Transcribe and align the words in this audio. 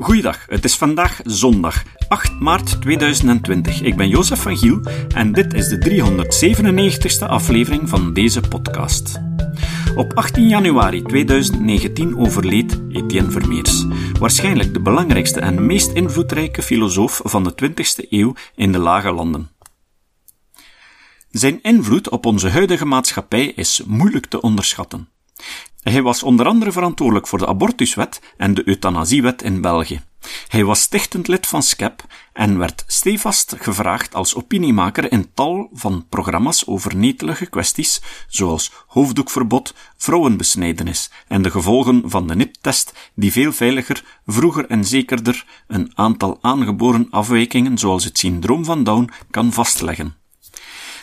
Goeiedag, 0.00 0.46
het 0.48 0.64
is 0.64 0.76
vandaag 0.76 1.20
zondag 1.24 1.82
8 2.08 2.40
maart 2.40 2.80
2020. 2.80 3.82
Ik 3.82 3.96
ben 3.96 4.08
Jozef 4.08 4.42
van 4.42 4.56
Giel 4.56 4.80
en 5.14 5.32
dit 5.32 5.54
is 5.54 5.68
de 5.68 5.78
397ste 5.78 7.28
aflevering 7.28 7.88
van 7.88 8.12
deze 8.12 8.40
podcast. 8.40 9.20
Op 9.96 10.12
18 10.14 10.48
januari 10.48 11.02
2019 11.02 12.18
overleed 12.18 12.80
Etienne 12.88 13.30
Vermeers, 13.30 13.84
waarschijnlijk 14.18 14.72
de 14.72 14.80
belangrijkste 14.80 15.40
en 15.40 15.66
meest 15.66 15.92
invloedrijke 15.92 16.62
filosoof 16.62 17.20
van 17.24 17.44
de 17.44 17.54
20e 17.62 18.08
eeuw 18.08 18.34
in 18.54 18.72
de 18.72 18.78
Lage 18.78 19.12
Landen. 19.12 19.50
Zijn 21.30 21.62
invloed 21.62 22.08
op 22.08 22.26
onze 22.26 22.48
huidige 22.48 22.86
maatschappij 22.86 23.46
is 23.46 23.82
moeilijk 23.86 24.26
te 24.26 24.40
onderschatten. 24.40 25.08
Hij 25.82 26.02
was 26.02 26.22
onder 26.22 26.46
andere 26.46 26.72
verantwoordelijk 26.72 27.26
voor 27.26 27.38
de 27.38 27.46
abortuswet 27.46 28.20
en 28.36 28.54
de 28.54 28.68
euthanasiewet 28.68 29.42
in 29.42 29.60
België. 29.60 30.00
Hij 30.48 30.64
was 30.64 30.80
stichtend 30.80 31.28
lid 31.28 31.46
van 31.46 31.62
SCEP 31.62 32.04
en 32.32 32.58
werd 32.58 32.84
stevast 32.86 33.54
gevraagd 33.58 34.14
als 34.14 34.34
opiniemaker 34.34 35.12
in 35.12 35.30
tal 35.34 35.68
van 35.72 36.06
programma's 36.08 36.66
over 36.66 36.96
netelige 36.96 37.46
kwesties, 37.46 38.02
zoals 38.28 38.72
hoofddoekverbod, 38.86 39.74
vrouwenbesnijdenis 39.96 41.10
en 41.28 41.42
de 41.42 41.50
gevolgen 41.50 42.02
van 42.04 42.26
de 42.26 42.34
NIP-test, 42.34 43.10
die 43.14 43.32
veel 43.32 43.52
veiliger, 43.52 44.20
vroeger 44.26 44.66
en 44.66 44.84
zekerder 44.84 45.44
een 45.66 45.90
aantal 45.94 46.38
aangeboren 46.40 47.06
afwijkingen, 47.10 47.78
zoals 47.78 48.04
het 48.04 48.18
syndroom 48.18 48.64
van 48.64 48.84
Down, 48.84 49.10
kan 49.30 49.52
vastleggen. 49.52 50.19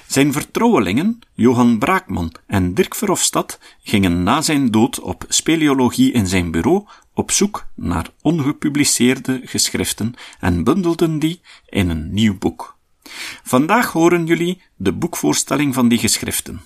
Zijn 0.07 0.34
vertrouwelingen, 0.34 1.20
Johan 1.34 1.79
Braakman 1.79 2.31
en 2.45 2.73
Dirk 2.73 2.95
Verhofstadt, 2.95 3.59
gingen 3.84 4.23
na 4.23 4.41
zijn 4.41 4.71
dood 4.71 4.99
op 4.99 5.25
speleologie 5.27 6.11
in 6.11 6.27
zijn 6.27 6.52
bureau 6.52 6.85
op 7.13 7.31
zoek 7.31 7.67
naar 7.75 8.09
ongepubliceerde 8.21 9.41
geschriften 9.43 10.13
en 10.39 10.63
bundelden 10.63 11.20
die 11.20 11.41
in 11.70 11.90
een 11.90 12.13
nieuw 12.13 12.37
boek. 12.37 12.77
Vandaag 13.43 13.91
horen 13.91 14.26
jullie 14.26 14.62
de 14.76 14.93
boekvoorstelling 14.93 15.73
van 15.73 15.87
die 15.87 15.98
geschriften. 15.98 16.62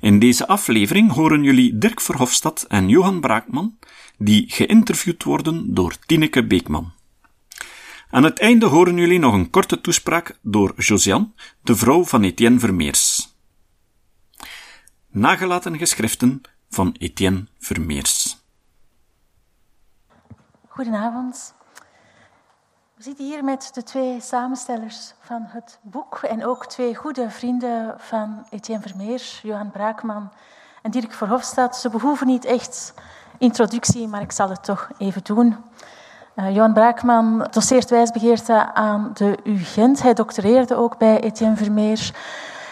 In 0.00 0.18
deze 0.18 0.46
aflevering 0.46 1.12
horen 1.12 1.42
jullie 1.42 1.78
Dirk 1.78 2.00
Verhofstadt 2.00 2.66
en 2.66 2.88
Johan 2.88 3.20
Braakman, 3.20 3.78
die 4.18 4.44
geïnterviewd 4.48 5.22
worden 5.22 5.74
door 5.74 5.94
Tineke 6.06 6.46
Beekman. 6.46 6.92
Aan 8.14 8.24
het 8.24 8.38
einde 8.38 8.66
horen 8.66 8.96
jullie 8.96 9.18
nog 9.18 9.34
een 9.34 9.50
korte 9.50 9.80
toespraak 9.80 10.38
door 10.42 10.72
Josiane, 10.76 11.30
de 11.62 11.76
vrouw 11.76 12.04
van 12.04 12.22
Etienne 12.22 12.58
Vermeers. 12.58 13.34
Nagelaten 15.08 15.78
geschriften 15.78 16.40
van 16.70 16.94
Etienne 16.98 17.46
Vermeers. 17.58 18.44
Goedenavond. 20.68 21.54
We 22.94 23.02
zitten 23.02 23.24
hier 23.24 23.44
met 23.44 23.70
de 23.74 23.82
twee 23.82 24.20
samenstellers 24.20 25.14
van 25.20 25.44
het 25.46 25.78
boek 25.82 26.18
en 26.18 26.44
ook 26.46 26.66
twee 26.66 26.94
goede 26.94 27.30
vrienden 27.30 27.94
van 27.98 28.46
Etienne 28.50 28.88
Vermeers, 28.88 29.40
Johan 29.42 29.70
Braakman 29.70 30.32
en 30.82 30.90
Dirk 30.90 31.12
Verhofstadt. 31.12 31.76
Ze 31.76 31.90
behoeven 31.90 32.26
niet 32.26 32.44
echt 32.44 32.94
introductie, 33.38 34.08
maar 34.08 34.22
ik 34.22 34.32
zal 34.32 34.48
het 34.48 34.64
toch 34.64 34.90
even 34.98 35.24
doen. 35.24 35.56
Uh, 36.36 36.54
Johan 36.54 36.72
Braakman 36.72 37.46
doseert 37.50 37.90
wijsbegeerte 37.90 38.74
aan 38.74 39.10
de 39.14 39.38
UGent. 39.44 40.02
Hij 40.02 40.14
doctoreerde 40.14 40.74
ook 40.74 40.98
bij 40.98 41.20
Etienne 41.20 41.56
Vermeers. 41.56 42.12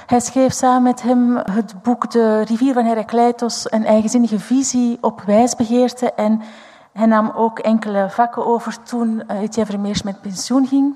Hij 0.07 0.21
schreef 0.21 0.53
samen 0.53 0.83
met 0.83 1.03
hem 1.03 1.37
het 1.37 1.83
boek 1.83 2.11
De 2.11 2.41
rivier 2.41 2.73
van 2.73 2.85
Herakleitos, 2.85 3.73
een 3.73 3.85
eigenzinnige 3.85 4.39
visie 4.39 4.99
op 5.01 5.21
wijsbegeerte. 5.21 6.13
En 6.13 6.43
hij 6.93 7.07
nam 7.07 7.33
ook 7.35 7.59
enkele 7.59 8.11
vakken 8.11 8.47
over 8.47 8.83
toen 8.83 9.23
eh, 9.27 9.41
Etienne 9.41 9.71
Vermeers 9.71 10.03
met 10.03 10.21
pensioen 10.21 10.67
ging. 10.67 10.95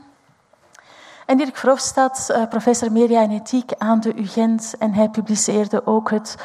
En 1.27 1.37
Dirk 1.37 1.57
Verhofstadt, 1.57 2.31
eh, 2.31 2.49
professor 2.49 2.93
media 2.93 3.23
en 3.23 3.31
ethiek 3.31 3.73
aan 3.79 4.01
de 4.01 4.15
UGent. 4.15 4.75
En 4.79 4.93
hij 4.93 5.09
publiceerde 5.09 5.87
ook 5.87 6.11
het 6.11 6.37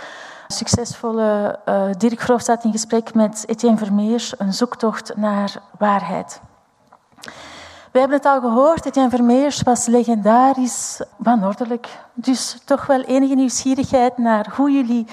succesvolle 0.53 1.59
uh, 1.65 1.83
Dirk 1.97 2.19
Verhofstadt 2.19 2.63
in 2.63 2.71
gesprek 2.71 3.13
met 3.13 3.43
Etienne 3.47 3.77
Vermeers, 3.77 4.33
een 4.37 4.53
zoektocht 4.53 5.15
naar 5.15 5.55
waarheid. 5.77 6.41
We 7.91 7.99
hebben 7.99 8.17
het 8.17 8.25
al 8.25 8.39
gehoord, 8.39 8.85
Etienne 8.85 9.09
Vermeers 9.09 9.61
was 9.61 9.85
legendarisch 9.85 11.01
wanordelijk. 11.17 11.87
Dus 12.13 12.57
toch 12.65 12.85
wel 12.85 13.01
enige 13.01 13.35
nieuwsgierigheid 13.35 14.17
naar 14.17 14.53
hoe 14.55 14.71
jullie 14.71 15.07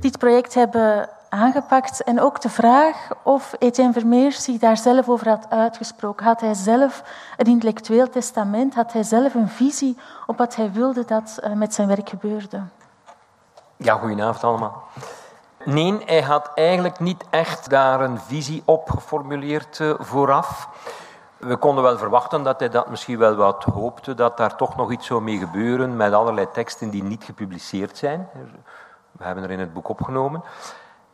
dit 0.00 0.18
project 0.18 0.54
hebben 0.54 1.08
aangepakt. 1.28 2.02
En 2.02 2.20
ook 2.20 2.40
de 2.40 2.48
vraag 2.48 3.08
of 3.22 3.54
Etienne 3.58 3.92
Vermeers 3.92 4.44
zich 4.44 4.58
daar 4.58 4.76
zelf 4.76 5.08
over 5.08 5.28
had 5.28 5.46
uitgesproken. 5.48 6.26
Had 6.26 6.40
hij 6.40 6.54
zelf 6.54 7.02
een 7.36 7.46
intellectueel 7.46 8.08
testament? 8.08 8.74
Had 8.74 8.92
hij 8.92 9.02
zelf 9.02 9.34
een 9.34 9.48
visie 9.48 9.96
op 10.26 10.38
wat 10.38 10.56
hij 10.56 10.72
wilde 10.72 11.04
dat 11.04 11.38
eh, 11.42 11.52
met 11.52 11.74
zijn 11.74 11.88
werk 11.88 12.08
gebeurde? 12.08 12.62
Ja, 13.82 13.94
goedenavond 13.94 14.44
allemaal. 14.44 14.82
Nee, 15.64 16.02
hij 16.04 16.22
had 16.22 16.50
eigenlijk 16.54 16.98
niet 16.98 17.24
echt 17.30 17.70
daar 17.70 18.00
een 18.00 18.18
visie 18.18 18.62
op 18.64 18.90
geformuleerd 18.90 19.80
eh, 19.80 19.94
vooraf. 19.98 20.68
We 21.36 21.56
konden 21.56 21.84
wel 21.84 21.98
verwachten 21.98 22.42
dat 22.42 22.60
hij 22.60 22.68
dat 22.68 22.88
misschien 22.88 23.18
wel 23.18 23.34
wat 23.34 23.64
hoopte, 23.64 24.14
dat 24.14 24.36
daar 24.36 24.56
toch 24.56 24.76
nog 24.76 24.92
iets 24.92 25.06
zou 25.06 25.22
mee 25.22 25.38
gebeuren 25.38 25.96
met 25.96 26.12
allerlei 26.12 26.50
teksten 26.52 26.90
die 26.90 27.02
niet 27.02 27.24
gepubliceerd 27.24 27.96
zijn. 27.98 28.28
We 29.12 29.24
hebben 29.24 29.44
er 29.44 29.50
in 29.50 29.60
het 29.60 29.72
boek 29.72 29.88
opgenomen. 29.88 30.42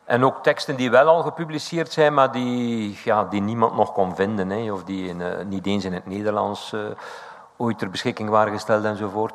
En 0.05 0.25
ook 0.25 0.43
teksten 0.43 0.77
die 0.77 0.91
wel 0.91 1.09
al 1.09 1.23
gepubliceerd 1.23 1.93
zijn, 1.93 2.15
maar 2.15 2.33
die, 2.33 2.99
ja, 3.05 3.25
die 3.25 3.41
niemand 3.41 3.75
nog 3.75 3.93
kon 3.93 4.15
vinden. 4.15 4.51
Hè, 4.51 4.73
of 4.73 4.85
die 4.85 5.09
in, 5.09 5.21
uh, 5.21 5.29
niet 5.45 5.67
eens 5.67 5.85
in 5.85 5.93
het 5.93 6.07
Nederlands 6.07 6.73
uh, 6.73 6.81
ooit 7.57 7.79
ter 7.79 7.91
beschikking 7.91 8.29
waren 8.29 8.53
gesteld 8.53 8.85
enzovoort. 8.85 9.35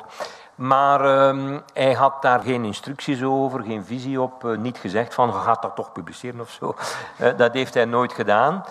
Maar 0.54 1.28
um, 1.28 1.62
hij 1.72 1.92
had 1.92 2.22
daar 2.22 2.40
geen 2.40 2.64
instructies 2.64 3.22
over, 3.22 3.62
geen 3.62 3.84
visie 3.84 4.20
op, 4.20 4.44
uh, 4.44 4.58
niet 4.58 4.78
gezegd 4.78 5.14
van, 5.14 5.34
gaat 5.34 5.62
dat 5.62 5.76
toch 5.76 5.92
publiceren 5.92 6.40
of 6.40 6.50
zo. 6.50 6.74
Uh, 7.20 7.28
dat 7.36 7.52
heeft 7.52 7.74
hij 7.74 7.84
nooit 7.84 8.12
gedaan. 8.12 8.64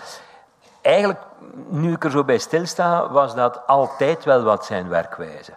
Eigenlijk, 0.80 1.20
nu 1.68 1.92
ik 1.92 2.04
er 2.04 2.10
zo 2.10 2.24
bij 2.24 2.38
stilsta, 2.38 3.10
was 3.10 3.34
dat 3.34 3.66
altijd 3.66 4.24
wel 4.24 4.42
wat 4.42 4.64
zijn 4.64 4.88
werkwijze. 4.88 5.52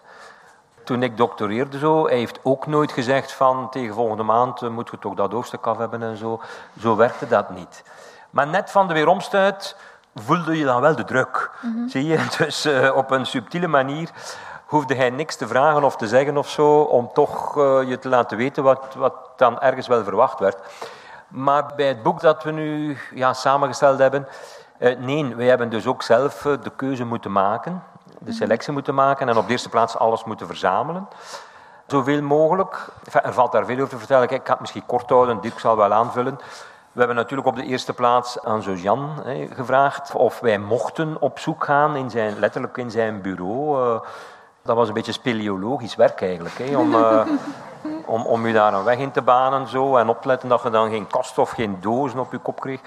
Toen 0.83 1.03
ik 1.03 1.17
doctoreerde 1.17 1.77
zo, 1.77 2.05
hij 2.07 2.17
heeft 2.17 2.39
ook 2.43 2.67
nooit 2.67 2.91
gezegd 2.91 3.31
van, 3.31 3.69
tegen 3.69 3.95
volgende 3.95 4.23
maand 4.23 4.61
uh, 4.61 4.69
moet 4.69 4.89
je 4.91 4.99
toch 4.99 5.13
dat 5.13 5.31
hoofdstuk 5.31 5.67
af 5.67 5.77
hebben 5.77 6.03
en 6.03 6.17
zo. 6.17 6.41
Zo 6.79 6.95
werkte 6.95 7.27
dat 7.27 7.49
niet. 7.49 7.83
Maar 8.29 8.47
net 8.47 8.71
van 8.71 8.87
de 8.87 8.93
weeromstuit 8.93 9.75
voelde 10.15 10.57
je 10.57 10.65
dan 10.65 10.81
wel 10.81 10.95
de 10.95 11.03
druk. 11.03 11.51
Mm 11.61 11.73
-hmm. 11.73 11.89
Zie 11.89 12.05
je? 12.05 12.25
Dus 12.37 12.67
op 12.93 13.11
een 13.11 13.25
subtiele 13.25 13.67
manier 13.67 14.09
hoefde 14.65 14.95
hij 14.95 15.09
niks 15.09 15.35
te 15.35 15.47
vragen 15.47 15.83
of 15.83 15.95
te 15.95 16.07
zeggen 16.07 16.37
of 16.37 16.49
zo, 16.49 16.79
om 16.79 17.09
toch 17.13 17.57
uh, 17.57 17.89
je 17.89 17.99
te 17.99 18.09
laten 18.09 18.37
weten 18.37 18.63
wat, 18.63 18.93
wat 18.97 19.13
dan 19.35 19.59
ergens 19.59 19.87
wel 19.87 20.03
verwacht 20.03 20.39
werd. 20.39 20.57
Maar 21.27 21.73
bij 21.75 21.87
het 21.87 22.03
boek 22.03 22.19
dat 22.19 22.43
we 22.43 22.51
nu 22.51 22.97
ja, 23.13 23.33
samengesteld 23.33 23.99
hebben, 23.99 24.27
uh, 24.79 24.97
nee, 24.97 25.35
wij 25.35 25.45
hebben 25.47 25.69
dus 25.69 25.87
ook 25.87 26.03
zelf 26.03 26.45
uh, 26.45 26.53
de 26.63 26.71
keuze 26.75 27.05
moeten 27.05 27.31
maken, 27.31 27.83
de 28.19 28.33
selectie 28.33 28.73
moeten 28.73 28.95
maken 28.95 29.29
en 29.29 29.37
op 29.37 29.45
de 29.45 29.51
eerste 29.51 29.69
plaats 29.69 29.97
alles 29.97 30.23
moeten 30.23 30.47
verzamelen. 30.47 31.07
Zoveel 31.87 32.21
mogelijk. 32.21 32.87
Er 33.23 33.33
valt 33.33 33.51
daar 33.51 33.65
veel 33.65 33.75
over 33.75 33.89
te 33.89 33.97
vertellen. 33.97 34.27
Kijk, 34.27 34.39
ik 34.39 34.45
ga 34.45 34.51
het 34.51 34.61
misschien 34.61 34.85
kort 34.85 35.09
houden, 35.09 35.41
Dirk 35.41 35.59
zal 35.59 35.77
wel 35.77 35.93
aanvullen. 35.93 36.35
We 36.91 36.99
hebben 37.01 37.15
natuurlijk 37.15 37.47
op 37.47 37.55
de 37.55 37.63
eerste 37.63 37.93
plaats 37.93 38.43
aan 38.43 38.61
Zojan 38.61 39.23
gevraagd 39.49 40.15
of 40.15 40.39
wij 40.39 40.57
mochten 40.57 41.21
op 41.21 41.39
zoek 41.39 41.63
gaan, 41.63 41.95
in 41.95 42.09
zijn, 42.09 42.39
letterlijk 42.39 42.77
in 42.77 42.91
zijn 42.91 43.21
bureau. 43.21 44.01
Dat 44.65 44.75
was 44.75 44.87
een 44.87 44.93
beetje 44.93 45.11
speleologisch 45.11 45.95
werk 45.95 46.21
eigenlijk. 46.21 46.57
Hè, 46.57 46.77
om, 46.77 46.95
uh, 46.95 47.21
om, 48.05 48.25
om 48.25 48.47
je 48.47 48.53
daar 48.53 48.73
een 48.73 48.83
weg 48.83 48.97
in 48.97 49.11
te 49.11 49.21
banen 49.21 49.67
zo, 49.67 49.97
en 49.97 50.09
op 50.09 50.21
te 50.21 50.27
letten 50.27 50.49
dat 50.49 50.63
je 50.63 50.69
dan 50.69 50.89
geen 50.89 51.07
kast 51.07 51.37
of 51.37 51.49
geen 51.49 51.77
dozen 51.81 52.19
op 52.19 52.31
je 52.31 52.37
kop 52.37 52.59
kreeg. 52.59 52.81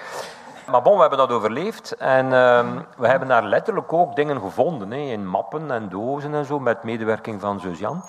Maar 0.71 0.81
bon, 0.81 0.93
we 0.93 0.99
hebben 0.99 1.17
dat 1.17 1.31
overleefd 1.31 1.95
en 1.97 2.25
uh, 2.25 2.65
we 2.97 3.07
hebben 3.07 3.27
daar 3.27 3.43
letterlijk 3.43 3.93
ook 3.93 4.15
dingen 4.15 4.41
gevonden. 4.41 4.91
Hè, 4.91 4.97
in 4.97 5.27
mappen 5.27 5.71
en 5.71 5.89
dozen 5.89 6.33
en 6.33 6.45
zo, 6.45 6.59
met 6.59 6.83
medewerking 6.83 7.41
van 7.41 7.59
Suzanne. 7.59 8.01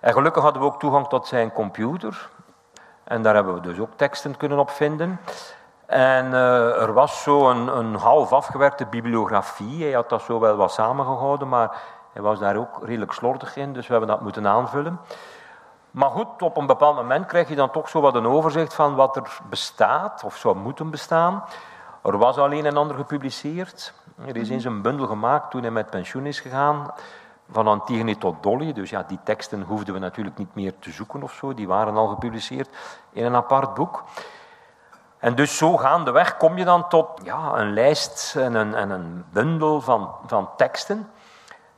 En 0.00 0.12
gelukkig 0.12 0.42
hadden 0.42 0.62
we 0.62 0.68
ook 0.68 0.80
toegang 0.80 1.08
tot 1.08 1.26
zijn 1.26 1.52
computer. 1.52 2.28
En 3.04 3.22
daar 3.22 3.34
hebben 3.34 3.54
we 3.54 3.60
dus 3.60 3.78
ook 3.78 3.92
teksten 3.96 4.36
kunnen 4.36 4.58
op 4.58 4.70
vinden. 4.70 5.20
En 5.86 6.26
uh, 6.26 6.82
er 6.82 6.92
was 6.92 7.22
zo 7.22 7.50
een, 7.50 7.76
een 7.76 7.94
half 7.94 8.32
afgewerkte 8.32 8.86
bibliografie. 8.86 9.82
Hij 9.82 9.92
had 9.92 10.08
dat 10.08 10.22
zo 10.22 10.40
wel 10.40 10.56
wat 10.56 10.72
samengehouden, 10.72 11.48
maar 11.48 11.70
hij 12.12 12.22
was 12.22 12.38
daar 12.38 12.56
ook 12.56 12.78
redelijk 12.82 13.12
slordig 13.12 13.56
in, 13.56 13.72
dus 13.72 13.86
we 13.86 13.92
hebben 13.92 14.10
dat 14.10 14.20
moeten 14.20 14.46
aanvullen. 14.46 15.00
Maar 15.90 16.10
goed, 16.10 16.42
op 16.42 16.56
een 16.56 16.66
bepaald 16.66 16.96
moment 16.96 17.26
krijg 17.26 17.48
je 17.48 17.54
dan 17.54 17.70
toch 17.70 17.88
zo 17.88 18.00
wat 18.00 18.14
een 18.14 18.26
overzicht 18.26 18.74
van 18.74 18.94
wat 18.94 19.16
er 19.16 19.38
bestaat, 19.48 20.24
of 20.24 20.36
zou 20.36 20.56
moeten 20.56 20.90
bestaan. 20.90 21.44
Er 22.02 22.18
was 22.18 22.38
alleen 22.38 22.64
een 22.64 22.76
ander 22.76 22.96
gepubliceerd. 22.96 23.94
Er 24.26 24.36
is 24.36 24.50
eens 24.50 24.64
een 24.64 24.82
bundel 24.82 25.06
gemaakt 25.06 25.50
toen 25.50 25.62
hij 25.62 25.70
met 25.70 25.90
pensioen 25.90 26.26
is 26.26 26.40
gegaan. 26.40 26.92
Van 27.50 27.66
Antigone 27.66 28.18
tot 28.18 28.42
Dolly. 28.42 28.72
Dus 28.72 28.90
ja, 28.90 29.02
die 29.02 29.18
teksten 29.24 29.62
hoefden 29.62 29.94
we 29.94 30.00
natuurlijk 30.00 30.38
niet 30.38 30.54
meer 30.54 30.72
te 30.78 30.90
zoeken 30.90 31.22
of 31.22 31.32
zo. 31.32 31.54
Die 31.54 31.68
waren 31.68 31.96
al 31.96 32.06
gepubliceerd 32.06 32.68
in 33.10 33.24
een 33.24 33.34
apart 33.34 33.74
boek. 33.74 34.04
En 35.18 35.34
dus 35.34 35.56
zo 35.56 35.76
gaandeweg 35.76 36.36
kom 36.36 36.58
je 36.58 36.64
dan 36.64 36.88
tot 36.88 37.08
ja, 37.22 37.52
een 37.54 37.72
lijst 37.72 38.36
en 38.36 38.54
een, 38.54 38.74
en 38.74 38.90
een 38.90 39.24
bundel 39.30 39.80
van, 39.80 40.14
van 40.26 40.48
teksten. 40.56 41.10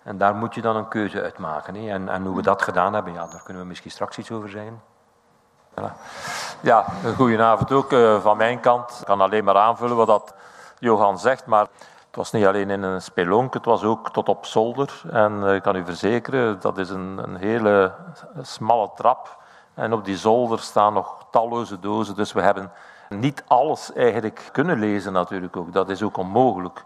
En 0.04 0.18
daar 0.18 0.34
moet 0.34 0.54
je 0.54 0.60
dan 0.60 0.76
een 0.76 0.88
keuze 0.88 1.22
uit 1.22 1.38
maken. 1.38 1.74
Hè. 1.74 1.90
En, 1.90 2.08
en 2.08 2.24
hoe 2.24 2.36
we 2.36 2.42
dat 2.42 2.62
gedaan 2.62 2.94
hebben, 2.94 3.12
ja, 3.12 3.26
daar 3.26 3.42
kunnen 3.42 3.62
we 3.62 3.68
misschien 3.68 3.90
straks 3.90 4.18
iets 4.18 4.30
over 4.30 4.48
zeggen. 4.48 4.82
Ja, 6.60 6.84
een 7.04 7.14
goedenavond 7.14 7.72
ook 7.72 7.92
uh, 7.92 8.20
van 8.20 8.36
mijn 8.36 8.60
kant. 8.60 8.96
Ik 9.00 9.06
kan 9.06 9.20
alleen 9.20 9.44
maar 9.44 9.56
aanvullen 9.56 9.96
wat 9.96 10.06
dat 10.06 10.34
Johan 10.78 11.18
zegt, 11.18 11.46
maar 11.46 11.66
het 12.06 12.16
was 12.16 12.32
niet 12.32 12.46
alleen 12.46 12.70
in 12.70 12.82
een 12.82 13.02
spelonk, 13.02 13.54
het 13.54 13.64
was 13.64 13.82
ook 13.82 14.10
tot 14.10 14.28
op 14.28 14.46
zolder. 14.46 15.02
En 15.10 15.32
uh, 15.42 15.54
ik 15.54 15.62
kan 15.62 15.76
u 15.76 15.84
verzekeren, 15.84 16.60
dat 16.60 16.78
is 16.78 16.90
een, 16.90 17.18
een 17.22 17.36
hele 17.36 17.92
smalle 18.42 18.90
trap. 18.94 19.42
En 19.74 19.92
op 19.92 20.04
die 20.04 20.16
zolder 20.16 20.58
staan 20.58 20.92
nog 20.92 21.26
talloze 21.30 21.80
dozen, 21.80 22.14
dus 22.14 22.32
we 22.32 22.40
hebben 22.40 22.72
niet 23.08 23.44
alles 23.46 23.92
eigenlijk 23.92 24.48
kunnen 24.52 24.78
lezen 24.78 25.12
natuurlijk 25.12 25.56
ook. 25.56 25.72
Dat 25.72 25.88
is 25.88 26.02
ook 26.02 26.16
onmogelijk. 26.16 26.84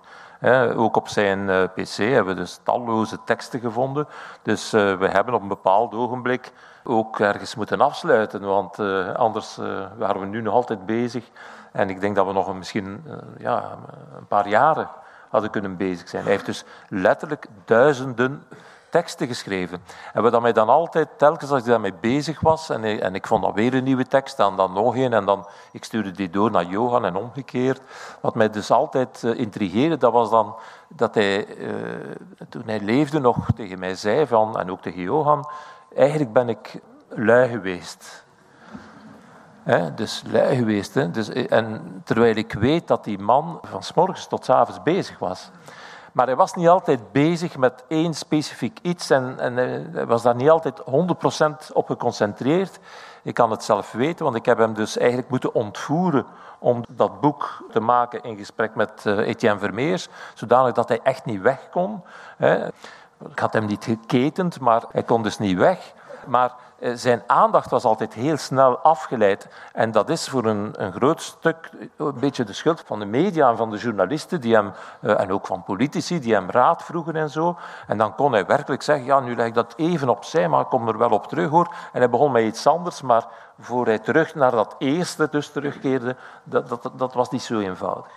Ook 0.77 0.97
op 0.97 1.09
zijn 1.09 1.51
eh, 1.51 1.63
pc 1.75 1.97
hebben 1.97 2.35
we 2.35 2.41
dus 2.41 2.61
talloze 2.63 3.19
teksten 3.25 3.61
gevonden. 3.61 4.09
Dus 4.43 4.75
uh, 4.75 4.99
we 4.99 5.09
hebben 5.09 5.35
op 5.35 5.43
een 5.43 5.49
bepaald 5.49 5.95
ogenblik 5.95 6.53
ook 6.85 7.21
ergens 7.21 7.55
moeten 7.55 7.81
afsluiten, 7.81 8.41
want 8.41 8.79
uh, 8.79 9.15
anders 9.15 9.57
waren 9.97 10.21
we 10.21 10.27
nu 10.27 10.41
nog 10.43 10.55
altijd 10.55 10.87
bezig. 10.87 11.25
En 11.73 11.91
ik 11.91 12.01
denk 12.01 12.17
dat 12.17 12.27
we 12.27 12.33
nog 12.33 12.55
misschien 12.55 13.05
ja, 13.39 13.79
een 14.17 14.27
paar 14.27 14.49
jaren 14.49 14.89
hadden 15.29 15.51
kunnen 15.51 15.77
bezig 15.77 16.09
zijn. 16.09 16.23
Hij 16.23 16.33
heeft 16.33 16.47
dus 16.47 16.65
letterlijk 16.89 17.47
duizenden 17.65 18.43
teksten 18.91 19.27
geschreven. 19.27 19.83
En 20.13 20.23
wat 20.23 20.41
mij 20.41 20.53
dan 20.53 20.69
altijd, 20.69 21.09
telkens 21.17 21.51
als 21.51 21.61
ik 21.61 21.67
daarmee 21.67 21.95
bezig 22.01 22.41
was, 22.41 22.71
en 22.71 22.85
ik, 22.85 23.01
en 23.01 23.15
ik 23.15 23.27
vond 23.27 23.43
dan 23.43 23.53
weer 23.53 23.75
een 23.75 23.85
nieuwe 23.85 24.07
tekst, 24.07 24.39
en 24.39 24.57
dan 24.57 24.73
nog 24.73 24.97
een, 24.97 25.13
en 25.13 25.25
dan, 25.25 25.47
ik 25.73 25.85
stuurde 25.85 26.11
die 26.11 26.31
door 26.31 26.51
naar 26.51 26.65
Johan 26.65 27.05
en 27.05 27.17
omgekeerd. 27.17 27.81
Wat 28.21 28.35
mij 28.35 28.51
dus 28.51 28.71
altijd 28.71 29.23
uh, 29.23 29.39
intrigeerde, 29.39 29.97
dat 29.97 30.13
was 30.13 30.31
dan 30.31 30.55
dat 30.89 31.15
hij, 31.15 31.47
uh, 31.47 31.73
toen 32.49 32.63
hij 32.67 32.81
leefde 32.81 33.21
nog 33.21 33.37
tegen 33.55 33.79
mij 33.79 33.95
zei, 33.95 34.27
van, 34.27 34.59
en 34.59 34.71
ook 34.71 34.83
tegen 34.83 35.03
Johan, 35.03 35.49
eigenlijk 35.95 36.33
ben 36.33 36.49
ik 36.49 36.81
lui 37.09 37.49
geweest. 37.49 38.27
He, 39.63 39.95
dus 39.95 40.23
lui 40.27 40.57
geweest. 40.57 40.95
Hè? 40.95 41.11
Dus, 41.11 41.29
en 41.29 42.01
terwijl 42.05 42.37
ik 42.37 42.53
weet 42.53 42.89
dat 42.89 43.05
die 43.05 43.19
man 43.19 43.59
van 43.63 43.83
s 43.83 43.95
morgens 43.95 44.27
tot 44.27 44.45
s 44.45 44.51
avonds 44.51 44.83
bezig 44.83 45.19
was. 45.19 45.51
Maar 46.19 46.27
hij 46.27 46.37
was 46.37 46.55
niet 46.55 46.69
altijd 46.69 47.13
bezig 47.13 47.57
met 47.57 47.85
één 47.89 48.15
specifiek 48.15 48.79
iets 48.83 49.11
en, 49.11 49.39
en 49.39 49.57
hij 49.57 50.07
was 50.07 50.23
daar 50.23 50.35
niet 50.35 50.51
altijd 50.51 50.81
100% 51.71 51.73
op 51.73 51.87
geconcentreerd. 51.87 52.79
Ik 53.23 53.35
kan 53.35 53.51
het 53.51 53.65
zelf 53.65 53.93
weten, 53.93 54.25
want 54.25 54.37
ik 54.37 54.45
heb 54.45 54.59
hem 54.59 54.75
dus 54.75 54.97
eigenlijk 54.97 55.31
moeten 55.31 55.55
ontvoeren 55.55 56.27
om 56.59 56.85
dat 56.89 57.21
boek 57.21 57.65
te 57.71 57.81
maken 57.81 58.23
in 58.23 58.37
gesprek 58.37 58.75
met 58.75 59.05
uh, 59.05 59.19
Etienne 59.19 59.59
Vermeers, 59.59 60.09
zodanig 60.35 60.73
dat 60.73 60.89
hij 60.89 61.01
echt 61.03 61.25
niet 61.25 61.41
weg 61.41 61.69
kon. 61.71 62.03
Ik 63.31 63.39
had 63.39 63.53
hem 63.53 63.67
niet 63.67 63.85
geketend, 63.85 64.61
maar 64.61 64.83
hij 64.93 65.03
kon 65.03 65.23
dus 65.23 65.39
niet 65.39 65.59
weg. 65.59 65.93
Maar 66.27 66.49
eh, 66.51 66.55
zijn 66.81 67.23
aandacht 67.27 67.71
was 67.71 67.85
altijd 67.85 68.15
heel 68.15 68.37
snel 68.37 68.79
afgeleid. 68.79 69.49
En 69.73 69.91
dat 69.91 70.09
is 70.09 70.29
voor 70.29 70.45
een, 70.45 70.73
een 70.77 70.93
groot 70.93 71.23
stuk 71.23 71.71
een 71.97 72.21
beetje 72.21 72.45
de 72.45 72.53
schuld 72.53 72.83
van 72.87 72.99
de 72.99 73.05
media 73.05 73.51
en 73.51 73.57
van 73.57 73.71
de 73.71 73.77
journalisten, 73.77 74.41
die 74.41 74.55
hem, 74.55 74.73
eh, 75.01 75.21
en 75.21 75.33
ook 75.33 75.47
van 75.47 75.65
politici, 75.65 76.21
die 76.21 76.35
hem 76.35 76.51
raad 76.51 76.83
vroegen 76.83 77.17
en 77.17 77.31
zo. 77.31 77.57
En 77.87 77.99
dan 77.99 78.15
kon 78.15 78.33
hij 78.33 78.47
werkelijk 78.47 78.83
zeggen, 78.83 79.05
ja, 79.05 79.21
nu 79.21 79.37
leg 79.37 79.47
ik 79.47 79.55
dat 79.55 79.75
even 79.77 80.09
opzij, 80.09 80.49
maar 80.49 80.61
ik 80.61 80.69
kom 80.69 80.89
er 80.89 80.99
wel 80.99 81.11
op 81.11 81.27
terug 81.27 81.51
hoor. 81.51 81.75
En 81.93 82.01
hij 82.01 82.11
begon 82.11 82.33
met 82.33 82.45
iets 82.45 82.67
anders, 82.67 83.03
maar 83.03 83.27
voor 83.59 83.87
hij 83.87 83.99
terug 83.99 84.35
naar 84.35 84.51
dat 84.51 84.75
eerste 84.79 85.29
dus 85.31 85.51
terugkeerde, 85.51 86.17
dat, 86.43 86.69
dat, 86.69 86.91
dat 86.97 87.15
was 87.15 87.31
niet 87.31 87.43
zo 87.43 87.59
eenvoudig. 87.59 88.13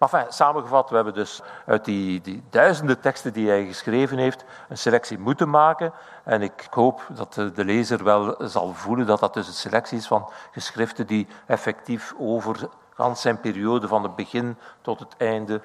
Maar 0.00 0.26
samengevat, 0.28 0.88
we 0.90 0.94
hebben 0.94 1.14
dus 1.14 1.40
uit 1.66 1.84
die, 1.84 2.20
die, 2.20 2.42
duizenden 2.50 3.00
teksten 3.00 3.32
die 3.32 3.48
hij 3.48 3.64
geschreven 3.66 4.18
heeft, 4.18 4.44
een 4.68 4.78
selectie 4.78 5.18
moeten 5.18 5.50
maken. 5.50 5.92
En 6.24 6.42
ik 6.42 6.66
hoop 6.70 7.06
dat 7.08 7.34
de 7.34 7.64
lezer 7.64 8.04
wel 8.04 8.34
zal 8.38 8.74
voelen 8.74 9.06
dat 9.06 9.20
dat 9.20 9.34
dus 9.34 9.46
een 9.46 9.52
selectie 9.52 9.98
is 9.98 10.06
van 10.06 10.30
geschriften 10.50 11.06
die 11.06 11.26
effectief 11.46 12.14
over 12.18 12.68
zijn 13.14 13.40
periode 13.40 13.88
van 13.88 14.02
het 14.02 14.16
begin 14.16 14.56
tot 14.80 14.98
het 14.98 15.14
einde 15.16 15.60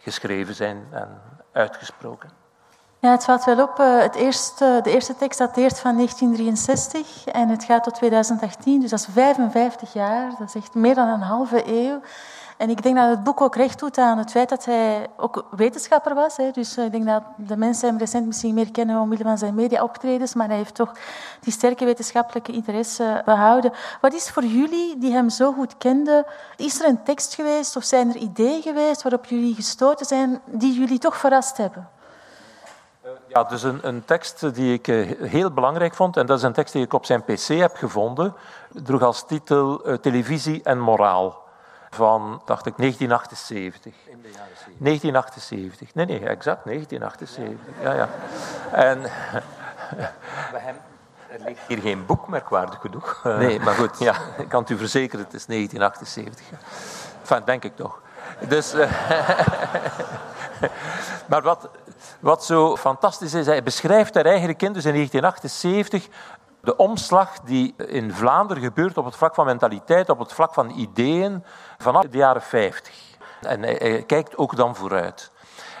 geschreven 0.00 0.54
zijn 0.54 0.86
en 0.90 1.20
uitgesproken. 1.52 2.30
Ja, 2.98 3.10
het 3.10 3.24
valt 3.24 3.44
wel 3.44 3.62
op. 3.62 3.78
Eh, 3.78 3.98
het 3.98 4.14
eerste, 4.14 4.80
de 4.82 4.90
eerste 4.90 5.16
tekst 5.16 5.38
dateert 5.38 5.80
van 5.80 5.94
1963 5.96 7.26
en 7.26 7.48
het 7.48 7.64
gaat 7.64 7.82
tot 7.82 7.94
2018, 7.94 8.80
dus 8.80 8.90
dat 8.90 8.98
is 8.98 9.06
55 9.12 9.92
jaar. 9.92 10.30
Dat 10.38 10.48
is 10.48 10.54
echt 10.54 10.74
meer 10.74 10.94
dan 10.94 11.08
een 11.08 11.20
halve 11.20 11.62
eeuw. 11.66 12.00
En 12.56 12.70
ik 12.70 12.82
denk 12.82 12.96
dat 12.96 13.08
het 13.08 13.24
boek 13.24 13.40
ook 13.40 13.56
recht 13.56 13.78
doet 13.78 13.98
aan 13.98 14.18
het 14.18 14.30
feit 14.30 14.48
dat 14.48 14.64
hij 14.64 15.06
ook 15.16 15.44
wetenschapper 15.50 16.14
was. 16.14 16.36
Hè. 16.36 16.50
Dus 16.50 16.76
eh, 16.76 16.84
ik 16.84 16.92
denk 16.92 17.06
dat 17.06 17.22
de 17.36 17.56
mensen 17.56 17.88
hem 17.88 17.98
recent 17.98 18.26
misschien 18.26 18.54
meer 18.54 18.70
kennen 18.70 19.00
omwille 19.00 19.22
van 19.22 19.38
zijn 19.38 19.54
media-optredens, 19.54 20.34
maar 20.34 20.48
hij 20.48 20.56
heeft 20.56 20.74
toch 20.74 20.92
die 21.40 21.52
sterke 21.52 21.84
wetenschappelijke 21.84 22.52
interesse 22.52 23.22
behouden. 23.24 23.72
Wat 24.00 24.14
is 24.14 24.30
voor 24.30 24.44
jullie, 24.44 24.98
die 24.98 25.12
hem 25.12 25.30
zo 25.30 25.52
goed 25.52 25.76
kenden, 25.78 26.24
is 26.56 26.80
er 26.80 26.88
een 26.88 27.02
tekst 27.02 27.34
geweest 27.34 27.76
of 27.76 27.84
zijn 27.84 28.08
er 28.08 28.16
ideeën 28.16 28.62
geweest 28.62 29.02
waarop 29.02 29.24
jullie 29.24 29.54
gestoten 29.54 30.06
zijn 30.06 30.40
die 30.44 30.78
jullie 30.78 30.98
toch 30.98 31.16
verrast 31.16 31.56
hebben? 31.56 31.88
Ja, 33.26 33.44
dus 33.44 33.62
een, 33.62 33.78
een, 33.82 34.04
tekst 34.04 34.54
die 34.54 34.72
ik 34.72 34.88
eh, 34.88 35.28
heel 35.28 35.50
belangrijk 35.50 35.94
vond, 35.94 36.16
en 36.16 36.26
dat 36.26 36.38
is 36.38 36.44
een 36.44 36.52
tekst 36.52 36.72
die 36.72 36.84
ik 36.84 36.92
op 36.92 37.04
zijn 37.04 37.22
pc 37.22 37.46
heb 37.46 37.76
gevonden, 37.76 38.34
droeg 38.68 39.02
als 39.02 39.26
titel 39.26 39.82
Televisie 40.00 40.62
en 40.62 40.78
moraal 40.78 41.44
van, 41.96 42.42
dacht 42.44 42.66
ik, 42.66 42.76
1978. 42.76 43.94
In 44.04 44.22
de 44.22 44.28
jaren 44.28 44.56
70. 44.56 44.74
1978. 44.78 45.94
Nee, 45.94 46.06
nee, 46.06 46.18
exact 46.18 46.64
1978. 46.64 47.74
Ja, 47.82 47.92
ja. 47.92 48.08
En... 48.72 49.02
er 51.38 51.44
ligt 51.44 51.60
hier 51.68 51.78
geen 51.78 52.06
boek 52.06 52.28
merkwaardig 52.28 52.80
genoeg. 52.80 53.20
Nee, 53.38 53.60
maar 53.60 53.74
goed, 53.74 53.98
ja, 53.98 54.14
ik 54.44 54.48
kan 54.48 54.60
het 54.60 54.70
u 54.70 54.76
verzekeren, 54.76 55.24
het 55.24 55.34
is 55.34 55.46
1978. 55.46 56.46
Enfin, 57.20 57.42
denk 57.44 57.64
ik 57.64 57.76
toch. 57.76 58.00
Dus, 58.48 58.74
uh, 58.74 58.90
maar 61.30 61.42
wat, 61.42 61.68
wat 62.20 62.44
zo 62.44 62.76
fantastisch 62.76 63.34
is, 63.34 63.46
hij 63.46 63.62
beschrijft 63.62 64.16
er 64.16 64.26
eigenlijk 64.26 64.62
in, 64.62 64.72
dus 64.72 64.84
in 64.84 64.92
1978, 64.92 66.08
de 66.60 66.76
omslag 66.76 67.40
die 67.40 67.74
in 67.76 68.12
Vlaanderen 68.12 68.62
gebeurt 68.62 68.98
op 68.98 69.04
het 69.04 69.16
vlak 69.16 69.34
van 69.34 69.46
mentaliteit, 69.46 70.08
op 70.08 70.18
het 70.18 70.32
vlak 70.32 70.54
van 70.54 70.70
ideeën, 70.70 71.44
vanaf 71.78 72.04
de 72.04 72.18
jaren 72.18 72.42
50. 72.42 72.94
En 73.40 73.62
hij, 73.62 74.04
kijkt 74.06 74.36
ook 74.36 74.56
dan 74.56 74.76
vooruit. 74.76 75.30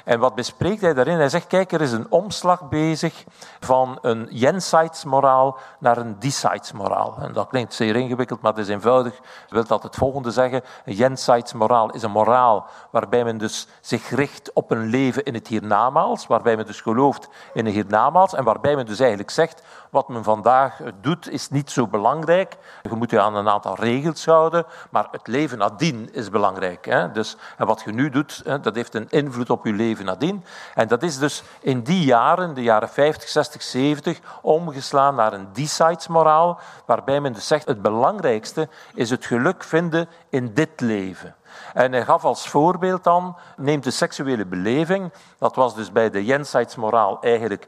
En 0.06 0.18
wat 0.18 0.34
bespreekt 0.34 0.80
hij 0.80 0.94
daarin? 0.94 1.18
Hij 1.18 1.28
zegt, 1.28 1.46
kijk, 1.46 1.72
er 1.72 1.80
is 1.80 1.92
een 1.92 2.10
omslag 2.10 2.68
bezig 2.68 3.24
van 3.60 3.98
een 4.02 4.28
jenseitsmoraal 4.30 5.58
naar 5.78 5.96
een 5.96 6.18
dieseitsmoraal. 6.18 7.16
En 7.20 7.32
dat 7.32 7.48
klinkt 7.48 7.74
zeer 7.74 7.96
ingewikkeld, 7.96 8.40
maar 8.40 8.52
het 8.52 8.60
is 8.60 8.68
eenvoudig. 8.68 9.20
Wil 9.48 9.64
dat 9.64 9.82
het 9.82 9.96
volgende 9.96 10.30
zeggen? 10.30 10.62
Een 10.84 10.94
jenseitsmoraal 10.94 11.90
is 11.90 12.02
een 12.02 12.10
moraal 12.10 12.66
waarbij 12.90 13.24
men 13.24 13.38
dus 13.38 13.66
zich 13.80 14.10
richt 14.10 14.52
op 14.52 14.70
een 14.70 14.86
leven 14.86 15.24
in 15.24 15.34
het 15.34 15.48
hiernamaals, 15.48 16.26
waarbij 16.26 16.56
men 16.56 16.66
dus 16.66 16.80
gelooft 16.80 17.28
in 17.52 17.66
een 17.66 17.72
hiernamaals 17.72 18.34
en 18.34 18.44
waarbij 18.44 18.76
men 18.76 18.86
dus 18.86 18.98
eigenlijk 18.98 19.30
zegt, 19.30 19.62
wat 19.96 20.08
men 20.08 20.24
vandaag 20.24 20.80
doet 21.00 21.30
is 21.30 21.48
niet 21.48 21.70
zo 21.70 21.86
belangrijk. 21.86 22.56
Je 22.82 22.94
moet 22.94 23.10
je 23.10 23.20
aan 23.20 23.34
een 23.34 23.48
aantal 23.48 23.74
regels 23.74 24.24
houden, 24.24 24.66
maar 24.90 25.08
het 25.10 25.26
leven 25.26 25.58
nadien 25.58 26.08
is 26.12 26.30
belangrijk. 26.30 26.84
Hè? 26.84 27.12
Dus, 27.12 27.36
wat 27.58 27.82
je 27.84 27.92
nu 27.92 28.10
doet, 28.10 28.42
hè, 28.44 28.60
dat 28.60 28.74
heeft 28.74 28.94
een 28.94 29.08
invloed 29.08 29.50
op 29.50 29.64
je 29.64 29.72
leven 29.72 30.04
nadien. 30.04 30.44
En 30.74 30.88
dat 30.88 31.02
is 31.02 31.18
dus 31.18 31.42
in 31.60 31.82
die 31.82 32.04
jaren, 32.04 32.54
de 32.54 32.62
jaren 32.62 32.88
50, 32.88 33.28
60, 33.28 33.62
70, 33.62 34.20
omgeslaan 34.42 35.14
naar 35.14 35.32
een 35.32 35.48
moraal, 36.08 36.58
waarbij 36.86 37.20
men 37.20 37.32
dus 37.32 37.46
zegt, 37.46 37.66
het 37.66 37.82
belangrijkste 37.82 38.68
is 38.94 39.10
het 39.10 39.26
geluk 39.26 39.64
vinden 39.64 40.08
in 40.28 40.54
dit 40.54 40.80
leven. 40.80 41.34
En 41.74 41.92
hij 41.92 42.04
gaf 42.04 42.24
als 42.24 42.48
voorbeeld 42.48 43.04
dan, 43.04 43.36
neemt 43.56 43.84
de 43.84 43.90
seksuele 43.90 44.46
beleving, 44.46 45.12
dat 45.38 45.54
was 45.54 45.74
dus 45.74 45.92
bij 45.92 46.10
de 46.10 46.44
moraal 46.76 47.22
eigenlijk 47.22 47.66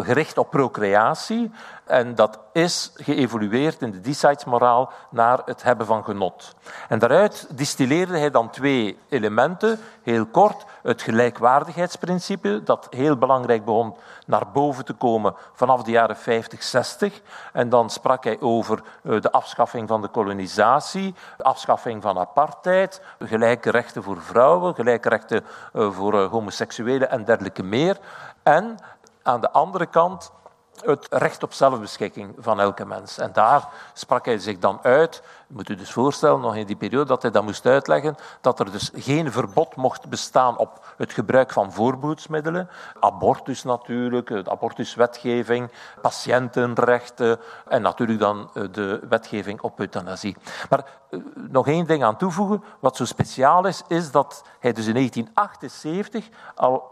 gericht 0.00 0.38
op 0.38 0.50
procreatie. 0.50 1.50
En 1.84 2.14
dat 2.14 2.38
is 2.52 2.92
geëvolueerd 2.94 3.82
in 3.82 3.90
de 3.90 4.00
Decides-moraal 4.00 4.92
naar 5.10 5.38
het 5.44 5.62
hebben 5.62 5.86
van 5.86 6.04
genot. 6.04 6.54
En 6.88 6.98
daaruit 6.98 7.46
distilleerde 7.50 8.18
hij 8.18 8.30
dan 8.30 8.50
twee 8.50 8.98
elementen, 9.08 9.78
heel 10.02 10.26
kort. 10.26 10.64
Het 10.82 11.02
gelijkwaardigheidsprincipe, 11.02 12.62
dat 12.62 12.86
heel 12.90 13.16
belangrijk 13.16 13.64
begon 13.64 13.96
naar 14.26 14.50
boven 14.52 14.84
te 14.84 14.92
komen 14.92 15.34
vanaf 15.52 15.82
de 15.82 15.90
jaren 15.90 16.16
50, 16.16 16.62
60. 16.62 17.20
En 17.52 17.68
dan 17.68 17.90
sprak 17.90 18.24
hij 18.24 18.40
over 18.40 18.82
eh, 19.02 19.20
de 19.20 19.32
afschaffing 19.32 19.88
van 19.88 20.00
de 20.02 20.08
kolonisatie, 20.08 21.14
de 21.36 21.44
afschaffing 21.44 22.02
van 22.02 22.18
apartheid, 22.18 23.02
gelijke 23.18 23.70
rechten 23.70 24.02
voor 24.02 24.22
vrouwen, 24.22 24.74
gelijke 24.74 25.08
rechten 25.08 25.44
eh, 25.72 25.90
voor 25.90 26.22
homoseksuelen 26.22 27.10
en 27.10 27.24
dergelijke 27.24 27.62
meer. 27.62 27.98
En 28.42 28.76
aan 29.22 29.40
de 29.40 29.50
andere 29.50 29.86
kant 29.86 30.32
het 30.80 31.06
recht 31.10 31.42
op 31.42 31.52
zelfbeschikking 31.52 32.34
van 32.38 32.60
elke 32.60 32.84
mens. 32.84 33.18
En 33.18 33.32
daar 33.32 33.68
sprak 33.92 34.24
hij 34.24 34.38
zich 34.38 34.58
dan 34.58 34.78
uit, 34.82 35.22
moet 35.46 35.68
u 35.68 35.74
dus 35.74 35.92
voorstellen, 35.92 36.40
nog 36.40 36.56
in 36.56 36.66
die 36.66 36.76
periode 36.76 37.04
dat 37.04 37.22
hij 37.22 37.30
dat 37.30 37.42
moest 37.42 37.66
uitleggen, 37.66 38.16
dat 38.40 38.60
er 38.60 38.72
dus 38.72 38.90
geen 38.94 39.32
verbod 39.32 39.76
mocht 39.76 40.08
bestaan 40.08 40.58
op 40.58 40.94
het 40.96 41.12
gebruik 41.12 41.52
van 41.52 41.72
voorboedsmiddelen, 41.72 42.68
abortus 43.00 43.62
natuurlijk, 43.62 44.28
de 44.28 44.50
abortuswetgeving, 44.50 45.70
patiëntenrechten 46.00 47.40
en 47.68 47.82
natuurlijk 47.82 48.18
dan 48.18 48.50
eh, 48.54 48.62
de 48.70 49.00
wetgeving 49.08 49.60
op 49.60 49.80
euthanasie. 49.80 50.36
Maar 50.70 50.84
eh, 51.10 51.18
nog 51.34 51.66
één 51.66 51.86
ding 51.86 52.04
aan 52.04 52.16
toevoegen, 52.16 52.64
wat 52.80 52.96
zo 52.96 53.04
speciaal 53.04 53.66
is, 53.66 53.82
is 53.88 54.10
dat 54.10 54.44
hij 54.60 54.72
dus 54.72 54.86
in 54.86 54.94
1978 54.94 56.28
al 56.54 56.91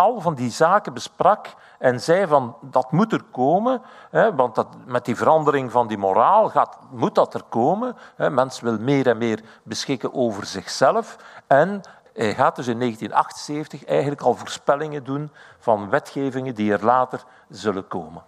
al 0.00 0.20
van 0.20 0.34
die 0.34 0.50
zaken 0.50 0.94
besprak 0.94 1.54
en 1.78 2.00
zei 2.00 2.26
van 2.26 2.56
dat 2.60 2.92
moet 2.92 3.12
er 3.12 3.22
komen, 3.30 3.82
hè, 4.10 4.34
want 4.34 4.54
dat, 4.54 4.66
met 4.86 5.04
die 5.04 5.16
verandering 5.16 5.70
van 5.70 5.86
die 5.86 5.98
moraal 5.98 6.48
gaat, 6.48 6.78
moet 6.90 7.14
dat 7.14 7.34
er 7.34 7.42
komen. 7.48 7.96
Hè. 8.16 8.30
Mens 8.30 8.60
wil 8.60 8.78
meer 8.78 9.08
en 9.08 9.18
meer 9.18 9.40
beschikken 9.62 10.14
over 10.14 10.46
zichzelf 10.46 11.16
en 11.46 11.80
hij 12.12 12.34
gaat 12.34 12.56
dus 12.56 12.66
in 12.66 12.78
1978 12.78 13.84
eigenlijk 13.84 14.20
al 14.20 14.34
voorspellingen 14.34 15.04
doen 15.04 15.30
van 15.58 15.90
wetgevingen 15.90 16.54
die 16.54 16.72
er 16.72 16.84
later 16.84 17.24
zullen 17.48 17.88
komen. 17.88 18.22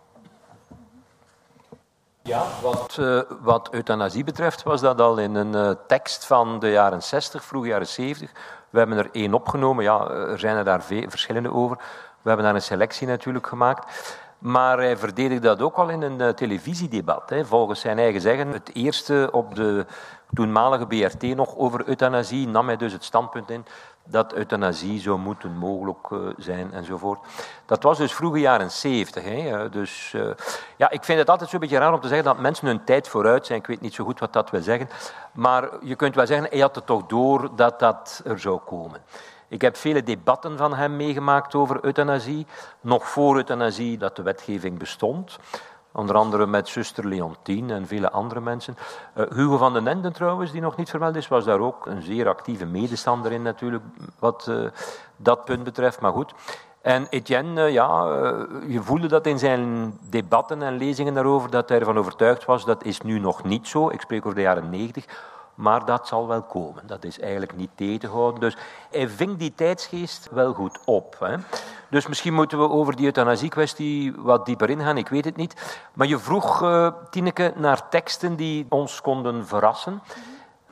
Ja, 2.23 2.45
wat, 2.62 2.97
uh, 3.00 3.21
wat 3.41 3.69
euthanasie 3.73 4.25
betreft 4.25 4.62
was 4.62 4.81
dat 4.81 5.00
al 5.00 5.19
in 5.19 5.35
een 5.35 5.55
uh, 5.55 5.71
tekst 5.87 6.25
van 6.25 6.59
de 6.59 6.71
jaren 6.71 7.02
60, 7.02 7.45
vroege 7.45 7.69
jaren 7.69 7.87
70. 7.87 8.31
We 8.73 8.79
hebben 8.79 8.99
er 8.99 9.09
één 9.12 9.35
opgenomen, 9.35 9.85
ja, 9.85 10.09
er 10.11 10.38
zijn 10.38 10.57
er 10.57 10.64
daar 10.64 10.83
verschillende 10.83 11.52
over. 11.52 11.76
We 12.23 12.29
hebben 12.29 12.47
daar 12.47 12.55
een 12.55 12.62
selectie 12.62 13.07
natuurlijk 13.07 13.47
gemaakt. 13.47 14.14
Maar 14.38 14.79
hij 14.79 14.97
verdedigde 14.97 15.47
dat 15.47 15.62
ook 15.62 15.76
al 15.76 15.88
in 15.88 16.02
een 16.02 16.21
uh, 16.21 16.29
televisiedebat. 16.29 17.31
Hè. 17.31 17.45
Volgens 17.45 17.81
zijn 17.81 17.99
eigen 17.99 18.21
zeggen, 18.21 18.49
het 18.49 18.75
eerste 18.75 19.29
op 19.33 19.55
de 19.55 19.87
toenmalige 20.35 20.87
BRT 20.87 21.23
nog 21.23 21.57
over 21.57 21.88
euthanasie, 21.88 22.49
nam 22.49 22.67
hij 22.67 22.76
dus 22.76 22.93
het 22.93 23.05
standpunt 23.05 23.50
in 23.50 23.64
dat 24.12 24.33
euthanasie 24.33 25.00
zou 25.00 25.19
moeten 25.19 25.57
mogelijk 25.57 26.11
uh, 26.11 26.19
zijn 26.37 26.73
enzovoort. 26.73 27.21
Dat 27.66 27.83
was 27.83 27.99
dus 27.99 28.12
vroege 28.12 28.38
jaren 28.40 28.71
zeventig. 28.71 29.71
Dus 29.71 30.12
uh, 30.16 30.31
ja, 30.76 30.90
ik 30.90 31.04
vind 31.04 31.19
het 31.19 31.31
altijd 31.31 31.50
zo'n 31.50 31.61
beetje 31.61 31.78
raar 31.78 31.92
om 31.92 32.00
te 32.00 32.09
zeggen 32.09 32.26
dat 32.26 32.38
mensen 32.38 32.66
hun 32.66 32.85
tijd 32.85 33.09
vooruit 33.09 33.47
zijn. 33.47 33.59
Ik 33.59 33.66
weet 33.66 33.81
niet 33.81 33.95
zo 33.95 34.04
goed 34.04 34.21
wat 34.21 34.33
dat 34.33 34.50
wil 34.50 34.62
zeggen. 34.62 34.88
Maar 35.33 35.69
je 35.81 35.95
kunt 35.95 36.14
wel 36.14 36.26
zeggen, 36.26 36.47
hij 36.50 36.61
had 36.61 36.75
het 36.75 36.87
toch 36.87 37.07
door 37.07 37.50
dat 37.57 37.78
dat 37.78 38.23
er 38.25 38.38
zou 38.38 38.59
komen. 38.59 39.00
Ik 39.49 39.61
heb 39.61 39.76
vele 39.76 40.02
debatten 40.02 40.57
van 40.57 40.75
hem 40.75 40.97
meegemaakt 40.97 41.54
over 41.54 41.85
euthanasie. 41.85 42.47
Nog 42.81 43.09
voor 43.09 43.37
euthanasie 43.37 43.99
dat 43.99 44.16
de 44.16 44.23
wetgeving 44.23 44.78
bestond. 44.78 45.38
Onder 45.92 46.16
andere 46.16 46.46
met 46.46 46.68
zuster 46.68 47.06
Leontine 47.06 47.75
en 47.75 47.87
vele 47.87 48.11
andere 48.11 48.40
mensen. 48.40 48.76
Uh, 49.16 49.25
Hugo 49.30 49.56
van 49.56 49.72
den 49.72 49.87
Enden 49.87 50.12
trouwens, 50.12 50.52
die 50.52 50.61
nog 50.61 50.76
niet 50.76 50.90
vermeld 50.90 51.16
is, 51.16 51.28
was 51.28 51.44
daar 51.44 51.61
ook 51.61 51.87
een 51.87 52.02
zeer 52.02 52.28
actieve 52.28 52.66
medestander 52.66 53.32
in 53.32 53.42
natuurlijk, 53.42 53.84
wat 54.18 54.46
uh, 54.50 54.68
dat 55.16 55.44
punt 55.44 55.64
betreft. 55.64 56.00
Maar 56.00 56.12
goed. 56.12 56.34
En 56.80 57.06
Etienne, 57.11 57.66
uh, 57.66 57.72
ja, 57.72 58.04
je 58.66 58.80
voelde 58.82 59.06
dat 59.06 59.26
in 59.26 59.38
zijn 59.38 59.92
debatten 60.11 60.62
en 60.62 60.76
lezingen 60.76 61.14
daarover, 61.14 61.50
dat 61.50 61.68
hij 61.68 61.78
ervan 61.78 61.99
overtuigd 61.99 62.44
was, 62.44 62.64
dat 62.64 62.84
is 62.84 63.00
nu 63.00 63.18
nog 63.18 63.44
niet 63.44 63.68
zo. 63.68 63.88
Ik 63.90 64.00
spreek 64.00 64.25
over 64.25 64.37
de 64.37 64.42
jaren 64.42 64.70
negentig. 64.70 65.06
Maar 65.62 65.85
dat 65.85 66.09
zal 66.09 66.28
wel 66.28 66.42
komen. 66.42 66.87
Dat 66.87 67.04
is 67.04 67.21
eigenlijk 67.21 67.57
niet 67.57 67.71
tegen 67.75 67.99
te 67.99 68.09
houden. 68.09 68.40
Dus 68.40 68.57
hij 68.90 69.09
ving 69.09 69.37
die 69.37 69.54
tijdsgeest 69.54 70.28
wel 70.31 70.52
goed 70.52 70.78
op. 70.85 71.16
Hè. 71.19 71.37
Dus 71.90 72.07
misschien 72.07 72.35
moeten 72.35 72.59
we 72.59 72.69
over 72.69 72.97
die 72.97 73.04
euthanasie-kwestie 73.04 74.14
wat 74.16 74.47
dieper 74.47 74.71
ingaan, 74.71 74.97
ik 74.97 75.09
weet 75.09 75.25
het 75.25 75.37
niet. 75.37 75.81
Maar 75.92 76.07
je 76.07 76.19
vroeg, 76.19 76.62
uh, 76.62 76.88
Tineke, 77.11 77.52
naar 77.57 77.88
teksten 77.88 78.37
die 78.37 78.66
ons 78.69 79.00
konden 79.00 79.47
verrassen. 79.47 80.02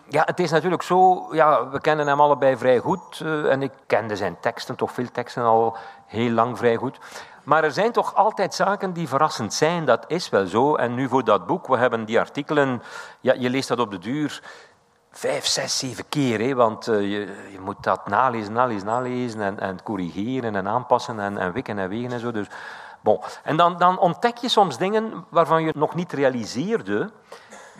Ja, 0.08 0.22
het 0.24 0.40
is 0.40 0.50
natuurlijk 0.50 0.82
zo, 0.82 1.28
ja, 1.34 1.68
we 1.68 1.80
kennen 1.80 2.06
hem 2.06 2.20
allebei 2.20 2.56
vrij 2.56 2.78
goed. 2.78 3.20
Uh, 3.22 3.52
en 3.52 3.62
ik 3.62 3.72
kende 3.86 4.16
zijn 4.16 4.36
teksten, 4.40 4.76
toch 4.76 4.92
veel 4.92 5.10
teksten 5.12 5.42
al 5.42 5.76
heel 6.06 6.30
lang 6.30 6.58
vrij 6.58 6.76
goed. 6.76 6.98
Maar 7.44 7.64
er 7.64 7.72
zijn 7.72 7.92
toch 7.92 8.14
altijd 8.14 8.54
zaken 8.54 8.92
die 8.92 9.08
verrassend 9.08 9.54
zijn, 9.54 9.84
dat 9.84 10.04
is 10.06 10.28
wel 10.28 10.46
zo. 10.46 10.74
En 10.74 10.94
nu 10.94 11.08
voor 11.08 11.24
dat 11.24 11.46
boek, 11.46 11.66
we 11.66 11.76
hebben 11.76 12.04
die 12.04 12.18
artikelen, 12.20 12.82
ja, 13.20 13.34
je 13.38 13.50
leest 13.50 13.68
dat 13.68 13.78
op 13.78 13.90
de 13.90 13.98
duur 13.98 14.42
vijf, 15.10 15.46
zes, 15.46 15.78
zeven 15.78 16.08
keer. 16.08 16.40
Hè, 16.40 16.54
want 16.54 16.88
uh, 16.88 17.00
je, 17.00 17.48
je, 17.52 17.60
moet 17.60 17.82
dat 17.82 18.06
nalezen, 18.06 18.52
nalezen, 18.52 18.86
nalezen 18.86 19.40
en, 19.40 19.60
en 19.60 19.82
corrigeren 19.82 20.56
en 20.56 20.68
aanpassen 20.68 21.20
en, 21.20 21.38
en 21.38 21.52
wikken 21.52 21.78
en 21.78 21.88
wegen 21.88 22.12
en 22.12 22.20
zo. 22.20 22.30
Dus, 22.30 22.46
bon. 23.00 23.20
En 23.42 23.56
dan, 23.56 23.76
dan 23.78 23.98
ontdek 23.98 24.36
je 24.36 24.48
soms 24.48 24.78
dingen 24.78 25.24
waarvan 25.28 25.62
je 25.62 25.72
nog 25.76 25.94
niet 25.94 26.12
realiseerde 26.12 27.10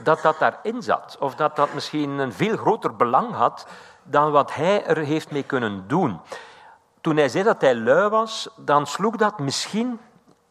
dat 0.02 0.22
dat 0.22 0.38
daarin 0.38 0.82
zat. 0.82 1.16
Of 1.20 1.34
dat 1.34 1.56
dat 1.56 1.74
misschien 1.74 2.10
een 2.18 2.32
veel 2.32 2.56
groter 2.56 2.96
belang 2.96 3.34
had 3.34 3.66
dan 4.02 4.30
wat 4.30 4.54
hij 4.54 4.86
er 4.86 4.96
heeft 4.96 5.30
mee 5.30 5.42
kunnen 5.42 5.84
doen. 5.88 6.20
Toen 7.00 7.16
hij 7.16 7.28
zei 7.28 7.44
dat 7.44 7.60
hij 7.60 7.74
lui 7.74 8.08
was, 8.08 8.48
dan 8.56 8.86
sloeg 8.86 9.16
dat 9.16 9.38
misschien, 9.38 10.00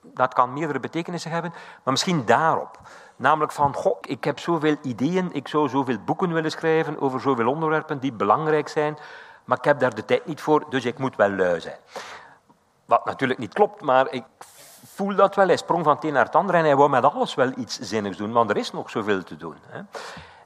dat 0.02 0.34
kan 0.34 0.54
meerdere 0.54 0.80
betekenissen 0.80 1.32
hebben, 1.32 1.52
maar 1.84 1.94
misschien 1.94 2.26
daarop. 2.26 2.80
Namelijk 3.20 3.52
van, 3.52 3.76
ik 4.02 4.24
heb 4.24 4.40
zoveel 4.40 4.76
ideeën, 4.82 5.30
ik 5.32 5.48
zou 5.48 5.70
zoveel 5.70 5.98
boeken 6.06 6.34
willen 6.34 6.52
schrijven 6.52 7.02
over 7.02 7.22
zoveel 7.22 7.48
onderwerpen 7.48 8.00
die 8.00 8.12
belangrijk 8.12 8.68
zijn, 8.68 8.98
maar 9.46 9.58
ik 9.58 9.64
heb 9.64 9.80
daar 9.80 9.96
de 9.96 10.06
tijd 10.06 10.26
niet 10.26 10.42
voor, 10.42 10.66
dus 10.70 10.86
ik 10.86 10.98
moet 10.98 11.16
wel 11.16 11.30
lui 11.30 11.60
zijn. 11.60 11.78
Wat 12.86 13.06
natuurlijk 13.06 13.40
niet 13.40 13.54
klopt, 13.54 13.82
maar 13.82 14.12
ik 14.12 14.24
voel 14.86 15.16
dat 15.16 15.36
wel. 15.36 15.48
Hij 15.48 15.58
sprong 15.58 15.84
van 15.84 15.96
het 15.96 16.04
een 16.04 16.14
naar 16.14 16.26
het 16.26 16.36
ander 16.36 16.56
en 16.56 16.64
hij 16.64 16.76
wou 16.76 16.90
met 16.90 17.04
alles 17.04 17.36
wel 17.36 17.52
iets 17.56 17.80
zinnigs 17.80 18.18
doen, 18.18 18.32
want 18.32 18.50
er 18.50 18.58
is 18.58 18.72
nog 18.72 18.90
zoveel 18.90 19.24
te 19.24 19.36
doen. 19.38 19.56
Hè. 19.68 19.82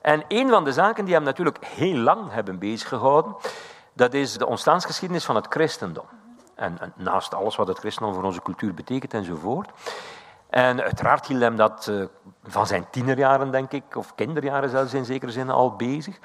En 0.01 0.23
een 0.27 0.49
van 0.49 0.63
de 0.63 0.73
zaken 0.73 1.05
die 1.05 1.13
hem 1.13 1.23
natuurlijk 1.23 1.65
heel 1.65 1.97
lang 1.97 2.31
hebben 2.31 2.59
beziggehouden, 2.59 3.35
dat 3.93 4.13
is 4.13 4.37
de 4.37 4.45
ontstaansgeschiedenis 4.45 5.25
van 5.25 5.35
het 5.35 5.47
christendom. 5.49 6.05
En, 6.55 6.77
en 6.79 6.93
naast 6.95 7.33
alles 7.33 7.55
wat 7.55 7.67
het 7.67 7.79
christendom 7.79 8.13
voor 8.13 8.23
onze 8.23 8.41
cultuur 8.41 8.73
betekent 8.73 9.13
enzovoort. 9.13 9.69
En 10.53 10.81
uiteraard 10.81 11.27
hield 11.27 11.41
hem 11.41 11.55
dat 11.55 11.87
uh, 11.89 12.05
van 12.43 12.67
zijn 12.67 12.85
tienerjaren, 12.89 13.51
denk 13.51 13.71
ik, 13.71 13.95
of 13.95 14.15
kinderjaren 14.15 14.69
zelfs 14.69 14.93
in 14.93 15.05
zekere 15.05 15.31
zin 15.31 15.49
al 15.49 15.75
bezig. 15.75 16.19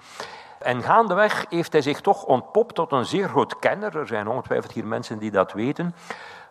En 0.59 0.83
gaandeweg 0.83 1.45
heeft 1.49 1.73
hij 1.73 1.83
zich 1.83 2.01
toch 2.01 2.25
ontpopt 2.25 2.75
tot 2.75 2.93
een 2.93 3.05
zeer 3.05 3.29
groot 3.29 3.59
kenner. 3.59 3.97
Er 3.97 4.07
zijn 4.07 4.29
ongetwijfeld 4.29 4.73
hier 4.73 4.87
mensen 4.87 5.19
die 5.19 5.31
dat 5.31 5.53
weten. 5.53 5.95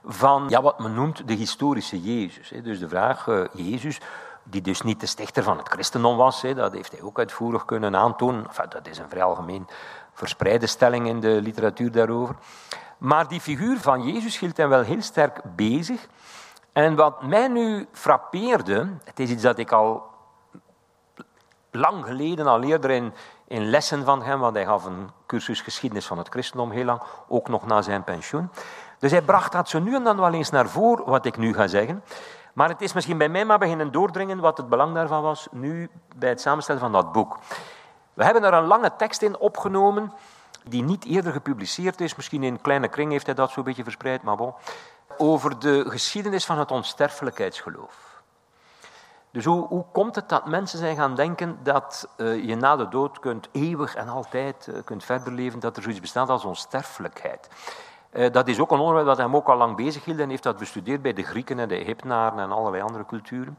Van 0.06 0.46
ja, 0.50 0.62
wat 0.62 0.80
men 0.80 0.94
noemt 0.94 1.28
de 1.28 1.34
historische 1.34 2.02
Jezus. 2.02 2.54
Dus 2.64 2.80
de 2.80 2.90
vraag, 2.90 3.28
uh, 3.28 3.46
Jezus, 3.54 4.00
die 4.44 4.62
dus 4.62 4.82
niet 4.82 5.00
de 5.00 5.06
stichter 5.06 5.44
van 5.44 5.58
het 5.58 5.70
christendom 5.70 6.18
was, 6.18 6.42
dat 6.56 6.74
heeft 6.74 6.92
hij 6.92 7.02
ook 7.02 7.20
uitvoerig 7.20 7.66
kunnen 7.66 7.96
aantonen. 7.96 8.46
Dat 8.70 8.88
is 8.88 8.98
een 8.98 9.10
vrij 9.10 9.24
algemeen 9.24 9.68
verspreide 10.14 10.68
stelling 10.68 11.08
in 11.08 11.20
de 11.20 11.40
literatuur 11.42 11.92
daarover. 11.92 12.36
Maar 12.98 13.28
die 13.28 13.42
figuur 13.42 13.80
van 13.80 14.12
Jezus 14.12 14.40
hield 14.40 14.58
hem 14.58 14.70
wel 14.70 14.82
heel 14.82 15.02
sterk 15.02 15.42
bezig. 15.56 16.08
En 16.78 16.96
wat 16.96 17.22
mij 17.22 17.48
nu 17.48 17.88
frappeerde, 17.92 18.88
het 19.04 19.20
is 19.20 19.30
iets 19.30 19.42
dat 19.42 19.58
ik 19.58 19.72
al 19.72 20.04
lang 21.72 22.06
geleden 22.06 22.48
al 22.48 22.60
leerde 22.60 22.94
in, 22.94 23.14
in 23.48 23.70
lessen 23.70 24.06
van 24.06 24.24
hem, 24.24 24.40
want 24.40 24.56
hij 24.56 24.66
gaf 24.66 24.86
een 24.86 25.10
cursus 25.26 25.62
geschiedenis 25.62 26.06
van 26.06 26.18
het 26.18 26.30
christendom 26.30 26.72
heel 26.72 26.86
lang, 26.86 27.02
ook 27.28 27.48
nog 27.50 27.66
na 27.66 27.82
zijn 27.82 28.04
pensioen. 28.04 28.50
Dus 29.00 29.12
hij 29.12 29.22
bracht 29.22 29.52
dat 29.52 29.70
zo 29.70 29.80
nu 29.80 29.96
en 29.96 30.04
dan 30.04 30.20
wel 30.20 30.34
eens 30.34 30.50
naar 30.50 30.70
voren, 30.70 31.06
wat 31.06 31.26
ik 31.26 31.38
nu 31.38 31.54
ga 31.54 31.68
zeggen. 31.68 32.04
Maar 32.54 32.70
het 32.70 32.82
is 32.82 32.94
misschien 32.94 33.18
bij 33.18 33.30
mij 33.30 33.46
maar 33.46 33.60
beginnen 33.60 33.92
doordringen 33.92 34.40
wat 34.40 34.58
het 34.58 34.70
belang 34.70 34.94
daarvan 34.94 35.22
was, 35.22 35.48
nu 35.52 35.90
bij 36.16 36.30
het 36.30 36.42
samenstellen 36.42 36.82
van 36.82 36.92
dat 36.92 37.12
boek. 37.12 37.38
We 38.14 38.24
hebben 38.24 38.44
er 38.44 38.54
een 38.54 38.68
lange 38.68 38.92
tekst 38.98 39.22
in 39.22 39.38
opgenomen, 39.38 40.14
die 40.64 40.84
niet 40.84 41.06
eerder 41.06 41.32
gepubliceerd 41.32 42.02
is. 42.02 42.16
Misschien 42.16 42.44
in 42.44 42.54
een 42.54 42.62
kleine 42.62 42.88
kring 42.88 43.12
heeft 43.12 43.26
hij 43.26 43.36
dat 43.36 43.52
zo'n 43.52 43.64
beetje 43.64 43.84
verspreid, 43.84 44.24
maar 44.24 44.36
bon 44.36 44.54
over 45.18 45.60
de 45.60 45.90
geschiedenis 45.90 46.46
van 46.46 46.60
het 46.60 46.72
onsterfelijkheidsgeloof. 46.72 48.08
Dus 49.32 49.46
hoe, 49.46 49.68
hoe 49.68 49.86
komt 49.92 50.16
het 50.16 50.30
dat 50.30 50.46
mensen 50.46 50.80
zijn 50.80 50.96
gaan 50.96 51.16
denken 51.16 51.60
dat 51.64 52.10
uh, 52.18 52.44
je 52.46 52.56
na 52.56 52.76
de 52.76 52.88
dood 52.88 53.20
kunt 53.20 53.50
eeuwig 53.52 53.96
en 53.96 54.08
altijd 54.08 54.68
uh, 54.70 54.76
kunt 54.84 55.04
verder 55.04 55.34
leven, 55.34 55.60
dat 55.60 55.76
er 55.76 55.82
zoiets 55.82 56.02
bestaat 56.02 56.30
als 56.30 56.46
onsterfelijkheid? 56.46 57.50
Uh, 58.12 58.32
dat 58.32 58.48
is 58.48 58.60
ook 58.60 58.72
een 58.72 58.80
onderwerp 58.80 59.08
dat 59.08 59.18
hem 59.18 59.36
ook 59.36 59.48
al 59.48 59.58
lang 59.58 59.76
bezig 59.76 60.06
hield 60.06 60.20
en 60.20 60.30
heeft 60.30 60.44
dat 60.44 60.58
bestudeerd 60.58 61.02
bij 61.02 61.14
de 61.14 61.24
Grieken 61.24 61.60
en 61.60 61.68
de 61.68 61.76
Egyptenaren 61.76 62.40
en 62.40 62.52
allerlei 62.52 62.84
andere 62.84 63.06
culturen. 63.06 63.58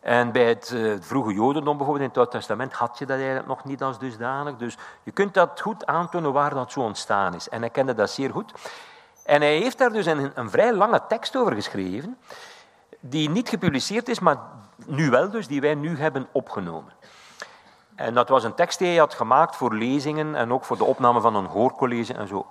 En 0.00 0.32
bij 0.32 0.48
het 0.48 0.76
vroege 1.00 1.32
Jodendom 1.32 1.76
bijvoorbeeld 1.76 2.00
in 2.00 2.08
het 2.08 2.16
Oude 2.16 2.30
Testament 2.30 2.72
had 2.72 2.98
je 2.98 3.06
dat 3.06 3.16
eigenlijk 3.16 3.46
nog 3.46 3.64
niet 3.64 3.82
als 3.82 3.98
dusdanig. 3.98 4.56
Dus 4.56 4.76
je 5.02 5.10
kunt 5.10 5.34
dat 5.34 5.60
goed 5.60 5.86
aantonen 5.86 6.32
waar 6.32 6.54
dat 6.54 6.72
zo 6.72 6.80
ontstaan 6.80 7.34
is. 7.34 7.48
En 7.48 7.60
hij 7.60 7.70
kende 7.70 7.94
dat 7.94 8.10
zeer 8.10 8.30
goed. 8.30 8.52
En 9.24 9.40
hij 9.40 9.56
heeft 9.56 9.78
daar 9.78 9.92
dus 9.92 10.06
een, 10.06 10.32
een 10.34 10.50
vrij 10.50 10.72
lange 10.72 11.00
tekst 11.08 11.36
over 11.36 11.52
geschreven, 11.52 12.18
die 13.00 13.30
niet 13.30 13.48
gepubliceerd 13.48 14.08
is, 14.08 14.18
maar 14.18 14.38
nu 14.86 15.10
wel 15.10 15.30
dus, 15.30 15.46
die 15.46 15.60
wij 15.60 15.74
nu 15.74 15.98
hebben 15.98 16.26
opgenomen. 16.32 16.92
En 17.94 18.14
dat 18.14 18.28
was 18.28 18.44
een 18.44 18.54
tekst 18.54 18.78
die 18.78 18.88
hij 18.88 18.96
had 18.96 19.14
gemaakt 19.14 19.56
voor 19.56 19.74
lezingen 19.74 20.34
en 20.34 20.52
ook 20.52 20.64
voor 20.64 20.76
de 20.76 20.84
opname 20.84 21.20
van 21.20 21.34
een 21.34 21.44
hoorcollege 21.44 22.14
en 22.14 22.28
zo. 22.28 22.46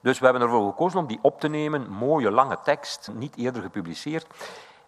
Dus 0.00 0.18
we 0.18 0.24
hebben 0.24 0.42
ervoor 0.42 0.68
gekozen 0.68 0.98
om 0.98 1.06
die 1.06 1.18
op 1.22 1.40
te 1.40 1.48
nemen, 1.48 1.90
mooie 1.90 2.30
lange 2.30 2.58
tekst, 2.62 3.10
niet 3.14 3.36
eerder 3.36 3.62
gepubliceerd. 3.62 4.26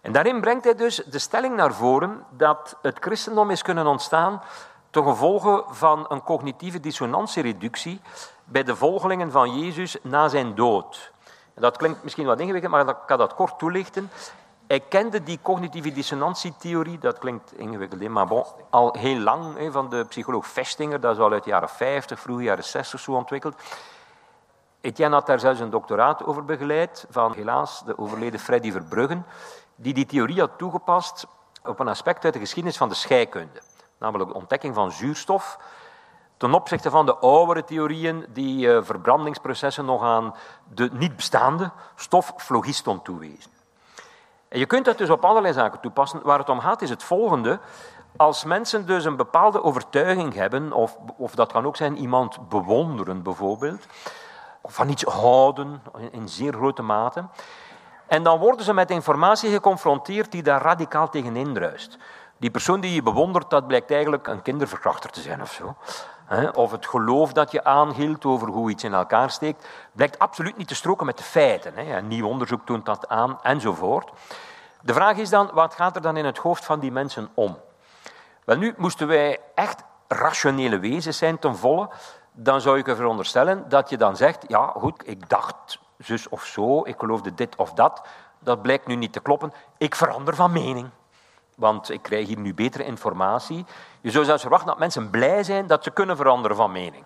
En 0.01 0.11
daarin 0.11 0.41
brengt 0.41 0.63
hij 0.63 0.75
dus 0.75 0.95
de 0.95 1.19
stelling 1.19 1.55
naar 1.55 1.73
voren 1.73 2.23
dat 2.29 2.77
het 2.81 2.97
christendom 2.99 3.49
is 3.49 3.61
kunnen 3.61 3.87
ontstaan 3.87 4.41
ten 4.89 5.03
gevolge 5.03 5.63
van 5.67 6.05
een 6.09 6.23
cognitieve 6.23 6.79
dissonantiereductie 6.79 8.01
bij 8.51 8.63
de 8.63 8.75
volgelingen 8.75 9.31
van 9.31 9.59
Jezus 9.59 9.97
na 10.01 10.27
zijn 10.27 10.55
dood. 10.55 11.11
Dat 11.53 11.77
klinkt 11.77 12.03
misschien 12.03 12.25
wat 12.25 12.39
ingewikkeld, 12.39 12.71
maar 12.71 12.87
ik 12.87 12.95
kan 13.05 13.17
dat 13.17 13.33
kort 13.33 13.59
toelichten. 13.59 14.09
Hij 14.67 14.79
kende 14.79 15.23
die 15.23 15.39
cognitieve 15.41 15.91
dissonantietheorie, 15.91 16.97
dat 16.97 17.17
klinkt 17.17 17.57
ingewikkeld, 17.57 18.09
maar 18.09 18.27
bon, 18.27 18.45
al 18.69 18.95
heel 18.97 19.19
lang, 19.19 19.71
van 19.71 19.89
de 19.89 20.05
psycholoog 20.05 20.47
Vestinger, 20.47 20.99
dat 20.99 21.15
is 21.15 21.21
al 21.21 21.31
uit 21.31 21.43
de 21.43 21.49
jaren 21.49 21.69
50, 21.69 22.19
vroege 22.19 22.43
jaren 22.43 22.63
60 22.63 22.99
zo 22.99 23.11
ontwikkeld. 23.11 23.55
Etienne 24.81 25.15
had 25.15 25.25
daar 25.25 25.39
zelfs 25.39 25.59
een 25.59 25.69
doctoraat 25.69 26.25
over 26.25 26.45
begeleid, 26.45 27.05
van 27.09 27.33
helaas 27.33 27.83
de 27.85 27.97
overleden 27.97 28.39
Freddy 28.39 28.71
Verbruggen, 28.71 29.25
die 29.75 29.93
die 29.93 30.05
theorie 30.05 30.39
had 30.39 30.57
toegepast 30.57 31.27
op 31.63 31.79
een 31.79 31.87
aspect 31.87 32.25
uit 32.25 32.33
de 32.33 32.39
geschiedenis 32.39 32.77
van 32.77 32.89
de 32.89 32.95
scheikunde, 32.95 33.61
namelijk 33.97 34.29
de 34.29 34.35
ontdekking 34.35 34.75
van 34.75 34.91
zuurstof, 34.91 35.57
ten 36.41 36.53
opzichte 36.53 36.89
van 36.89 37.05
de 37.05 37.15
oudere 37.15 37.63
theorieën 37.63 38.25
die 38.29 38.67
uh, 38.67 38.77
verbrandingsprocessen 38.81 39.85
nog 39.85 40.03
aan 40.03 40.35
de 40.73 40.89
niet 40.93 41.15
bestaande 41.15 41.71
stof 41.95 42.33
phlogiston 42.37 43.01
toewezen. 43.01 43.51
En 44.47 44.59
je 44.59 44.65
kunt 44.65 44.85
dat 44.85 44.97
dus 44.97 45.09
op 45.09 45.25
allerlei 45.25 45.53
zaken 45.53 45.79
toepassen. 45.79 46.19
Waar 46.23 46.39
het 46.39 46.49
om 46.49 46.59
gaat 46.59 46.81
is 46.81 46.89
het 46.89 47.03
volgende. 47.03 47.59
Als 48.17 48.43
mensen 48.43 48.85
dus 48.85 49.05
een 49.05 49.15
bepaalde 49.15 49.63
overtuiging 49.63 50.33
hebben, 50.33 50.73
of, 50.73 50.97
of 51.17 51.35
dat 51.35 51.51
kan 51.51 51.65
ook 51.65 51.75
zijn 51.75 51.97
iemand 51.97 52.49
bewonderen 52.49 53.23
bijvoorbeeld, 53.23 53.85
of 54.61 54.73
van 54.73 54.89
iets 54.89 55.03
houden 55.03 55.81
in 56.11 56.29
zeer 56.29 56.53
grote 56.53 56.81
mate, 56.81 57.25
en 58.07 58.23
dan 58.23 58.39
worden 58.39 58.65
ze 58.65 58.73
met 58.73 58.89
informatie 58.89 59.51
geconfronteerd 59.51 60.31
die 60.31 60.43
daar 60.43 60.61
radicaal 60.61 61.09
tegen 61.09 61.35
indruist. 61.35 61.97
Die 62.37 62.51
persoon 62.51 62.81
die 62.81 62.93
je 62.93 63.03
bewondert, 63.03 63.49
dat 63.49 63.67
blijkt 63.67 63.91
eigenlijk 63.91 64.27
een 64.27 64.41
kinderverkrachter 64.41 65.09
te 65.09 65.21
zijn 65.21 65.41
of 65.41 65.51
zo. 65.51 65.75
Of 66.53 66.71
het 66.71 66.85
geloof 66.85 67.33
dat 67.33 67.51
je 67.51 67.63
aanhield 67.63 68.25
over 68.25 68.47
hoe 68.47 68.69
iets 68.69 68.83
in 68.83 68.93
elkaar 68.93 69.29
steekt, 69.29 69.67
blijkt 69.91 70.19
absoluut 70.19 70.57
niet 70.57 70.67
te 70.67 70.75
stroken 70.75 71.05
met 71.05 71.17
de 71.17 71.23
feiten. 71.23 71.73
Nieuw 72.07 72.27
onderzoek 72.27 72.65
toont 72.65 72.85
dat 72.85 73.07
aan, 73.07 73.39
enzovoort. 73.41 74.11
De 74.81 74.93
vraag 74.93 75.17
is 75.17 75.29
dan, 75.29 75.49
wat 75.53 75.73
gaat 75.73 75.95
er 75.95 76.01
dan 76.01 76.17
in 76.17 76.25
het 76.25 76.37
hoofd 76.37 76.65
van 76.65 76.79
die 76.79 76.91
mensen 76.91 77.29
om? 77.33 77.57
Wel 78.43 78.57
nu, 78.57 78.73
moesten 78.77 79.07
wij 79.07 79.39
echt 79.55 79.83
rationele 80.07 80.79
wezens 80.79 81.17
zijn 81.17 81.39
ten 81.39 81.55
volle, 81.55 81.89
dan 82.31 82.61
zou 82.61 82.77
ik 82.77 82.87
er 82.87 82.95
veronderstellen 82.95 83.69
dat 83.69 83.89
je 83.89 83.97
dan 83.97 84.15
zegt, 84.15 84.43
ja 84.47 84.73
goed, 84.77 85.07
ik 85.07 85.29
dacht 85.29 85.79
zus 85.97 86.29
of 86.29 86.45
zo, 86.45 86.85
ik 86.85 86.99
geloofde 86.99 87.33
dit 87.33 87.55
of 87.55 87.73
dat, 87.73 88.01
dat 88.39 88.61
blijkt 88.61 88.87
nu 88.87 88.95
niet 88.95 89.13
te 89.13 89.19
kloppen, 89.19 89.53
ik 89.77 89.95
verander 89.95 90.35
van 90.35 90.51
mening. 90.51 90.89
Want 91.61 91.89
ik 91.89 92.01
krijg 92.01 92.27
hier 92.27 92.39
nu 92.39 92.53
betere 92.53 92.85
informatie. 92.85 93.65
Je 94.01 94.11
zou 94.11 94.25
zelfs 94.25 94.41
verwachten 94.41 94.69
dat 94.69 94.79
mensen 94.79 95.09
blij 95.09 95.43
zijn 95.43 95.67
dat 95.67 95.83
ze 95.83 95.91
kunnen 95.91 96.17
veranderen 96.17 96.57
van 96.57 96.71
mening. 96.71 97.05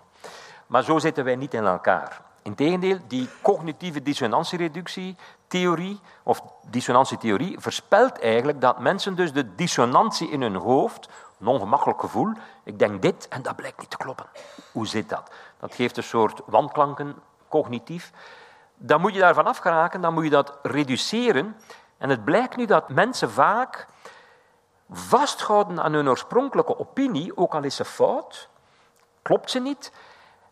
Maar 0.66 0.82
zo 0.82 0.98
zitten 0.98 1.24
wij 1.24 1.36
niet 1.36 1.54
in 1.54 1.64
elkaar. 1.64 2.20
Integendeel, 2.42 2.98
die 3.08 3.28
cognitieve 3.42 4.02
dissonantiereductie-theorie, 4.02 6.00
of 6.22 6.42
dissonantietheorie, 6.66 7.60
voorspelt 7.60 8.20
eigenlijk 8.20 8.60
dat 8.60 8.78
mensen 8.78 9.14
dus 9.16 9.32
de 9.32 9.54
dissonantie 9.54 10.30
in 10.30 10.42
hun 10.42 10.54
hoofd, 10.54 11.08
een 11.40 11.46
ongemakkelijk 11.46 12.00
gevoel, 12.00 12.32
ik 12.64 12.78
denk 12.78 13.02
dit 13.02 13.28
en 13.28 13.42
dat 13.42 13.56
blijkt 13.56 13.78
niet 13.80 13.90
te 13.90 13.96
kloppen. 13.96 14.26
Hoe 14.72 14.86
zit 14.86 15.08
dat? 15.08 15.30
Dat 15.60 15.74
geeft 15.74 15.96
een 15.96 16.02
soort 16.02 16.40
wanklanken, 16.46 17.14
cognitief. 17.48 18.12
Dan 18.76 19.00
moet 19.00 19.14
je 19.14 19.20
daarvan 19.20 19.46
afgeraken, 19.46 20.00
dan 20.00 20.14
moet 20.14 20.24
je 20.24 20.30
dat 20.30 20.58
reduceren. 20.62 21.56
En 21.98 22.10
het 22.10 22.24
blijkt 22.24 22.56
nu 22.56 22.66
dat 22.66 22.88
mensen 22.88 23.30
vaak 23.30 23.86
vasthouden 24.90 25.82
aan 25.82 25.92
hun 25.92 26.08
oorspronkelijke 26.08 26.78
opinie, 26.78 27.36
ook 27.36 27.54
al 27.54 27.62
is 27.62 27.76
ze 27.76 27.84
fout, 27.84 28.48
klopt 29.22 29.50
ze 29.50 29.60
niet, 29.60 29.92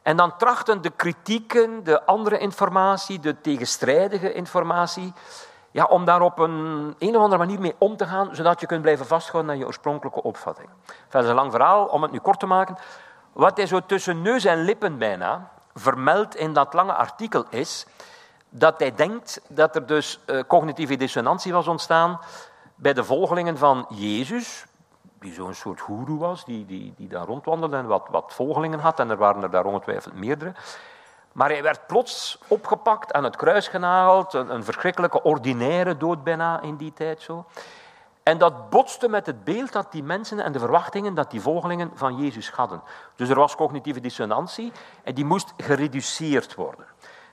en 0.02 0.16
dan 0.16 0.36
trachten 0.36 0.82
de 0.82 0.90
kritieken, 0.90 1.84
de 1.84 2.04
andere 2.04 2.38
informatie, 2.38 3.20
de 3.20 3.40
tegenstrijdige 3.40 4.32
informatie, 4.32 5.12
ja, 5.70 5.84
om 5.84 6.04
daar 6.04 6.20
op 6.20 6.38
een, 6.38 6.94
een 6.98 7.16
of 7.16 7.22
andere 7.22 7.44
manier 7.44 7.60
mee 7.60 7.74
om 7.78 7.96
te 7.96 8.06
gaan, 8.06 8.34
zodat 8.34 8.60
je 8.60 8.66
kunt 8.66 8.82
blijven 8.82 9.06
vasthouden 9.06 9.52
aan 9.52 9.58
je 9.58 9.66
oorspronkelijke 9.66 10.22
opvatting. 10.22 10.68
Dat 11.08 11.22
is 11.22 11.28
een 11.28 11.34
lang 11.34 11.50
verhaal, 11.50 11.84
om 11.84 12.02
het 12.02 12.10
nu 12.10 12.18
kort 12.18 12.40
te 12.40 12.46
maken. 12.46 12.76
Wat 13.32 13.56
hij 13.56 13.66
zo 13.66 13.80
tussen 13.86 14.22
neus 14.22 14.44
en 14.44 14.64
lippen 14.64 14.98
bijna 14.98 15.50
vermeldt 15.74 16.36
in 16.36 16.52
dat 16.52 16.74
lange 16.74 16.94
artikel 16.94 17.44
is 17.48 17.86
dat 18.48 18.78
hij 18.78 18.94
denkt 18.94 19.40
dat 19.48 19.76
er 19.76 19.86
dus 19.86 20.20
uh, 20.26 20.42
cognitieve 20.46 20.96
dissonantie 20.96 21.52
was 21.52 21.68
ontstaan 21.68 22.20
bij 22.84 22.92
de 22.92 23.04
volgelingen 23.04 23.58
van 23.58 23.86
Jezus, 23.88 24.66
die 25.20 25.32
zo'n 25.32 25.54
soort 25.54 25.80
goeroe 25.80 26.18
was, 26.18 26.44
die, 26.44 26.66
die, 26.66 26.94
die 26.96 27.08
daar 27.08 27.26
rondwandelde 27.26 27.76
en 27.76 27.86
wat, 27.86 28.08
wat 28.10 28.32
volgelingen 28.34 28.78
had, 28.78 29.00
en 29.00 29.10
er 29.10 29.16
waren 29.16 29.42
er 29.42 29.50
daar 29.50 29.64
ongetwijfeld 29.64 30.14
meerdere. 30.14 30.52
Maar 31.32 31.48
hij 31.48 31.62
werd 31.62 31.86
plots 31.86 32.38
opgepakt, 32.48 33.12
aan 33.12 33.24
het 33.24 33.36
kruis 33.36 33.68
genageld, 33.68 34.32
een, 34.32 34.54
een 34.54 34.64
verschrikkelijke 34.64 35.22
ordinaire 35.22 35.96
dood 35.96 36.24
bijna 36.24 36.60
in 36.60 36.76
die 36.76 36.92
tijd 36.92 37.20
zo. 37.22 37.44
En 38.22 38.38
dat 38.38 38.70
botste 38.70 39.08
met 39.08 39.26
het 39.26 39.44
beeld 39.44 39.72
dat 39.72 39.92
die 39.92 40.02
mensen 40.02 40.40
en 40.40 40.52
de 40.52 40.58
verwachtingen 40.58 41.14
dat 41.14 41.30
die 41.30 41.40
volgelingen 41.40 41.90
van 41.94 42.16
Jezus 42.16 42.50
hadden. 42.50 42.82
Dus 43.16 43.28
er 43.28 43.34
was 43.34 43.56
cognitieve 43.56 44.00
dissonantie 44.00 44.72
en 45.02 45.14
die 45.14 45.24
moest 45.24 45.52
gereduceerd 45.56 46.54
worden. 46.54 46.86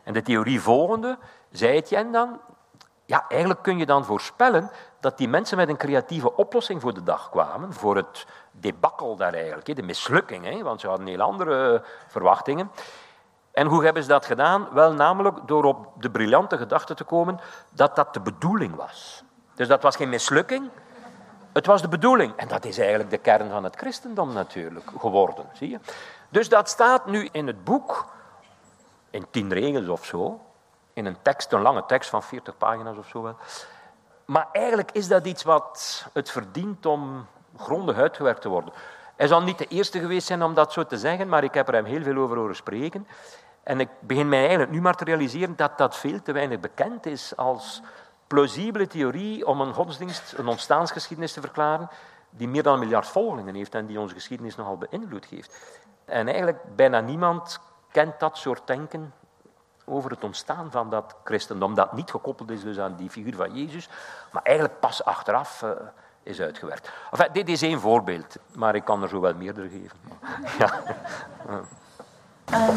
En 0.03 0.13
de 0.13 0.21
theorie 0.21 0.61
volgende, 0.61 1.17
zei 1.51 1.71
Etienne 1.71 2.11
dan, 2.11 2.39
ja, 3.11 3.25
eigenlijk 3.27 3.61
kun 3.61 3.77
je 3.77 3.85
dan 3.85 4.05
voorspellen 4.05 4.71
dat 4.99 5.17
die 5.17 5.27
mensen 5.27 5.57
met 5.57 5.69
een 5.69 5.77
creatieve 5.77 6.35
oplossing 6.35 6.81
voor 6.81 6.93
de 6.93 7.03
dag 7.03 7.29
kwamen, 7.29 7.73
voor 7.73 7.95
het 7.95 8.25
debakkel 8.51 9.15
daar 9.15 9.33
eigenlijk, 9.33 9.75
de 9.75 9.83
mislukking, 9.83 10.63
want 10.63 10.81
ze 10.81 10.87
hadden 10.87 11.07
heel 11.07 11.21
andere 11.21 11.83
verwachtingen. 12.07 12.71
En 13.51 13.67
hoe 13.67 13.83
hebben 13.83 14.03
ze 14.03 14.09
dat 14.09 14.25
gedaan? 14.25 14.67
Wel, 14.73 14.93
namelijk 14.93 15.37
door 15.45 15.63
op 15.63 15.87
de 15.99 16.09
briljante 16.11 16.57
gedachte 16.57 16.93
te 16.93 17.03
komen 17.03 17.39
dat 17.69 17.95
dat 17.95 18.13
de 18.13 18.19
bedoeling 18.19 18.75
was. 18.75 19.23
Dus 19.55 19.67
dat 19.67 19.81
was 19.81 19.95
geen 19.95 20.09
mislukking, 20.09 20.69
het 21.53 21.65
was 21.65 21.81
de 21.81 21.87
bedoeling. 21.87 22.35
En 22.35 22.47
dat 22.47 22.65
is 22.65 22.77
eigenlijk 22.77 23.09
de 23.09 23.17
kern 23.17 23.49
van 23.49 23.63
het 23.63 23.75
christendom 23.75 24.33
natuurlijk 24.33 24.91
geworden, 24.99 25.45
zie 25.53 25.69
je. 25.69 25.79
Dus 26.29 26.49
dat 26.49 26.69
staat 26.69 27.05
nu 27.05 27.29
in 27.31 27.47
het 27.47 27.63
boek, 27.63 28.05
in 29.09 29.25
tien 29.31 29.53
regels 29.53 29.87
of 29.87 30.05
zo, 30.05 30.39
in 30.93 31.05
een 31.05 31.17
tekst, 31.21 31.51
een 31.51 31.61
lange 31.61 31.85
tekst 31.85 32.09
van 32.09 32.23
40 32.23 32.57
pagina's 32.57 32.97
of 32.97 33.07
zo 33.07 33.21
wel. 33.21 33.35
Maar 34.25 34.47
eigenlijk 34.51 34.91
is 34.91 35.07
dat 35.07 35.25
iets 35.25 35.43
wat 35.43 36.05
het 36.13 36.31
verdient 36.31 36.85
om 36.85 37.27
grondig 37.57 37.97
uitgewerkt 37.97 38.41
te 38.41 38.49
worden. 38.49 38.73
Hij 39.15 39.27
zal 39.27 39.41
niet 39.41 39.57
de 39.57 39.67
eerste 39.67 39.99
geweest 39.99 40.27
zijn 40.27 40.43
om 40.43 40.53
dat 40.53 40.73
zo 40.73 40.85
te 40.85 40.97
zeggen, 40.97 41.29
maar 41.29 41.43
ik 41.43 41.53
heb 41.53 41.67
er 41.67 41.73
hem 41.73 41.85
heel 41.85 42.03
veel 42.03 42.17
over 42.17 42.37
horen 42.37 42.55
spreken. 42.55 43.07
En 43.63 43.79
ik 43.79 43.89
begin 43.99 44.29
mij 44.29 44.39
eigenlijk 44.39 44.71
nu 44.71 44.81
maar 44.81 44.95
te 44.95 45.03
realiseren 45.03 45.55
dat 45.55 45.77
dat 45.77 45.97
veel 45.97 46.21
te 46.21 46.31
weinig 46.31 46.59
bekend 46.59 47.05
is 47.05 47.37
als 47.37 47.81
plausibele 48.27 48.87
theorie 48.87 49.47
om 49.47 49.61
een 49.61 49.73
godsdienst, 49.73 50.33
een 50.37 50.47
ontstaansgeschiedenis 50.47 51.33
te 51.33 51.41
verklaren, 51.41 51.89
die 52.29 52.47
meer 52.47 52.63
dan 52.63 52.73
een 52.73 52.79
miljard 52.79 53.07
volgelingen 53.07 53.55
heeft 53.55 53.75
en 53.75 53.85
die 53.85 53.99
onze 53.99 54.13
geschiedenis 54.13 54.55
nogal 54.55 54.77
beïnvloed 54.77 55.25
heeft. 55.25 55.57
En 56.05 56.27
eigenlijk 56.27 56.75
bijna 56.75 56.99
niemand 56.99 57.59
kent 57.91 58.19
dat 58.19 58.37
soort 58.37 58.67
denken 58.67 59.13
over 59.91 60.11
het 60.11 60.23
ontstaan 60.23 60.71
van 60.71 60.89
dat 60.89 61.15
christendom, 61.23 61.75
dat 61.75 61.93
niet 61.93 62.11
gekoppeld 62.11 62.49
is 62.49 62.63
dus 62.63 62.79
aan 62.79 62.95
die 62.95 63.09
figuur 63.09 63.35
van 63.35 63.53
Jezus, 63.55 63.89
maar 64.31 64.43
eigenlijk 64.43 64.79
pas 64.79 65.03
achteraf 65.03 65.61
uh, 65.61 65.69
is 66.23 66.41
uitgewerkt. 66.41 66.91
Dit 67.31 67.49
is 67.49 67.61
één 67.61 67.79
voorbeeld, 67.79 68.35
maar 68.55 68.75
ik 68.75 68.83
kan 68.83 69.03
er 69.03 69.09
zo 69.09 69.19
wel 69.19 69.33
meerdere 69.33 69.69
geven. 69.69 69.97
ja. 70.59 70.73
Uh, 72.51 72.67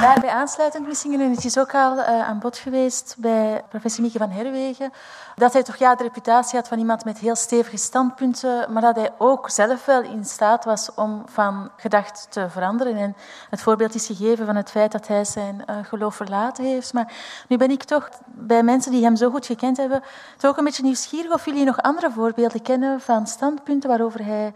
daarbij 0.00 0.30
aansluitend 0.30 0.86
misschien, 0.86 1.20
en 1.20 1.30
het 1.30 1.44
is 1.44 1.58
ook 1.58 1.74
al 1.74 1.96
uh, 1.96 2.28
aan 2.28 2.38
bod 2.38 2.56
geweest 2.58 3.14
bij 3.18 3.62
professor 3.68 4.02
Mieke 4.02 4.18
van 4.18 4.30
Herwegen, 4.30 4.92
dat 5.34 5.52
hij 5.52 5.62
toch 5.62 5.76
ja, 5.76 5.94
de 5.94 6.02
reputatie 6.02 6.58
had 6.58 6.68
van 6.68 6.78
iemand 6.78 7.04
met 7.04 7.18
heel 7.18 7.36
stevige 7.36 7.76
standpunten, 7.76 8.72
maar 8.72 8.82
dat 8.82 8.96
hij 8.96 9.10
ook 9.18 9.50
zelf 9.50 9.84
wel 9.84 10.02
in 10.02 10.24
staat 10.24 10.64
was 10.64 10.94
om 10.94 11.22
van 11.26 11.70
gedacht 11.76 12.26
te 12.30 12.50
veranderen. 12.50 12.96
En 12.96 13.16
het 13.50 13.62
voorbeeld 13.62 13.94
is 13.94 14.06
gegeven 14.06 14.46
van 14.46 14.56
het 14.56 14.70
feit 14.70 14.92
dat 14.92 15.06
hij 15.06 15.24
zijn 15.24 15.64
uh, 15.70 15.76
geloof 15.82 16.14
verlaten 16.14 16.64
heeft. 16.64 16.92
Maar 16.92 17.12
nu 17.48 17.56
ben 17.56 17.70
ik 17.70 17.84
toch 17.84 18.08
bij 18.26 18.62
mensen 18.62 18.92
die 18.92 19.04
hem 19.04 19.16
zo 19.16 19.30
goed 19.30 19.46
gekend 19.46 19.76
hebben, 19.76 20.02
toch 20.36 20.56
een 20.56 20.64
beetje 20.64 20.82
nieuwsgierig 20.82 21.32
of 21.32 21.44
jullie 21.44 21.64
nog 21.64 21.82
andere 21.82 22.10
voorbeelden 22.10 22.62
kennen 22.62 23.00
van 23.00 23.26
standpunten 23.26 23.88
waarover 23.88 24.24
hij 24.24 24.52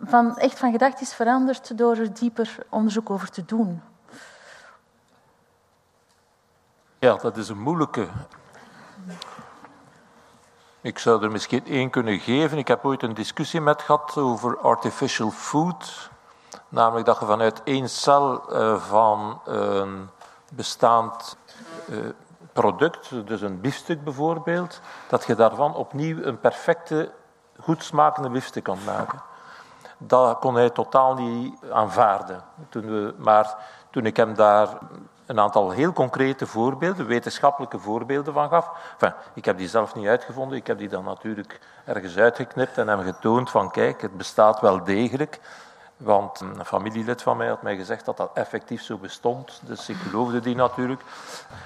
van, 0.00 0.36
echt 0.36 0.58
van 0.58 0.72
gedacht 0.72 1.00
is 1.00 1.14
veranderd 1.14 1.78
door 1.78 1.96
er 1.96 2.14
dieper 2.14 2.56
onderzoek 2.68 3.10
over 3.10 3.30
te 3.30 3.44
doen? 3.44 3.82
Ja, 6.98 7.16
dat 7.16 7.36
is 7.36 7.48
een 7.48 7.60
moeilijke. 7.60 8.08
Ik 10.80 10.98
zou 10.98 11.22
er 11.22 11.30
misschien 11.30 11.66
één 11.66 11.90
kunnen 11.90 12.18
geven. 12.18 12.58
Ik 12.58 12.68
heb 12.68 12.84
ooit 12.84 13.02
een 13.02 13.14
discussie 13.14 13.60
met 13.60 13.82
gehad 13.82 14.16
over 14.16 14.58
artificial 14.58 15.30
food. 15.30 16.10
Namelijk 16.68 17.06
dat 17.06 17.20
je 17.20 17.26
vanuit 17.26 17.62
één 17.62 17.88
cel 17.88 18.56
uh, 18.56 18.80
van 18.80 19.40
een 19.44 20.08
bestaand 20.52 21.36
uh, 21.88 21.98
product, 22.52 23.26
dus 23.26 23.40
een 23.40 23.60
biefstuk 23.60 24.04
bijvoorbeeld, 24.04 24.80
dat 25.08 25.24
je 25.24 25.34
daarvan 25.34 25.74
opnieuw 25.74 26.22
een 26.22 26.40
perfecte, 26.40 27.12
goed 27.60 27.84
smakende 27.84 28.28
biefstuk 28.28 28.64
kan 28.64 28.78
maken. 28.84 29.22
Dat 29.98 30.38
kon 30.38 30.54
hij 30.54 30.70
totaal 30.70 31.14
niet 31.14 31.54
aanvaarden. 31.72 32.42
Toen 32.68 32.86
we, 32.86 33.14
maar 33.18 33.56
toen 33.90 34.06
ik 34.06 34.16
hem 34.16 34.34
daar 34.34 34.68
een 35.26 35.40
aantal 35.40 35.70
heel 35.70 35.92
concrete 35.92 36.46
voorbeelden, 36.46 37.06
wetenschappelijke 37.06 37.78
voorbeelden 37.78 38.32
van 38.32 38.48
gaf. 38.48 38.70
Enfin, 38.92 39.14
ik 39.34 39.44
heb 39.44 39.58
die 39.58 39.68
zelf 39.68 39.94
niet 39.94 40.06
uitgevonden, 40.06 40.58
ik 40.58 40.66
heb 40.66 40.78
die 40.78 40.88
dan 40.88 41.04
natuurlijk 41.04 41.60
ergens 41.84 42.16
uitgeknipt 42.16 42.78
en 42.78 42.88
hem 42.88 43.02
getoond 43.02 43.50
van 43.50 43.70
kijk, 43.70 44.02
het 44.02 44.16
bestaat 44.16 44.60
wel 44.60 44.84
degelijk. 44.84 45.40
Want 45.96 46.40
een 46.40 46.64
familielid 46.64 47.22
van 47.22 47.36
mij 47.36 47.48
had 47.48 47.62
mij 47.62 47.76
gezegd 47.76 48.04
dat 48.04 48.16
dat 48.16 48.30
effectief 48.34 48.82
zo 48.82 48.96
bestond. 48.96 49.60
Dus 49.62 49.88
ik 49.88 49.96
geloofde 49.96 50.40
die 50.40 50.54
natuurlijk. 50.54 51.02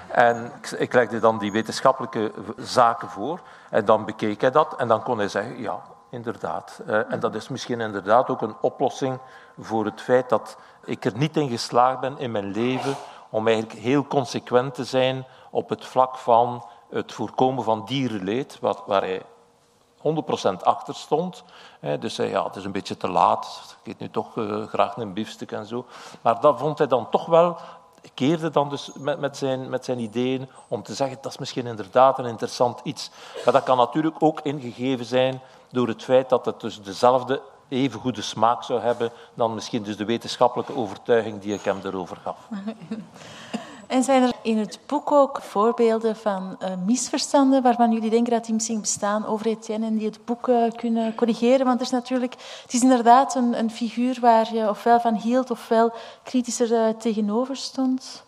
En 0.07 0.51
ik 0.77 0.93
legde 0.93 1.19
dan 1.19 1.37
die 1.37 1.51
wetenschappelijke 1.51 2.31
zaken 2.57 3.09
voor. 3.09 3.39
En 3.69 3.85
dan 3.85 4.05
bekeek 4.05 4.41
hij 4.41 4.51
dat. 4.51 4.75
En 4.75 4.87
dan 4.87 5.03
kon 5.03 5.17
hij 5.17 5.27
zeggen, 5.27 5.61
ja, 5.61 5.79
inderdaad. 6.11 6.81
Eh, 6.87 7.11
en 7.11 7.19
dat 7.19 7.35
is 7.35 7.47
misschien 7.47 7.81
inderdaad 7.81 8.29
ook 8.29 8.41
een 8.41 8.55
oplossing 8.61 9.19
voor 9.59 9.85
het 9.85 10.01
feit 10.01 10.29
dat 10.29 10.57
ik 10.85 11.05
er 11.05 11.17
niet 11.17 11.37
in 11.37 11.49
geslaagd 11.49 11.99
ben 11.99 12.17
in 12.17 12.31
mijn 12.31 12.51
leven 12.51 12.95
om 13.29 13.47
eigenlijk 13.47 13.79
heel 13.79 14.07
consequent 14.07 14.73
te 14.73 14.83
zijn 14.83 15.25
op 15.49 15.69
het 15.69 15.85
vlak 15.85 16.17
van 16.17 16.65
het 16.89 17.11
voorkomen 17.11 17.63
van 17.63 17.85
dierenleed, 17.85 18.57
wat, 18.59 18.83
waar 18.85 19.01
hij 19.01 19.21
100% 19.97 20.63
achter 20.63 20.95
stond. 20.95 21.43
Dus 21.99 22.17
hij, 22.17 22.29
ja, 22.29 22.43
het 22.43 22.55
is 22.55 22.63
een 22.63 22.71
beetje 22.71 22.97
te 22.97 23.09
laat, 23.09 23.75
ik 23.83 23.91
eet 23.91 23.99
nu 23.99 24.09
toch 24.09 24.35
uh, 24.35 24.67
graag 24.67 24.97
een 24.97 25.13
biefstuk 25.13 25.51
en 25.51 25.65
zo. 25.65 25.85
Maar 26.21 26.41
dat 26.41 26.59
vond 26.59 26.77
hij 26.77 26.87
dan 26.87 27.09
toch 27.09 27.25
wel, 27.25 27.57
keerde 28.13 28.49
dan 28.49 28.69
dus 28.69 28.91
met, 28.95 29.37
zijn, 29.37 29.69
met 29.69 29.85
zijn 29.85 29.99
ideeën 29.99 30.49
om 30.67 30.83
te 30.83 30.93
zeggen, 30.93 31.17
dat 31.21 31.31
is 31.31 31.37
misschien 31.37 31.65
inderdaad 31.65 32.19
een 32.19 32.25
interessant 32.25 32.79
iets. 32.83 33.11
Maar 33.45 33.53
dat 33.53 33.63
kan 33.63 33.77
natuurlijk 33.77 34.15
ook 34.19 34.39
ingegeven 34.41 35.05
zijn 35.05 35.41
door 35.71 35.87
het 35.87 36.03
feit 36.03 36.29
dat 36.29 36.45
het 36.45 36.59
dus 36.59 36.81
dezelfde 36.81 37.41
even 37.69 37.99
goede 37.99 38.21
smaak 38.21 38.63
zou 38.63 38.81
hebben 38.81 39.11
dan 39.33 39.53
misschien 39.53 39.83
dus 39.83 39.97
de 39.97 40.05
wetenschappelijke 40.05 40.75
overtuiging 40.75 41.41
die 41.41 41.53
ik 41.53 41.61
hem 41.61 41.79
erover 41.83 42.17
gaf. 42.23 42.37
En 43.91 44.03
zijn 44.03 44.23
er 44.23 44.33
in 44.41 44.57
het 44.57 44.79
boek 44.85 45.11
ook 45.11 45.41
voorbeelden 45.41 46.15
van 46.15 46.57
uh, 46.59 46.69
misverstanden 46.85 47.61
waarvan 47.61 47.91
jullie 47.91 48.09
denken 48.09 48.31
dat 48.33 48.45
die 48.45 48.53
misschien 48.53 48.81
bestaan 48.81 49.25
over 49.25 49.45
Etienne 49.45 49.85
en 49.85 49.97
die 49.97 50.07
het 50.07 50.25
boek 50.25 50.47
uh, 50.47 50.71
kunnen 50.75 51.15
corrigeren? 51.15 51.65
Want 51.65 51.79
er 51.79 51.85
is 51.85 51.91
natuurlijk, 51.91 52.33
het 52.61 52.73
is 52.73 52.81
inderdaad 52.81 53.35
een, 53.35 53.59
een 53.59 53.71
figuur 53.71 54.17
waar 54.21 54.53
je 54.53 54.69
ofwel 54.69 54.99
van 54.99 55.15
hield 55.15 55.51
ofwel 55.51 55.91
kritischer 56.23 56.71
uh, 56.71 56.89
tegenover 56.89 57.55
stond. 57.55 58.23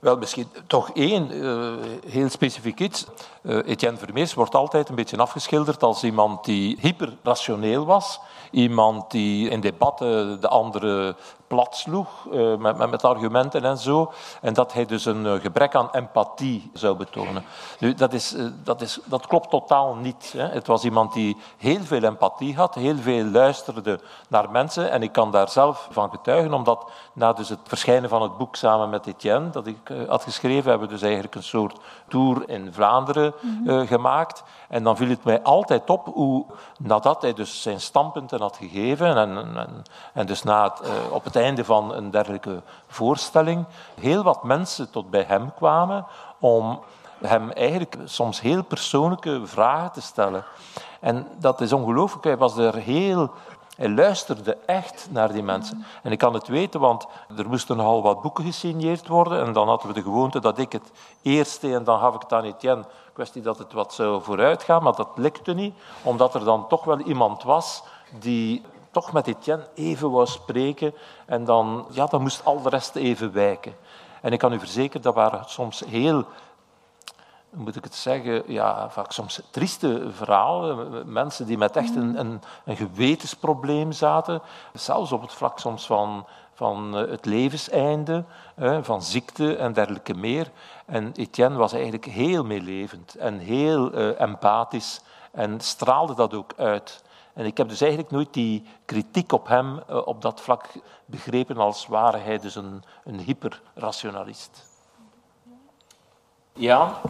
Wel, 0.00 0.16
misschien 0.16 0.48
toch 0.66 0.90
één 0.90 1.36
uh, 1.36 1.72
heel 2.06 2.28
specifiek 2.28 2.80
iets. 2.80 3.06
Uh, 3.42 3.56
Etienne 3.66 3.98
Vermeers 3.98 4.34
wordt 4.34 4.54
altijd 4.54 4.88
een 4.88 4.94
beetje 4.94 5.16
afgeschilderd 5.16 5.82
als 5.82 6.04
iemand 6.04 6.44
die 6.44 6.78
hyperrationeel 6.80 7.84
was. 7.84 8.20
Iemand 8.50 9.10
die 9.10 9.48
in 9.48 9.60
debatten 9.60 10.40
de 10.40 10.48
andere 10.48 11.16
plat 11.50 11.76
sloeg 11.76 12.08
uh, 12.32 12.56
met, 12.56 12.76
met, 12.76 12.90
met, 12.90 13.04
argumenten 13.04 13.64
en 13.64 13.78
zo. 13.78 14.12
En 14.40 14.54
dat 14.54 14.72
hij 14.72 14.86
dus 14.86 15.04
een 15.04 15.24
uh, 15.24 15.32
gebrek 15.32 15.74
aan 15.74 15.90
empathie 15.92 16.70
zou 16.72 16.96
betonen. 16.96 17.44
Nu, 17.78 17.94
dat, 17.94 18.12
is, 18.12 18.34
uh, 18.34 18.46
dat, 18.64 18.80
is, 18.80 18.98
dat 19.04 19.26
klopt 19.26 19.50
totaal 19.50 19.94
niet. 19.94 20.34
Hè. 20.36 20.46
Het 20.46 20.66
was 20.66 20.84
iemand 20.84 21.12
die 21.12 21.36
heel 21.56 21.80
veel 21.80 22.02
empathie 22.02 22.56
had, 22.56 22.74
heel 22.74 22.96
veel 22.96 23.24
luisterde 23.24 24.00
naar 24.28 24.50
mensen. 24.50 24.90
En 24.90 25.02
ik 25.02 25.12
kan 25.12 25.30
daar 25.30 25.48
zelf 25.48 25.88
van 25.90 26.10
getuigen, 26.10 26.54
omdat 26.54 26.90
na 27.12 27.32
dus 27.32 27.48
het 27.48 27.60
verschijnen 27.64 28.08
van 28.08 28.22
het 28.22 28.36
boek 28.36 28.56
samen 28.56 28.90
met 28.90 29.06
Etienne, 29.06 29.50
dat 29.50 29.66
ik 29.66 29.92
had 30.08 30.22
geschreven, 30.22 30.70
hebben 30.70 30.88
we 30.88 30.94
dus 30.94 31.02
eigenlijk 31.02 31.34
een 31.34 31.42
soort 31.42 31.80
tour 32.08 32.48
in 32.48 32.72
Vlaanderen 32.72 33.34
mm-hmm. 33.40 33.86
gemaakt. 33.86 34.42
En 34.70 34.82
dan 34.82 34.96
viel 34.96 35.08
het 35.08 35.24
mij 35.24 35.42
altijd 35.42 35.90
op 35.90 36.06
hoe, 36.06 36.44
nadat 36.78 37.22
hij 37.22 37.32
dus 37.32 37.62
zijn 37.62 37.80
standpunten 37.80 38.40
had 38.40 38.56
gegeven, 38.56 39.16
en, 39.16 39.56
en, 39.56 39.82
en 40.14 40.26
dus 40.26 40.42
na 40.42 40.62
het, 40.62 40.80
op 41.10 41.24
het 41.24 41.36
einde 41.36 41.64
van 41.64 41.94
een 41.94 42.10
dergelijke 42.10 42.62
voorstelling 42.86 43.64
heel 44.00 44.22
wat 44.22 44.44
mensen 44.44 44.90
tot 44.90 45.10
bij 45.10 45.24
hem 45.26 45.54
kwamen 45.54 46.06
om 46.38 46.80
hem 47.20 47.50
eigenlijk 47.50 47.96
soms 48.04 48.40
heel 48.40 48.62
persoonlijke 48.62 49.40
vragen 49.44 49.92
te 49.92 50.00
stellen. 50.00 50.44
En 51.00 51.26
dat 51.38 51.60
is 51.60 51.72
ongelooflijk. 51.72 52.24
Hij 52.24 52.36
was 52.36 52.56
er 52.56 52.74
heel 52.74 53.30
hij 53.80 53.88
luisterde 53.88 54.56
echt 54.66 55.08
naar 55.10 55.32
die 55.32 55.42
mensen. 55.42 55.84
En 56.02 56.12
ik 56.12 56.18
kan 56.18 56.34
het 56.34 56.48
weten, 56.48 56.80
want 56.80 57.06
er 57.36 57.48
moesten 57.48 57.76
nogal 57.76 58.02
wat 58.02 58.22
boeken 58.22 58.44
gesigneerd 58.44 59.08
worden. 59.08 59.46
En 59.46 59.52
dan 59.52 59.68
hadden 59.68 59.88
we 59.88 59.94
de 59.94 60.02
gewoonte 60.02 60.40
dat 60.40 60.58
ik 60.58 60.72
het 60.72 60.90
eerst 61.22 61.60
deed 61.60 61.74
en 61.74 61.84
dan 61.84 61.98
gaf 61.98 62.14
ik 62.14 62.20
het 62.20 62.32
aan 62.32 62.44
Etienne. 62.44 62.84
Dat 63.42 63.58
het 63.58 63.72
wat 63.72 63.94
zou 63.94 64.22
vooruit 64.22 64.62
gaan, 64.62 64.82
maar 64.82 64.94
dat 64.94 65.08
lukte 65.14 65.52
niet. 65.52 65.74
Omdat 66.02 66.34
er 66.34 66.44
dan 66.44 66.68
toch 66.68 66.84
wel 66.84 66.98
iemand 66.98 67.42
was 67.42 67.82
die 68.18 68.62
toch 68.90 69.12
met 69.12 69.26
Etienne 69.26 69.68
even 69.74 70.10
wou 70.10 70.26
spreken 70.26 70.94
en 71.26 71.44
dan, 71.44 71.86
ja, 71.90 72.06
dan 72.06 72.22
moest 72.22 72.44
al 72.44 72.62
de 72.62 72.68
rest 72.68 72.96
even 72.96 73.32
wijken. 73.32 73.76
En 74.20 74.32
ik 74.32 74.38
kan 74.38 74.52
u 74.52 74.58
verzekeren, 74.58 75.02
dat 75.02 75.14
waren 75.14 75.44
soms 75.46 75.80
heel, 75.86 76.24
moet 77.50 77.76
ik 77.76 77.84
het 77.84 77.94
zeggen, 77.94 78.42
ja, 78.52 78.90
vaak 78.90 79.12
soms 79.12 79.42
trieste 79.50 80.10
verhalen. 80.10 81.12
Mensen 81.12 81.46
die 81.46 81.58
met 81.58 81.76
echt 81.76 81.96
een, 81.96 82.18
een, 82.20 82.42
een 82.64 82.76
gewetensprobleem 82.76 83.92
zaten, 83.92 84.42
zelfs 84.72 85.12
op 85.12 85.22
het 85.22 85.32
vlak 85.32 85.58
soms 85.58 85.86
van, 85.86 86.26
van 86.60 86.96
eh, 86.96 87.10
het 87.10 87.26
levenseinde, 87.26 88.24
van 88.82 89.02
ziekte 89.02 89.56
en 89.56 89.72
dergelijke 89.72 90.14
meer. 90.14 90.50
En 90.86 91.12
Etienne 91.16 91.56
was 91.56 91.72
eigenlijk 91.72 92.04
heel 92.04 92.44
meelevend 92.44 93.14
en 93.14 93.38
heel 93.38 93.94
uh, 93.94 94.20
empathisch 94.20 95.00
en 95.30 95.60
straalde 95.60 96.14
dat 96.14 96.34
ook 96.34 96.52
uit. 96.56 97.04
En 97.32 97.46
ik 97.46 97.56
heb 97.56 97.68
dus 97.68 97.80
eigenlijk 97.80 98.10
nooit 98.10 98.34
die 98.34 98.66
kritiek 98.84 99.32
op 99.32 99.48
hem 99.48 99.80
uh, 99.90 100.06
op 100.06 100.22
dat 100.22 100.40
vlak 100.40 100.68
begrepen 101.04 101.56
als 101.56 101.86
ware 101.86 102.18
hij 102.18 102.38
dus 102.38 102.54
een, 102.54 102.82
een 103.04 103.20
hyperrationalist. 103.20 104.68
Ja, 106.52 107.00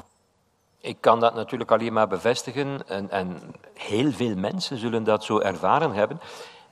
ik 0.81 0.97
kan 1.01 1.21
dat 1.21 1.35
natuurlijk 1.35 1.71
alleen 1.71 1.93
maar 1.93 2.09
bevestigen 2.09 2.89
en, 2.89 3.11
en 3.11 3.55
heel 3.75 4.13
veel 4.13 4.37
mensen 4.37 4.79
zullen 4.79 5.05
dat 5.05 5.25
zo 5.25 5.39
ervaren 5.39 5.93
hebben. 5.93 6.21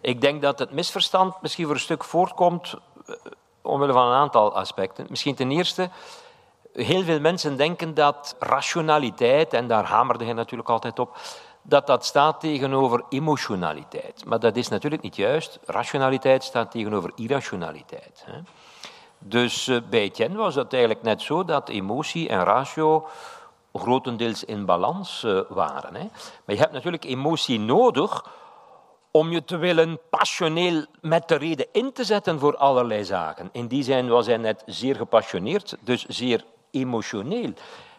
Ik 0.01 0.21
denk 0.21 0.43
dat 0.43 0.59
het 0.59 0.73
misverstand 0.73 1.43
misschien 1.43 1.65
voor 1.65 1.75
een 1.75 1.81
stuk 1.81 2.05
voortkomt 2.05 2.75
uh, 2.75 3.15
omwille 3.63 3.93
van 3.93 4.07
een 4.07 4.15
aantal 4.15 4.55
aspecten. 4.55 5.07
Misschien 5.09 5.35
ten 5.35 5.51
eerste, 5.51 5.91
heel 6.73 7.03
veel 7.03 7.21
mensen 7.21 7.57
denken 7.57 7.95
dat 7.95 8.37
rationaliteit, 8.39 9.53
en 9.53 9.69
daar 9.69 9.85
hamerde 9.85 10.25
hij 10.25 10.33
natuurlijk 10.33 10.69
altijd 10.69 10.99
op, 10.99 11.17
dat 11.63 11.87
dat 11.87 12.05
staat 12.05 12.41
tegenover 12.41 13.05
emotionaliteit. 13.09 14.25
Maar 14.27 14.41
dat 14.41 14.57
is 14.57 14.69
natuurlijk 14.69 15.03
niet 15.03 15.17
juist. 15.17 15.59
Rationaliteit 15.67 16.45
staat 16.45 16.71
tegenover 16.71 17.13
irrationaliteit. 17.15 18.25
Dus 19.19 19.67
uh, 19.67 19.79
bij 19.91 20.01
Etienne 20.01 20.37
was 20.37 20.55
het 20.55 20.73
eigenlijk 20.73 21.03
net 21.03 21.23
zo 21.23 21.45
dat 21.45 21.69
emotie 21.69 22.29
en 22.29 22.45
ratio 22.45 23.09
grotendeels 23.73 24.45
in 24.45 24.65
balans 24.65 25.23
uh, 25.23 25.41
waren. 25.49 25.93
Maar 26.45 26.55
je 26.55 26.61
hebt 26.61 26.73
natuurlijk 26.73 27.05
emotie 27.05 27.61
nodig 27.61 28.25
om 29.18 29.31
je 29.31 29.44
te 29.44 29.57
willen 29.57 30.00
passioneel 30.11 30.85
met 31.00 31.28
de 31.28 31.35
reden 31.35 31.66
in 31.72 31.92
te 31.92 32.04
zetten 32.04 32.38
voor 32.38 32.57
allerlei 32.57 33.04
zaken. 33.04 33.48
In 33.52 33.66
die 33.66 33.83
zin 33.83 34.09
was 34.09 34.26
hij 34.26 34.37
net 34.37 34.62
zeer 34.66 34.96
gepassioneerd, 34.96 35.76
dus 35.81 36.04
zeer 36.07 36.44
emotioneel. 36.70 37.52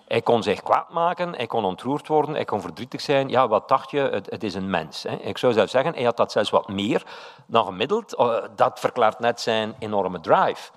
Hij 0.07 0.21
kon 0.21 0.43
zich 0.43 0.63
kwaad 0.63 0.89
maken, 0.89 1.35
hij 1.35 1.47
kon 1.47 1.65
ontroerd 1.65 2.07
worden, 2.07 2.35
hij 2.35 2.45
kon 2.45 2.61
verdrietig 2.61 3.01
zijn. 3.01 3.29
Ja, 3.29 3.47
wat 3.47 3.67
dacht 3.67 3.91
je? 3.91 3.99
Het, 4.29 4.43
is 4.43 4.53
een 4.53 4.69
mens. 4.69 5.03
Hè. 5.03 5.15
Ik 5.15 5.37
zou 5.37 5.53
zelfs 5.53 5.71
zeggen, 5.71 5.93
hij 5.93 6.03
had 6.03 6.17
dat 6.17 6.31
zelfs 6.31 6.49
wat 6.49 6.67
meer 6.67 7.03
dan 7.45 7.65
gemiddeld. 7.65 8.19
Uh, 8.19 8.35
dat 8.55 8.79
verklaart 8.79 9.19
net 9.19 9.41
zijn 9.41 9.75
enorme 9.79 10.19
drive. 10.19 10.71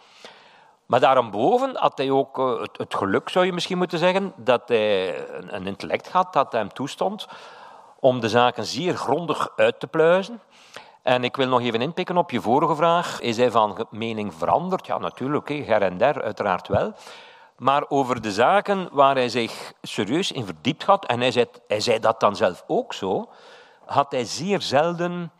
Maar 0.86 1.00
daarboven 1.00 1.76
had 1.76 1.98
hij 1.98 2.10
ook 2.10 2.38
uh, 2.38 2.60
het, 2.60 2.78
het, 2.78 2.94
geluk, 2.94 3.28
zou 3.28 3.44
je 3.44 3.52
misschien 3.52 3.78
moeten 3.78 3.98
zeggen, 3.98 4.32
dat 4.36 4.62
hij 4.66 5.28
een 5.28 5.66
intellect 5.66 6.08
had 6.08 6.32
dat 6.32 6.52
hem 6.52 6.72
toestond 6.72 7.26
om 8.02 8.20
de 8.20 8.28
zaken 8.28 8.64
zeer 8.64 8.96
grondig 8.96 9.52
uit 9.56 9.80
te 9.80 9.86
pluizen. 9.86 10.40
En 11.02 11.24
ik 11.24 11.36
wil 11.36 11.48
nog 11.48 11.60
even 11.60 11.82
inpikken 11.82 12.16
op 12.16 12.30
je 12.30 12.40
vorige 12.40 12.74
vraag. 12.74 13.20
Is 13.20 13.36
hij 13.36 13.50
van 13.50 13.86
mening 13.90 14.34
veranderd? 14.34 14.86
Ja, 14.86 14.98
natuurlijk, 14.98 15.48
her 15.48 15.82
en 15.82 15.98
der, 15.98 16.22
uiteraard 16.22 16.68
wel 16.68 16.94
maar 17.62 17.84
over 17.88 18.20
de 18.20 18.32
zaken 18.32 18.88
waar 18.92 19.14
hij 19.14 19.28
zich 19.28 19.72
serieus 19.82 20.32
in 20.32 20.44
verdiept 20.44 20.84
had, 20.84 21.06
en 21.06 21.20
hij 21.20 21.30
zei, 21.30 21.46
hij 21.66 21.80
zei 21.80 21.98
dat 21.98 22.20
dan 22.20 22.36
zelf 22.36 22.64
ook 22.66 22.92
zo, 22.92 23.28
had 23.84 24.12
hij 24.12 24.24
zeer 24.24 24.60
zelden 24.62 25.32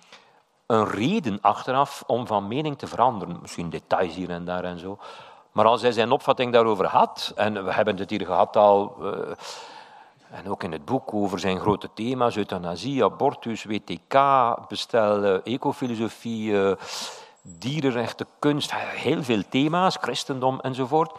een 0.67 0.89
reden 0.89 1.39
achteraf 1.41 2.05
om 2.07 2.27
van 2.27 2.49
mening 2.49 2.79
te 2.79 2.87
veranderen. 2.87 3.39
Misschien 3.41 3.71
details 3.71 4.15
hier 4.15 4.31
en 4.31 4.45
daar 4.45 4.65
en 4.65 4.79
zo. 4.79 4.99
Maar 5.53 5.65
als 5.65 5.83
hij 5.83 5.93
zijn 5.93 6.11
opvatting 6.11 6.53
daarover 6.53 6.87
had, 6.87 7.33
en 7.37 7.65
we 7.65 7.73
hebben 7.73 7.97
het 7.97 8.11
hier 8.11 8.27
gehad 8.27 8.57
al, 8.57 8.97
uh, 9.01 9.13
en 10.33 10.49
ook 10.49 10.63
in 10.63 10.73
het 10.73 10.85
boek 10.85 11.15
over 11.15 11.39
zijn 11.39 11.61
grote 11.61 11.89
thema's, 11.95 12.37
euthanasie, 12.37 13.05
abortus, 13.05 13.65
WTK, 13.65 14.15
bestel, 14.69 15.25
uh, 15.25 15.39
ecofilosofie, 15.45 16.51
uh, 16.51 16.73
dierenrechten, 17.43 18.27
kunst, 18.39 18.75
heel 18.75 19.23
veel 19.23 19.43
thema's, 19.49 19.97
christendom 20.01 20.61
enzovoort 20.61 21.19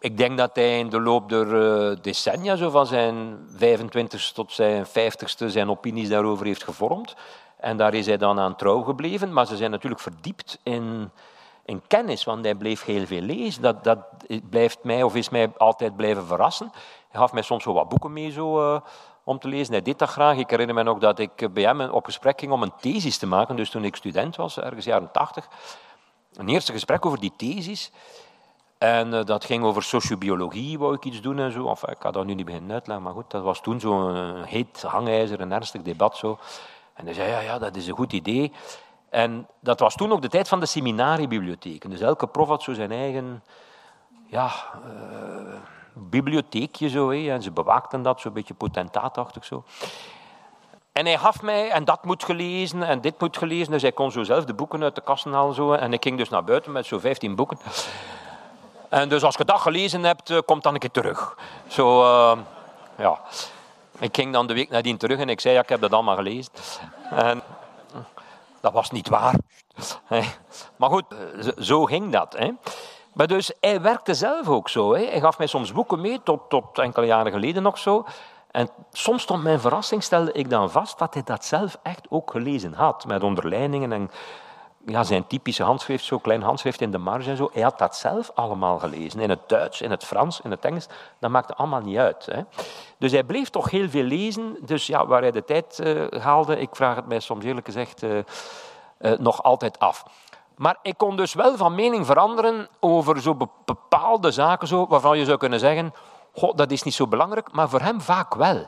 ik 0.00 0.16
denk 0.16 0.38
dat 0.38 0.50
hij 0.54 0.78
in 0.78 0.88
de 0.88 1.00
loop 1.00 1.28
der 1.28 2.02
decennia, 2.02 2.56
zo 2.56 2.70
van 2.70 2.86
zijn 2.86 3.38
25ste 3.56 4.32
tot 4.34 4.52
zijn 4.52 4.86
50ste, 4.86 5.46
zijn 5.46 5.70
opinies 5.70 6.08
daarover 6.08 6.46
heeft 6.46 6.64
gevormd. 6.64 7.14
En 7.56 7.76
daar 7.76 7.94
is 7.94 8.06
hij 8.06 8.16
dan 8.16 8.38
aan 8.38 8.56
trouw 8.56 8.82
gebleven. 8.82 9.32
Maar 9.32 9.46
ze 9.46 9.56
zijn 9.56 9.70
natuurlijk 9.70 10.02
verdiept 10.02 10.58
in, 10.62 11.10
in 11.64 11.82
kennis, 11.86 12.24
want 12.24 12.44
hij 12.44 12.54
bleef 12.54 12.84
heel 12.84 13.06
veel 13.06 13.20
lezen. 13.20 13.62
Dat, 13.62 13.84
dat 13.84 13.98
blijft 14.50 14.78
mij, 14.82 15.02
of 15.02 15.14
is 15.14 15.28
mij 15.28 15.50
altijd 15.56 15.96
blijven 15.96 16.26
verrassen. 16.26 16.72
Hij 17.08 17.20
gaf 17.20 17.32
mij 17.32 17.42
soms 17.42 17.64
wel 17.64 17.74
wat 17.74 17.88
boeken 17.88 18.12
mee 18.12 18.30
zo, 18.30 18.74
uh, 18.74 18.80
om 19.24 19.38
te 19.38 19.48
lezen. 19.48 19.72
Hij 19.72 19.82
deed 19.82 19.98
dat 19.98 20.08
graag. 20.08 20.36
Ik 20.36 20.50
herinner 20.50 20.74
me 20.74 20.82
nog 20.82 20.98
dat 20.98 21.18
ik 21.18 21.52
bij 21.52 21.62
hem 21.62 21.80
op 21.80 22.04
gesprek 22.04 22.40
ging 22.40 22.52
om 22.52 22.62
een 22.62 22.72
thesis 22.80 23.18
te 23.18 23.26
maken. 23.26 23.56
Dus 23.56 23.70
toen 23.70 23.84
ik 23.84 23.96
student 23.96 24.36
was, 24.36 24.58
ergens 24.58 24.84
jaren 24.84 25.10
tachtig. 25.12 25.48
Een 26.32 26.48
eerste 26.48 26.72
gesprek 26.72 27.06
over 27.06 27.20
die 27.20 27.32
thesis. 27.36 27.92
En 28.78 29.12
uh, 29.12 29.24
dat 29.24 29.44
ging 29.44 29.64
over 29.64 29.82
sociobiologie, 29.82 30.78
wou 30.78 30.94
ik 30.94 31.04
iets 31.04 31.20
doen 31.20 31.38
en 31.38 31.52
zo. 31.52 31.70
Ik 31.70 31.96
ga 31.98 32.10
dat 32.10 32.24
nu 32.24 32.34
niet 32.34 32.46
beginnen 32.46 32.72
uitleggen, 32.72 33.04
maar 33.04 33.14
goed, 33.14 33.30
dat 33.30 33.42
was 33.42 33.60
toen 33.60 33.80
zo'n 33.80 34.42
heet 34.42 34.82
hangijzer, 34.82 35.40
een 35.40 35.52
ernstig 35.52 35.82
debat. 35.82 36.16
Zo. 36.16 36.38
En 36.94 37.04
hij 37.04 37.14
zei, 37.14 37.30
ja, 37.30 37.40
ja, 37.40 37.58
dat 37.58 37.76
is 37.76 37.86
een 37.86 37.94
goed 37.94 38.12
idee. 38.12 38.52
En 39.10 39.46
dat 39.60 39.80
was 39.80 39.94
toen 39.94 40.12
ook 40.12 40.22
de 40.22 40.28
tijd 40.28 40.48
van 40.48 40.60
de 40.60 40.66
seminariebibliotheken. 40.66 41.90
Dus 41.90 42.00
elke 42.00 42.26
prof 42.26 42.48
had 42.48 42.62
zo 42.62 42.72
zijn 42.72 42.92
eigen 42.92 43.42
ja, 44.26 44.50
uh, 44.86 45.54
bibliotheekje. 45.98 46.88
Zo, 46.88 47.10
hé. 47.10 47.32
En 47.32 47.42
ze 47.42 47.50
bewaakten 47.50 48.02
dat, 48.02 48.20
zo'n 48.20 48.32
beetje 48.32 48.54
potentaatachtig 48.54 49.44
zo. 49.44 49.64
En 50.92 51.06
hij 51.06 51.18
gaf 51.18 51.42
mij, 51.42 51.70
en 51.70 51.84
dat 51.84 52.04
moet 52.04 52.24
gelezen, 52.24 52.82
en 52.82 53.00
dit 53.00 53.20
moet 53.20 53.36
gelezen. 53.36 53.72
Dus 53.72 53.82
hij 53.82 53.92
kon 53.92 54.10
zo 54.10 54.22
zelf 54.22 54.44
de 54.44 54.54
boeken 54.54 54.82
uit 54.82 54.94
de 54.94 55.00
kasten 55.00 55.32
halen. 55.32 55.54
Zo. 55.54 55.72
En 55.72 55.92
ik 55.92 56.02
ging 56.02 56.18
dus 56.18 56.28
naar 56.28 56.44
buiten 56.44 56.72
met 56.72 56.86
zo'n 56.86 57.00
15 57.00 57.34
boeken. 57.34 57.58
En 58.88 59.08
dus 59.08 59.22
als 59.22 59.36
je 59.36 59.44
dat 59.44 59.60
gelezen 59.60 60.02
hebt, 60.04 60.30
eh, 60.30 60.38
komt 60.46 60.62
dan 60.62 60.74
een 60.74 60.80
keer 60.80 60.90
terug. 60.90 61.38
Zo, 61.66 62.02
uh, 62.02 62.38
ja. 62.96 63.20
Ik 63.98 64.16
ging 64.16 64.32
dan 64.32 64.46
de 64.46 64.54
week 64.54 64.70
nadien 64.70 64.96
terug 64.96 65.18
en 65.18 65.28
ik 65.28 65.40
zei, 65.40 65.54
ja, 65.54 65.60
ik 65.60 65.68
heb 65.68 65.80
dat 65.80 65.92
allemaal 65.92 66.16
gelezen. 66.16 66.52
En 67.10 67.42
dat 68.60 68.72
was 68.72 68.90
niet 68.90 69.08
waar. 69.08 69.34
Maar 70.76 70.90
goed, 70.90 71.04
zo 71.58 71.84
ging 71.84 72.12
dat. 72.12 72.36
Hè. 72.38 72.50
Maar 73.12 73.26
dus, 73.26 73.52
hij 73.60 73.80
werkte 73.80 74.14
zelf 74.14 74.48
ook 74.48 74.68
zo. 74.68 74.94
Hè. 74.94 75.04
Hij 75.04 75.20
gaf 75.20 75.38
mij 75.38 75.46
soms 75.46 75.72
boeken 75.72 76.00
mee, 76.00 76.20
tot, 76.22 76.40
tot 76.48 76.78
enkele 76.78 77.06
jaren 77.06 77.32
geleden 77.32 77.62
nog 77.62 77.78
zo. 77.78 78.04
En 78.50 78.68
soms 78.92 79.24
tot 79.24 79.42
mijn 79.42 79.60
verrassing 79.60 80.02
stelde 80.02 80.32
ik 80.32 80.50
dan 80.50 80.70
vast 80.70 80.98
dat 80.98 81.14
hij 81.14 81.22
dat 81.22 81.44
zelf 81.44 81.78
echt 81.82 82.06
ook 82.08 82.30
gelezen 82.30 82.72
had. 82.72 83.06
Met 83.06 83.22
onderlijningen 83.22 83.92
en 83.92 84.10
ja, 84.86 85.02
zijn 85.04 85.26
typische 85.26 85.62
handschrift, 85.62 86.04
zo 86.04 86.18
klein 86.18 86.42
handschrift 86.42 86.80
in 86.80 86.90
de 86.90 86.98
marge 86.98 87.30
en 87.30 87.36
zo. 87.36 87.50
Hij 87.52 87.62
had 87.62 87.78
dat 87.78 87.96
zelf 87.96 88.30
allemaal 88.34 88.78
gelezen. 88.78 89.20
In 89.20 89.30
het 89.30 89.48
Duits, 89.48 89.80
in 89.80 89.90
het 89.90 90.04
Frans, 90.04 90.40
in 90.40 90.50
het 90.50 90.64
Engels. 90.64 90.86
Dat 91.18 91.30
maakte 91.30 91.54
allemaal 91.54 91.80
niet 91.80 91.96
uit. 91.96 92.26
Hè. 92.26 92.42
Dus 92.98 93.12
hij 93.12 93.24
bleef 93.24 93.50
toch 93.50 93.70
heel 93.70 93.88
veel 93.88 94.02
lezen. 94.02 94.56
Dus 94.60 94.86
ja, 94.86 95.06
waar 95.06 95.20
hij 95.20 95.30
de 95.30 95.44
tijd 95.44 95.78
uh, 95.82 96.22
haalde, 96.22 96.60
ik 96.60 96.76
vraag 96.76 96.96
het 96.96 97.06
mij 97.06 97.20
soms 97.20 97.44
eerlijk 97.44 97.66
gezegd 97.66 98.02
uh, 98.02 98.18
uh, 99.00 99.18
nog 99.18 99.42
altijd 99.42 99.78
af. 99.78 100.04
Maar 100.58 100.78
ik 100.82 100.96
kon 100.96 101.16
dus 101.16 101.34
wel 101.34 101.56
van 101.56 101.74
mening 101.74 102.06
veranderen 102.06 102.68
over 102.80 103.20
zo 103.20 103.36
bepaalde 103.64 104.30
zaken 104.30 104.68
zo, 104.68 104.86
waarvan 104.86 105.18
je 105.18 105.24
zou 105.24 105.38
kunnen 105.38 105.58
zeggen, 105.58 105.94
goh, 106.34 106.56
dat 106.56 106.70
is 106.70 106.82
niet 106.82 106.94
zo 106.94 107.06
belangrijk, 107.06 107.52
maar 107.52 107.68
voor 107.68 107.80
hem 107.80 108.00
vaak 108.00 108.34
wel. 108.34 108.66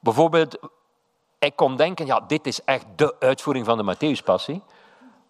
Bijvoorbeeld, 0.00 0.58
ik 1.38 1.56
kon 1.56 1.76
denken, 1.76 2.06
ja, 2.06 2.20
dit 2.20 2.46
is 2.46 2.64
echt 2.64 2.86
de 2.96 3.16
uitvoering 3.18 3.66
van 3.66 3.78
de 3.78 3.94
Matthäuspassie. 3.94 4.60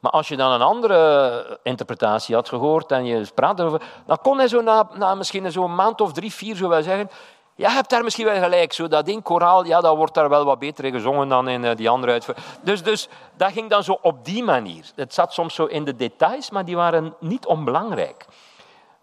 Maar 0.00 0.12
als 0.12 0.28
je 0.28 0.36
dan 0.36 0.52
een 0.52 0.62
andere 0.62 1.60
interpretatie 1.62 2.34
had 2.34 2.48
gehoord 2.48 2.92
en 2.92 3.04
je 3.04 3.26
praat 3.34 3.58
erover, 3.58 3.82
dan 4.06 4.18
kon 4.22 4.38
hij 4.38 4.48
zo 4.48 4.60
na, 4.60 4.88
na 4.94 5.14
misschien 5.14 5.52
zo'n 5.52 5.74
maand 5.74 6.00
of 6.00 6.12
drie, 6.12 6.32
vier 6.32 6.56
zo 6.56 6.68
wel 6.68 6.82
zeggen, 6.82 7.10
ja, 7.56 7.70
hebt 7.70 7.90
daar 7.90 8.04
misschien 8.04 8.24
wel 8.24 8.42
gelijk. 8.42 8.72
Zo, 8.72 8.88
dat 8.88 9.08
in 9.08 9.22
koraal, 9.22 9.64
ja, 9.64 9.80
dat 9.80 9.96
wordt 9.96 10.14
daar 10.14 10.28
wel 10.28 10.44
wat 10.44 10.58
beter 10.58 10.90
gezongen 10.90 11.28
dan 11.28 11.48
in 11.48 11.64
uh, 11.64 11.76
die 11.76 11.88
andere 11.88 12.12
uitvoering. 12.12 12.46
Dus, 12.62 12.82
dus 12.82 13.08
dat 13.36 13.52
ging 13.52 13.70
dan 13.70 13.84
zo 13.84 13.98
op 14.02 14.24
die 14.24 14.44
manier. 14.44 14.90
Het 14.94 15.14
zat 15.14 15.32
soms 15.32 15.54
zo 15.54 15.64
in 15.64 15.84
de 15.84 15.96
details, 15.96 16.50
maar 16.50 16.64
die 16.64 16.76
waren 16.76 17.14
niet 17.20 17.46
onbelangrijk. 17.46 18.26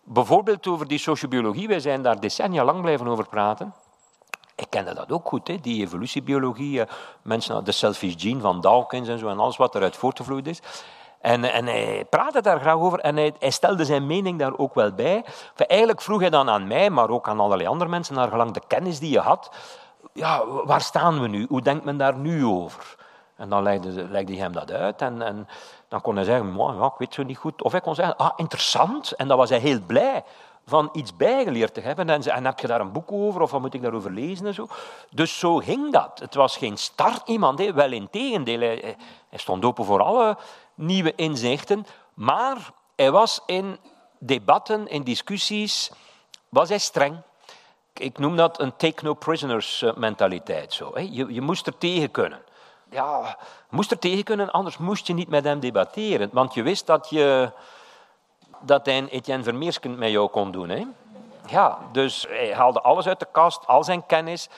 Bijvoorbeeld 0.04 0.68
over 0.68 0.88
die 0.88 0.98
sociobiologie. 0.98 1.68
Wij 1.68 1.80
zijn 1.80 2.02
daar 2.02 2.20
decennia 2.20 2.64
lang 2.64 2.82
blijven 2.82 3.08
over 3.08 3.28
praten. 3.28 3.74
Ik 4.56 4.70
kende 4.70 4.94
dat 4.94 5.12
ook 5.12 5.28
goed, 5.28 5.48
hè? 5.48 5.58
die 5.62 5.82
evolutiebiologie, 5.82 6.82
eh, 6.82 6.94
mensen, 7.22 7.64
de 7.64 7.72
selfish 7.72 8.14
gene 8.18 8.40
van 8.40 8.62
Dawkins 8.62 9.08
en 9.08 9.20
zo, 9.20 9.28
en 9.28 9.40
alles 9.40 9.58
wat 9.58 9.76
eruit 9.76 9.96
voortgevloeid 9.98 10.48
is. 10.48 10.60
En, 11.24 11.44
en, 11.44 11.66
hij 11.66 12.06
praatte 12.10 12.42
daar 12.42 12.60
graag 12.60 12.76
over 12.76 13.00
en 13.00 13.16
hij, 13.16 13.34
hij, 13.40 13.50
stelde 13.50 13.86
zijn 13.86 14.08
mening 14.08 14.40
daar 14.40 14.58
ook 14.58 14.74
wel 14.74 14.92
bij. 14.92 15.26
Eigenlijk 15.56 16.02
vroeg 16.02 16.20
hij 16.20 16.30
dan 16.30 16.50
aan 16.50 16.68
mij, 16.68 16.90
maar 16.90 17.10
ook 17.10 17.28
aan 17.28 17.40
allerlei 17.40 17.70
andere 17.70 17.90
mensen, 17.90 18.16
naar 18.16 18.30
gelang 18.30 18.52
de 18.52 18.62
kennis 18.68 19.00
die 19.00 19.12
je 19.12 19.20
had. 19.20 19.52
Ja, 20.14 20.46
waar 20.46 20.82
staan 20.82 21.22
we 21.22 21.28
nu? 21.28 21.46
Hoe 21.50 21.62
denkt 21.62 21.86
men 21.86 21.98
daar 21.98 22.16
nu 22.18 22.46
over? 22.46 22.96
En 23.36 23.50
dan 23.50 23.64
legde, 23.64 24.34
hij 24.34 24.36
hem 24.36 24.52
dat 24.52 24.72
uit 24.72 25.02
en, 25.02 25.22
en 25.22 25.48
dan 25.88 26.02
kon 26.02 26.16
hij 26.16 26.26
zeggen, 26.26 26.58
ja, 26.58 26.86
ik 26.86 26.98
weet 26.98 27.14
zo 27.14 27.24
niet 27.24 27.38
goed. 27.38 27.64
Of 27.64 27.72
hij 27.72 27.82
kon 27.82 27.96
zeggen, 27.96 28.18
ah, 28.18 28.32
interessant. 28.36 29.12
En 29.12 29.28
dan 29.28 29.38
was 29.38 29.50
hij 29.50 29.60
heel 29.60 29.80
blij 29.86 30.24
van 30.66 30.90
iets 30.94 31.16
bijgeleerd 31.16 31.74
te 31.74 31.82
hebben. 31.82 32.10
En, 32.10 32.24
en 32.24 32.46
heb 32.46 32.60
je 32.60 32.68
daar 32.68 32.82
een 32.82 32.92
boek 32.92 33.12
over, 33.12 33.42
of 33.42 33.52
wat 33.52 33.62
moet 33.62 33.74
ik 33.74 33.82
daarover 33.82 34.12
lezen 34.12 34.46
en 34.46 34.54
zo. 34.54 34.68
Dus 35.10 35.40
zo 35.40 35.56
ging 35.56 35.92
dat. 35.92 36.20
Het 36.20 36.36
was 36.36 36.58
geen 36.58 36.78
start 36.78 37.28
iemand, 37.28 37.72
wel 37.72 37.92
in 37.92 38.10
tegendeel. 38.10 38.60
Hij, 38.60 38.96
hij 39.30 39.40
stond 39.40 39.66
open 39.66 39.86
voor 39.86 40.02
alle 40.02 40.38
nieuwe 40.76 41.16
inzichten, 41.16 41.86
maar 42.14 42.58
hij 42.96 43.12
was 43.12 43.42
in 43.46 43.78
debatten, 44.20 44.88
in 44.88 45.04
discussies, 45.04 45.92
was 46.50 46.70
hij 46.70 46.78
streng. 46.78 47.22
Ik 47.94 48.18
noem 48.18 48.36
dat 48.36 48.60
een 48.60 48.76
take 48.76 49.04
no 49.04 49.14
prisoners 49.14 49.82
eh, 49.82 49.94
mentaliteit. 49.96 50.74
Zo, 50.74 51.00
je, 51.00 51.34
je 51.34 51.42
moest 51.42 51.68
er 51.68 51.78
tegen 51.78 52.12
kunnen. 52.12 52.42
Ja, 52.90 53.38
moest 53.70 53.92
er 53.92 54.00
tegen 54.00 54.24
kunnen, 54.24 54.52
anders 54.52 54.78
moest 54.78 55.08
je 55.08 55.14
niet 55.14 55.30
met 55.30 55.44
hem 55.44 55.60
debatteren. 55.60 56.30
Want 56.32 56.54
je 56.54 56.64
wist 56.64 56.86
dat, 56.86 57.10
je, 57.10 57.52
dat 58.60 58.86
hij 58.86 59.08
Etienne 59.08 59.44
Vermeerskend 59.44 59.98
met 59.98 60.10
jou 60.10 60.30
kon 60.30 60.52
doen. 60.52 60.70
Hè? 60.70 60.86
Ja, 61.46 61.78
dus 61.92 62.26
hij 62.30 62.54
haalde 62.54 62.82
alles 62.82 63.08
uit 63.08 63.20
de 63.20 63.28
kast, 63.32 63.68
al 63.68 63.84
zijn 63.84 64.06
kennis. 64.06 64.50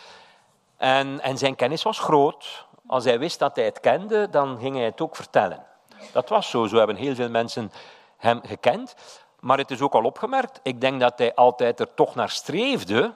En, 0.78 1.22
en 1.22 1.38
zijn 1.38 1.56
kennis 1.56 1.84
was 1.84 2.00
groot. 2.00 2.66
Als 2.88 3.04
hij 3.04 3.20
wist 3.20 3.40
dat 3.40 3.56
hij 3.56 3.66
het 3.66 3.80
kende, 3.80 4.30
dan 4.30 4.58
ging 4.60 4.76
hij 4.76 4.86
het 4.86 5.02
ook 5.02 5.16
vertellen. 5.16 5.66
Dat 6.12 6.30
was 6.30 6.50
zo. 6.50 6.66
Zo 6.66 6.78
hebben 6.78 6.96
heel 6.96 7.16
veel 7.16 7.30
mensen 7.30 7.72
hem 8.18 8.42
gekend. 8.44 8.96
Maar 9.40 9.58
het 9.58 9.72
is 9.72 9.82
ook 9.82 9.94
al 9.94 10.04
opgemerkt, 10.04 10.60
ik 10.64 10.82
denk 10.82 11.00
dat 11.00 11.18
hij 11.18 11.36
altijd 11.36 11.80
er 11.80 11.94
toch 11.94 12.16
naar 12.16 12.30
streefde 12.30 13.14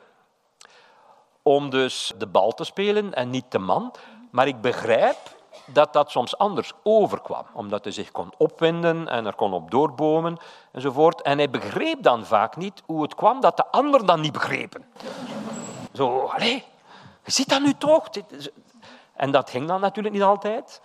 om 1.42 1.70
dus 1.70 2.14
de 2.18 2.28
bal 2.28 2.52
te 2.52 2.64
spelen 2.64 3.14
en 3.14 3.30
niet 3.30 3.52
de 3.52 3.60
man. 3.60 3.94
Maar 4.32 4.48
ik 4.48 4.62
begrijp 4.62 5.18
dat 5.66 5.94
dat 5.94 6.12
soms 6.12 6.38
anders 6.38 6.72
overkwam, 6.84 7.46
omdat 7.54 7.84
hij 7.84 7.94
zich 7.94 8.12
kon 8.12 8.34
opwinden 8.38 9.08
en 9.08 9.26
er 9.26 9.36
kon 9.36 9.54
op 9.54 9.72
doorbomen 9.72 10.38
enzovoort. 10.72 11.22
En 11.22 11.38
hij 11.38 11.50
begreep 11.50 12.04
dan 12.04 12.26
vaak 12.26 12.56
niet 12.56 12.82
hoe 12.86 13.02
het 13.02 13.16
kwam 13.16 13.42
dat 13.42 13.58
de 13.58 13.68
anderen 13.68 14.06
dan 14.06 14.22
niet 14.22 14.32
begrepen. 14.32 14.86
Zo, 15.94 16.20
allee, 16.20 16.64
je 17.24 17.32
ziet 17.32 17.50
dat 17.50 17.62
nu 17.62 17.74
toch? 17.74 18.10
En 19.14 19.32
dat 19.32 19.50
ging 19.50 19.68
dan 19.68 19.82
natuurlijk 19.82 20.16
niet 20.16 20.24
altijd. 20.24 20.82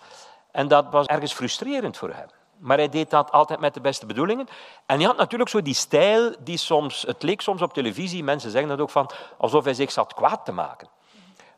En 0.55 0.67
dat 0.67 0.85
was 0.91 1.05
ergens 1.05 1.33
frustrerend 1.33 1.97
voor 1.97 2.13
hem. 2.13 2.27
Maar 2.57 2.77
hij 2.77 2.89
deed 2.89 3.09
dat 3.09 3.31
altijd 3.31 3.59
met 3.59 3.73
de 3.73 3.81
beste 3.81 4.05
bedoelingen. 4.05 4.47
En 4.85 4.97
hij 4.97 5.05
had 5.05 5.17
natuurlijk 5.17 5.49
zo 5.49 5.61
die 5.61 5.73
stijl 5.73 6.35
die 6.39 6.57
soms... 6.57 7.01
Het 7.07 7.23
leek 7.23 7.41
soms 7.41 7.61
op 7.61 7.73
televisie, 7.73 8.23
mensen 8.23 8.51
zeggen 8.51 8.69
dat 8.69 8.79
ook 8.79 8.89
van... 8.89 9.09
alsof 9.37 9.63
hij 9.63 9.73
zich 9.73 9.91
zat 9.91 10.13
kwaad 10.13 10.45
te 10.45 10.51
maken. 10.51 10.87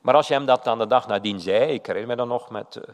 Maar 0.01 0.15
als 0.15 0.27
je 0.27 0.33
hem 0.33 0.45
dat 0.45 0.63
dan 0.63 0.77
de 0.77 0.87
dag 0.87 1.07
nadien 1.07 1.39
zei... 1.39 1.71
Ik 1.71 1.85
herinner 1.85 2.09
me 2.09 2.15
dan 2.15 2.27
nog 2.27 2.49
met 2.49 2.75
eh, 2.75 2.93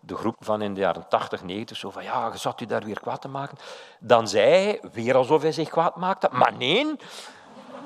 de 0.00 0.16
groep 0.16 0.36
van 0.38 0.62
in 0.62 0.74
de 0.74 0.80
jaren 0.80 1.08
80, 1.08 1.42
90... 1.42 1.76
zo 1.76 1.90
van, 1.90 2.02
ja, 2.02 2.36
zat 2.36 2.60
u 2.60 2.66
daar 2.66 2.84
weer 2.84 3.00
kwaad 3.00 3.20
te 3.20 3.28
maken. 3.28 3.58
Dan 4.00 4.28
zei 4.28 4.50
hij, 4.50 4.80
weer 4.92 5.16
alsof 5.16 5.42
hij 5.42 5.52
zich 5.52 5.68
kwaad 5.68 5.96
maakte... 5.96 6.28
Maar 6.32 6.52
nee, 6.56 6.96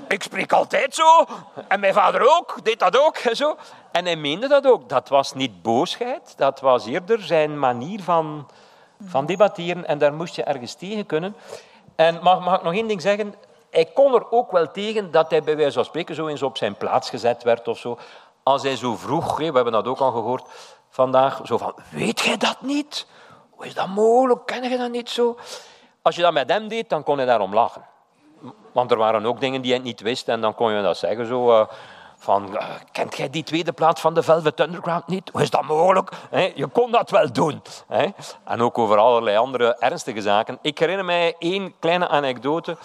ik 0.08 0.22
spreek 0.22 0.52
altijd 0.52 0.94
zo. 0.94 1.24
En 1.68 1.80
mijn 1.80 1.94
vader 1.94 2.36
ook, 2.36 2.64
deed 2.64 2.78
dat 2.78 2.98
ook. 2.98 3.16
En, 3.16 3.36
zo. 3.36 3.56
en 3.92 4.04
hij 4.04 4.16
meende 4.16 4.48
dat 4.48 4.66
ook. 4.66 4.88
Dat 4.88 5.08
was 5.08 5.32
niet 5.32 5.62
boosheid, 5.62 6.34
dat 6.36 6.60
was 6.60 6.86
eerder 6.86 7.22
zijn 7.22 7.58
manier 7.58 8.02
van, 8.02 8.48
van 9.04 9.26
debatteren. 9.26 9.86
En 9.86 9.98
daar 9.98 10.14
moest 10.14 10.36
je 10.36 10.42
ergens 10.44 10.74
tegen 10.74 11.06
kunnen. 11.06 11.36
En 11.96 12.18
mag, 12.22 12.40
mag 12.40 12.56
ik 12.56 12.62
nog 12.62 12.72
één 12.72 12.88
ding 12.88 13.02
zeggen? 13.02 13.34
Hij 13.70 13.84
kon 13.84 14.14
er 14.14 14.30
ook 14.30 14.52
wel 14.52 14.70
tegen 14.70 15.10
dat 15.10 15.30
hij 15.30 15.42
bij 15.42 15.56
wijze 15.56 15.72
van 15.72 15.84
spreken 15.84 16.14
zo 16.14 16.26
eens 16.26 16.42
op 16.42 16.56
zijn 16.56 16.76
plaats 16.76 17.10
gezet 17.10 17.42
werd 17.42 17.68
of 17.68 17.78
zo. 17.78 17.98
Als 18.42 18.62
hij 18.62 18.76
zo 18.76 18.96
vroeg, 18.96 19.36
we 19.36 19.44
hebben 19.44 19.72
dat 19.72 19.86
ook 19.86 20.00
al 20.00 20.10
gehoord 20.10 20.48
vandaag, 20.88 21.40
zo 21.44 21.58
van, 21.58 21.74
weet 21.90 22.20
jij 22.20 22.36
dat 22.36 22.56
niet? 22.60 23.06
Hoe 23.50 23.66
is 23.66 23.74
dat 23.74 23.88
mogelijk? 23.88 24.46
Ken 24.46 24.70
je 24.70 24.78
dat 24.78 24.90
niet 24.90 25.10
zo? 25.10 25.38
Als 26.02 26.16
je 26.16 26.22
dat 26.22 26.32
met 26.32 26.50
hem 26.50 26.68
deed, 26.68 26.88
dan 26.88 27.02
kon 27.02 27.16
hij 27.16 27.26
daarom 27.26 27.54
lachen. 27.54 27.84
Want 28.74 28.90
er 28.90 28.96
waren 28.96 29.26
ook 29.26 29.40
dingen 29.40 29.62
die 29.62 29.72
hij 29.72 29.80
niet 29.80 30.00
wist 30.00 30.28
en 30.28 30.40
dan 30.40 30.54
kon 30.54 30.72
je 30.72 30.82
dat 30.82 30.96
zeggen 30.96 31.26
zo... 31.26 31.50
Uh, 31.50 31.66
van, 32.16 32.54
uh, 32.54 32.64
kent 32.92 33.16
jij 33.16 33.30
die 33.30 33.42
tweede 33.42 33.72
plaat 33.72 34.00
van 34.00 34.14
de 34.14 34.22
Velvet 34.22 34.60
Underground 34.60 35.06
niet? 35.06 35.30
Hoe 35.32 35.42
is 35.42 35.50
dat 35.50 35.62
mogelijk? 35.62 36.10
Je 36.54 36.66
kon 36.66 36.90
dat 36.90 37.10
wel 37.10 37.32
doen. 37.32 37.62
En 38.44 38.60
ook 38.60 38.78
over 38.78 38.98
allerlei 38.98 39.36
andere 39.36 39.76
ernstige 39.78 40.22
zaken. 40.22 40.58
Ik 40.62 40.78
herinner 40.78 41.04
mij 41.04 41.34
één 41.38 41.74
kleine 41.78 42.08
anekdote. 42.08 42.76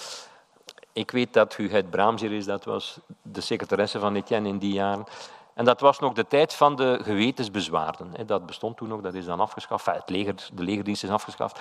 Ik 0.93 1.12
weet 1.12 1.34
dat 1.34 1.56
Huguette 1.56 1.89
Braams 1.89 2.21
hier 2.21 2.32
is, 2.32 2.45
dat 2.45 2.65
was 2.65 2.99
de 3.21 3.41
secretaresse 3.41 3.99
van 3.99 4.15
Etienne 4.15 4.49
in 4.49 4.58
die 4.58 4.73
jaren. 4.73 5.06
En 5.54 5.65
dat 5.65 5.80
was 5.80 5.99
nog 5.99 6.13
de 6.13 6.28
tijd 6.28 6.54
van 6.54 6.75
de 6.75 6.99
gewetensbezwaarden. 7.04 8.13
Dat 8.25 8.45
bestond 8.45 8.78
toen 8.78 8.88
nog, 8.88 9.02
dat 9.02 9.13
is 9.13 9.25
dan 9.25 9.39
afgeschaft. 9.39 9.86
het 9.86 10.10
leger, 10.10 10.36
de 10.54 10.63
legerdienst 10.63 11.04
is 11.04 11.10
afgeschaft. 11.10 11.60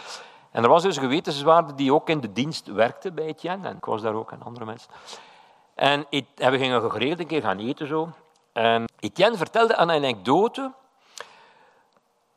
En 0.51 0.63
er 0.63 0.69
was 0.69 0.83
dus 0.83 0.97
een 0.97 1.03
gewetensbezwaarde 1.03 1.75
die 1.75 1.95
ook 1.95 2.09
in 2.09 2.21
de 2.21 2.33
dienst 2.33 2.67
werkte 2.67 3.13
bij 3.13 3.25
Etienne. 3.25 3.69
En 3.69 3.77
ik 3.77 3.85
was 3.85 4.03
daar 4.03 4.15
ook 4.15 4.33
en 4.33 4.43
andere 4.43 4.65
mensen. 4.65 4.91
En, 5.75 6.07
we 6.35 6.59
gingen 6.59 6.91
geregeld 6.91 7.21
een 7.21 7.27
keer 7.27 7.43
gaan 7.43 7.59
eten 7.59 7.87
zo. 7.87 8.09
En 8.53 8.85
Etienne 9.01 9.37
vertelde 9.37 9.77
een 9.77 9.91
anekdote 9.91 10.73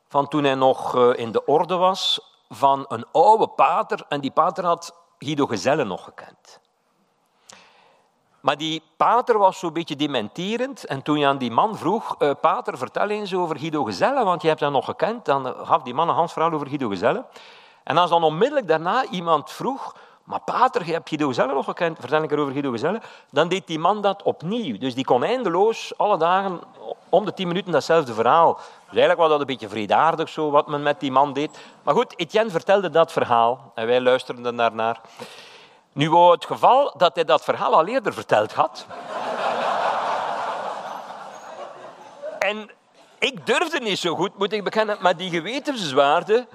van 0.08 0.28
toen 0.28 0.44
hij 0.44 0.54
nog 0.54 0.96
eh, 0.96 1.10
in 1.14 1.32
de 1.32 1.44
orde 1.44 1.76
was 1.76 2.20
van 2.48 2.84
een 2.88 3.04
oude 3.12 3.48
pater. 3.48 4.04
En 4.08 4.20
die 4.20 4.30
pater 4.30 4.64
had 4.64 4.94
Guido 5.18 5.46
Gezelle 5.46 5.84
nog 5.84 6.04
gekend. 6.04 6.60
Maar 8.40 8.56
die 8.56 8.82
pater 8.96 9.38
was 9.38 9.58
zo'n 9.58 9.72
beetje 9.72 9.96
dementerend. 9.96 10.84
En 10.84 11.02
toen 11.02 11.18
je 11.18 11.26
aan 11.26 11.38
die 11.38 11.50
man 11.50 11.76
vroeg, 11.76 12.16
uh, 12.18 12.30
pater, 12.40 12.78
vertel 12.78 13.08
eens 13.08 13.34
over 13.34 13.58
Guido 13.58 13.84
Gezelle, 13.84 14.24
want 14.24 14.42
je 14.42 14.48
hebt 14.48 14.60
hem 14.60 14.72
nog 14.72 14.84
gekend, 14.84 15.24
dan 15.24 15.46
gaf 15.46 15.82
die 15.82 15.94
man 15.94 16.08
een 16.08 16.14
Hans 16.14 16.32
verhaal 16.32 16.52
over 16.52 16.66
Guido 16.66 16.88
Gezelle. 16.88 17.24
En 17.84 17.96
als 17.96 18.10
dan 18.10 18.24
onmiddellijk 18.24 18.68
daarna 18.68 19.04
iemand 19.04 19.50
vroeg, 19.50 19.94
maar 20.24 20.40
pater, 20.40 20.86
je 20.86 20.92
hebt 20.92 21.08
Guido 21.08 21.28
Gezelle 21.28 21.52
nog 21.52 21.64
gekend, 21.64 21.96
vertel 22.00 22.22
ik 22.22 22.32
erover 22.32 22.52
Guido 22.52 22.70
Gezelle, 22.70 23.00
dan 23.30 23.48
deed 23.48 23.66
die 23.66 23.78
man 23.78 24.00
dat 24.00 24.22
opnieuw. 24.22 24.78
Dus 24.78 24.94
die 24.94 25.04
kon 25.04 25.24
eindeloos 25.24 25.92
alle 25.96 26.16
dagen 26.16 26.60
om 27.08 27.24
de 27.24 27.34
tien 27.34 27.48
minuten 27.48 27.72
datzelfde 27.72 28.14
verhaal. 28.14 28.54
Dus 28.54 28.90
eigenlijk 28.90 29.18
was 29.18 29.28
dat 29.28 29.40
een 29.40 29.46
beetje 29.46 29.68
vredaardig 29.68 30.28
zo, 30.28 30.50
wat 30.50 30.66
men 30.66 30.82
met 30.82 31.00
die 31.00 31.12
man 31.12 31.32
deed. 31.32 31.58
Maar 31.82 31.94
goed, 31.94 32.14
Etienne 32.16 32.50
vertelde 32.50 32.90
dat 32.90 33.12
verhaal 33.12 33.72
en 33.74 33.86
wij 33.86 34.00
luisterden 34.00 34.56
daarnaar. 34.56 35.00
Nu 35.92 36.10
wou 36.10 36.32
het 36.32 36.44
geval 36.44 36.94
dat 36.96 37.14
hij 37.14 37.24
dat 37.24 37.44
verhaal 37.44 37.74
al 37.74 37.86
eerder 37.86 38.12
verteld 38.12 38.52
had. 38.52 38.86
en 42.38 42.70
ik 43.18 43.46
durfde 43.46 43.80
niet 43.80 43.98
zo 43.98 44.14
goed, 44.14 44.38
moet 44.38 44.52
ik 44.52 44.64
bekennen, 44.64 44.96
maar 45.00 45.16
die 45.16 45.30
gewetenswaarde, 45.30 46.46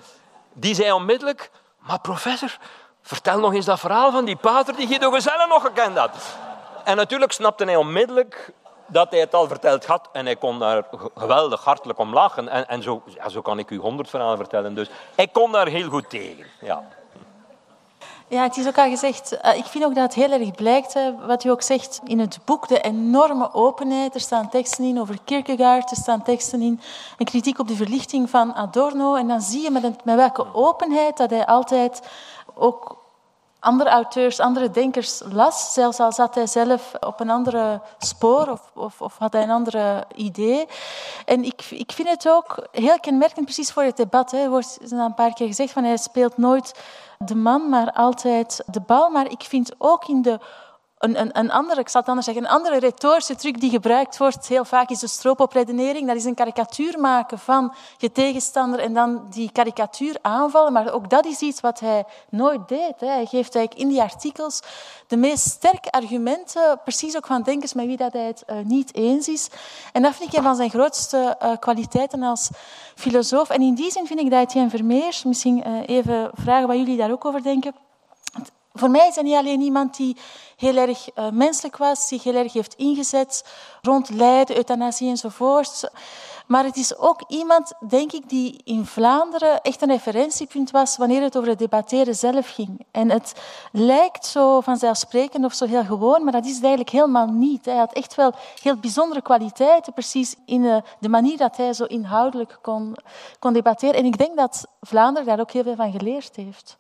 die 0.60 0.76
zei 0.76 0.92
onmiddellijk, 0.92 1.52
maar 1.80 2.00
professor, 2.00 2.58
vertel 3.02 3.40
nog 3.40 3.54
eens 3.54 3.66
dat 3.66 3.80
verhaal 3.80 4.12
van 4.12 4.26
die 4.26 4.36
pater 4.36 4.76
die 4.76 4.88
Guido 4.88 5.12
Gezelle 5.12 5.48
nog 5.48 5.62
gekend 5.62 5.98
had. 5.98 6.38
En 6.84 6.96
natuurlijk 6.96 7.32
snapte 7.32 7.64
hij 7.64 7.76
onmiddellijk 7.76 8.54
dat 8.88 9.12
hij 9.12 9.20
het 9.20 9.34
al 9.34 9.48
verteld 9.48 9.86
had 9.86 10.10
en 10.12 10.26
hij 10.26 10.36
kon 10.36 10.60
daar 10.60 10.84
geweldig 11.16 11.64
hartelijk 11.64 12.00
om 12.00 12.14
lachen. 12.14 12.48
En, 12.50 12.68
en 12.68 12.84
zo, 12.84 13.04
zo 13.28 13.42
kan 13.42 13.60
ik 13.60 13.70
u 13.70 13.78
honderd 13.78 14.10
verhalen 14.10 14.38
vertellen. 14.38 14.74
Dus 14.76 14.90
hij 15.16 15.28
kon 15.28 15.52
daar 15.52 15.68
heel 15.68 15.90
goed 15.90 16.10
tegen. 16.10 16.46
Ja. 16.62 16.84
Ja, 18.30 18.44
het 18.44 18.58
is 18.58 18.68
ook 18.68 18.78
al 18.78 18.90
gezegd. 18.90 19.38
Eh, 19.38 19.58
ik 19.58 19.66
vind 19.66 19.84
ook 19.84 19.96
dat 19.96 20.04
het 20.04 20.14
heel 20.14 20.40
erg 20.40 20.52
blijkt, 20.52 20.96
wat 21.26 21.44
u 21.44 21.50
ook 21.50 21.62
zegt 21.62 22.02
in 22.04 22.20
het 22.20 22.40
boek, 22.46 22.68
de 22.68 22.82
enorme 22.82 23.54
openheid. 23.54 24.14
Er 24.14 24.22
staan 24.22 24.50
teksten 24.50 24.84
in 24.84 25.00
over 25.00 25.18
Kierkegaard, 25.24 25.92
er 25.92 25.98
staan 25.98 26.24
teksten 26.24 26.62
in 26.62 26.82
een 27.18 27.26
kritiek 27.26 27.60
op 27.60 27.68
de 27.68 27.76
verlichting 27.76 28.30
van 28.30 28.54
Adorno. 28.54 29.16
En 29.16 29.28
dan 29.28 29.42
zie 29.42 29.62
je 29.62 29.72
met, 29.72 30.04
met 30.04 30.16
welke 30.16 30.54
openheid 30.54 31.18
dat 31.18 31.30
hij 31.30 31.46
altijd 31.46 32.02
ook 32.54 32.98
andere 33.60 33.90
auteurs, 33.90 34.40
andere 34.40 34.72
denkers 34.72 35.22
las, 35.32 35.74
zelfs 35.74 36.00
al 36.00 36.12
zat 36.12 36.36
hij 36.36 36.48
zelf 36.48 36.92
op 37.00 37.20
een 37.20 37.30
andere 37.30 37.82
spoor 37.98 38.48
of, 38.48 38.72
of, 38.74 39.02
of 39.02 39.18
had 39.18 39.34
hij 39.34 39.44
een 39.44 39.50
andere 39.50 40.06
idee. 40.16 40.68
En 41.26 41.44
ik, 41.44 41.62
ik 41.70 41.92
vind 41.92 42.10
het 42.10 42.30
ook 42.30 42.68
heel 42.72 43.00
kenmerkend, 43.00 43.46
precies 43.46 43.72
voor 43.72 43.84
het 43.84 43.98
debat. 43.98 44.34
Er 44.34 44.50
wordt 44.50 44.78
een 44.90 45.14
paar 45.14 45.34
keer 45.34 45.48
gezegd 45.48 45.72
van 45.72 45.84
hij 45.84 45.98
speelt 45.98 46.38
nooit 46.38 46.74
de 47.18 47.36
man, 47.36 47.70
maar 47.70 47.92
altijd 47.92 48.64
de 48.66 48.82
bal. 48.82 49.10
Maar 49.10 49.32
ik 49.32 49.42
vind 49.42 49.76
ook 49.78 50.08
in 50.08 50.22
de 50.22 50.40
een, 50.98 51.38
een, 51.38 51.52
andere, 51.52 51.80
ik 51.80 51.90
zal 51.90 52.02
het 52.02 52.10
anders 52.10 52.26
zeggen, 52.26 52.44
een 52.44 52.52
andere 52.52 52.80
retorische 52.80 53.36
truc 53.36 53.60
die 53.60 53.70
gebruikt 53.70 54.18
wordt 54.18 54.48
heel 54.48 54.66
vaak 54.66 54.90
is 54.90 55.00
de 55.00 55.08
stroopopredenering. 55.08 56.08
Dat 56.08 56.16
is 56.16 56.26
een 56.26 56.34
karikatuur 56.34 57.00
maken 57.00 57.40
van 57.40 57.74
je 57.98 58.12
tegenstander 58.12 58.80
en 58.80 58.94
dan 58.94 59.28
die 59.30 59.52
karikatuur 59.52 60.18
aanvallen. 60.22 60.74
Maar 60.74 60.94
ook 60.94 61.10
dat 61.10 61.26
is 61.26 61.40
iets 61.40 61.62
wat 61.62 61.80
hij 61.80 62.06
nooit 62.30 62.68
deed. 62.68 62.94
Hij 63.00 63.26
geeft 63.26 63.56
eigenlijk 63.56 63.74
in 63.74 63.88
die 63.88 64.02
artikels 64.02 64.62
de 65.08 65.18
meest 65.18 65.50
sterke 65.50 65.92
argumenten, 65.92 66.80
precies 66.84 67.16
ook 67.16 67.26
van 67.26 67.42
denkers 67.42 67.74
met 67.74 67.86
wie 67.86 67.98
hij 67.98 68.26
het 68.26 68.44
uh, 68.48 68.58
niet 68.64 68.96
eens 68.96 69.28
is. 69.28 69.50
En 69.92 70.02
dat 70.02 70.16
vind 70.16 70.32
ik 70.32 70.38
een 70.38 70.44
van 70.44 70.56
zijn 70.56 70.70
grootste 70.70 71.38
uh, 71.42 71.52
kwaliteiten 71.60 72.24
als 72.24 72.50
filosoof. 72.96 73.50
En 73.50 73.62
in 73.62 73.76
die 73.76 73.92
zin 73.92 74.08
vind 74.08 74.20
ik 74.20 74.30
dat 74.30 74.40
Etienne 74.40 74.70
Vermeers, 74.70 75.24
misschien 75.24 75.68
uh, 75.68 75.80
even 75.86 76.30
vragen 76.34 76.68
wat 76.68 76.78
jullie 76.78 76.98
daar 76.98 77.12
ook 77.12 77.26
over 77.26 77.44
denken 77.44 77.74
voor 78.78 78.90
mij 78.90 79.08
is 79.08 79.16
hij 79.16 79.24
niet 79.24 79.36
alleen 79.36 79.62
iemand 79.62 79.98
die 79.98 80.18
heel 80.56 80.76
erg 80.76 81.08
uh, 81.16 81.30
menselijk 81.30 81.78
was, 81.78 82.08
zich 82.08 82.24
heel 82.24 82.36
erg 82.36 82.54
heeft 82.54 82.74
ingezet 82.74 83.46
rond 83.82 84.10
lijden, 84.10 84.56
euthanasie 84.56 85.10
enzovoort. 85.10 85.90
Maar 86.48 86.64
het 86.64 86.78
is 86.78 86.98
ook 86.98 87.24
iemand, 87.28 87.74
denk 87.88 88.12
ik, 88.12 88.30
die 88.30 88.62
in 88.64 88.86
Vlaanderen 88.86 89.62
echt 89.62 89.82
een 89.82 89.90
referentiepunt 89.90 90.72
was 90.72 90.98
wanneer 90.98 91.22
het 91.22 91.38
over 91.38 91.50
het 91.50 91.60
debatteren 91.60 92.16
zelf 92.16 92.50
ging. 92.50 92.86
En 92.92 93.12
het 93.12 93.34
lijkt 93.72 94.26
zo 94.26 94.62
vanzelfsprekend 94.62 95.46
of 95.46 95.54
zo 95.54 95.66
heel 95.66 95.84
gewoon, 95.84 96.24
maar 96.24 96.34
dat 96.34 96.46
is 96.46 96.54
het 96.54 96.64
eigenlijk 96.64 96.92
helemaal 96.92 97.28
niet. 97.28 97.66
Hij 97.66 97.76
had 97.76 97.94
echt 97.94 98.16
wel 98.16 98.34
heel 98.62 98.76
bijzondere 98.76 99.22
kwaliteiten, 99.22 99.94
precies 99.94 100.36
in 100.46 100.62
de, 100.62 100.84
de 101.00 101.10
manier 101.10 101.38
dat 101.38 101.58
hij 101.58 101.74
zo 101.74 101.84
inhoudelijk 101.84 102.60
kon, 102.62 102.96
kon 103.40 103.54
debatteren. 103.54 103.96
En 103.96 104.06
ik 104.06 104.18
denk 104.18 104.38
dat 104.38 104.66
Vlaanderen 104.82 105.28
daar 105.28 105.40
ook 105.40 105.52
heel 105.52 105.64
veel 105.64 105.76
van 105.76 105.92
geleerd 105.92 106.36
heeft. 106.36 106.78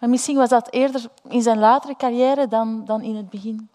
Maar 0.00 0.08
misschien 0.08 0.36
was 0.36 0.48
dat 0.48 0.70
eerder 0.70 1.02
in 1.28 1.42
zijn 1.42 1.58
latere 1.58 1.96
carrière 1.96 2.48
dan, 2.48 2.82
dan 2.84 3.02
in 3.02 3.16
het 3.16 3.30
begin. 3.30 3.68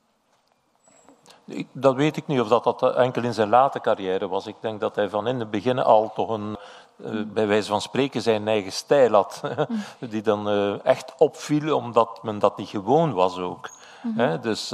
Dat 1.71 1.95
weet 1.95 2.17
ik 2.17 2.27
niet 2.27 2.39
of 2.39 2.47
dat, 2.47 2.63
dat 2.63 2.95
enkel 2.95 3.23
in 3.23 3.33
zijn 3.33 3.49
late 3.49 3.79
carrière 3.79 4.27
was. 4.27 4.47
Ik 4.47 4.55
denk 4.59 4.79
dat 4.79 4.95
hij 4.95 5.09
van 5.09 5.27
in 5.27 5.39
het 5.39 5.51
begin 5.51 5.79
al 5.79 6.11
toch 6.13 6.29
een, 6.29 6.57
uh, 6.97 7.21
bij 7.25 7.47
wijze 7.47 7.69
van 7.69 7.81
spreken, 7.81 8.21
zijn 8.21 8.47
eigen 8.47 8.71
stijl 8.71 9.11
had. 9.11 9.41
die 9.99 10.21
dan 10.21 10.49
uh, 10.49 10.85
echt 10.85 11.13
opviel, 11.17 11.75
omdat 11.75 12.23
men 12.23 12.39
dat 12.39 12.57
niet 12.57 12.69
gewoon 12.69 13.13
was 13.13 13.37
ook. 13.37 13.69
Mm 14.01 14.13
-hmm. 14.17 14.41
dus 14.41 14.73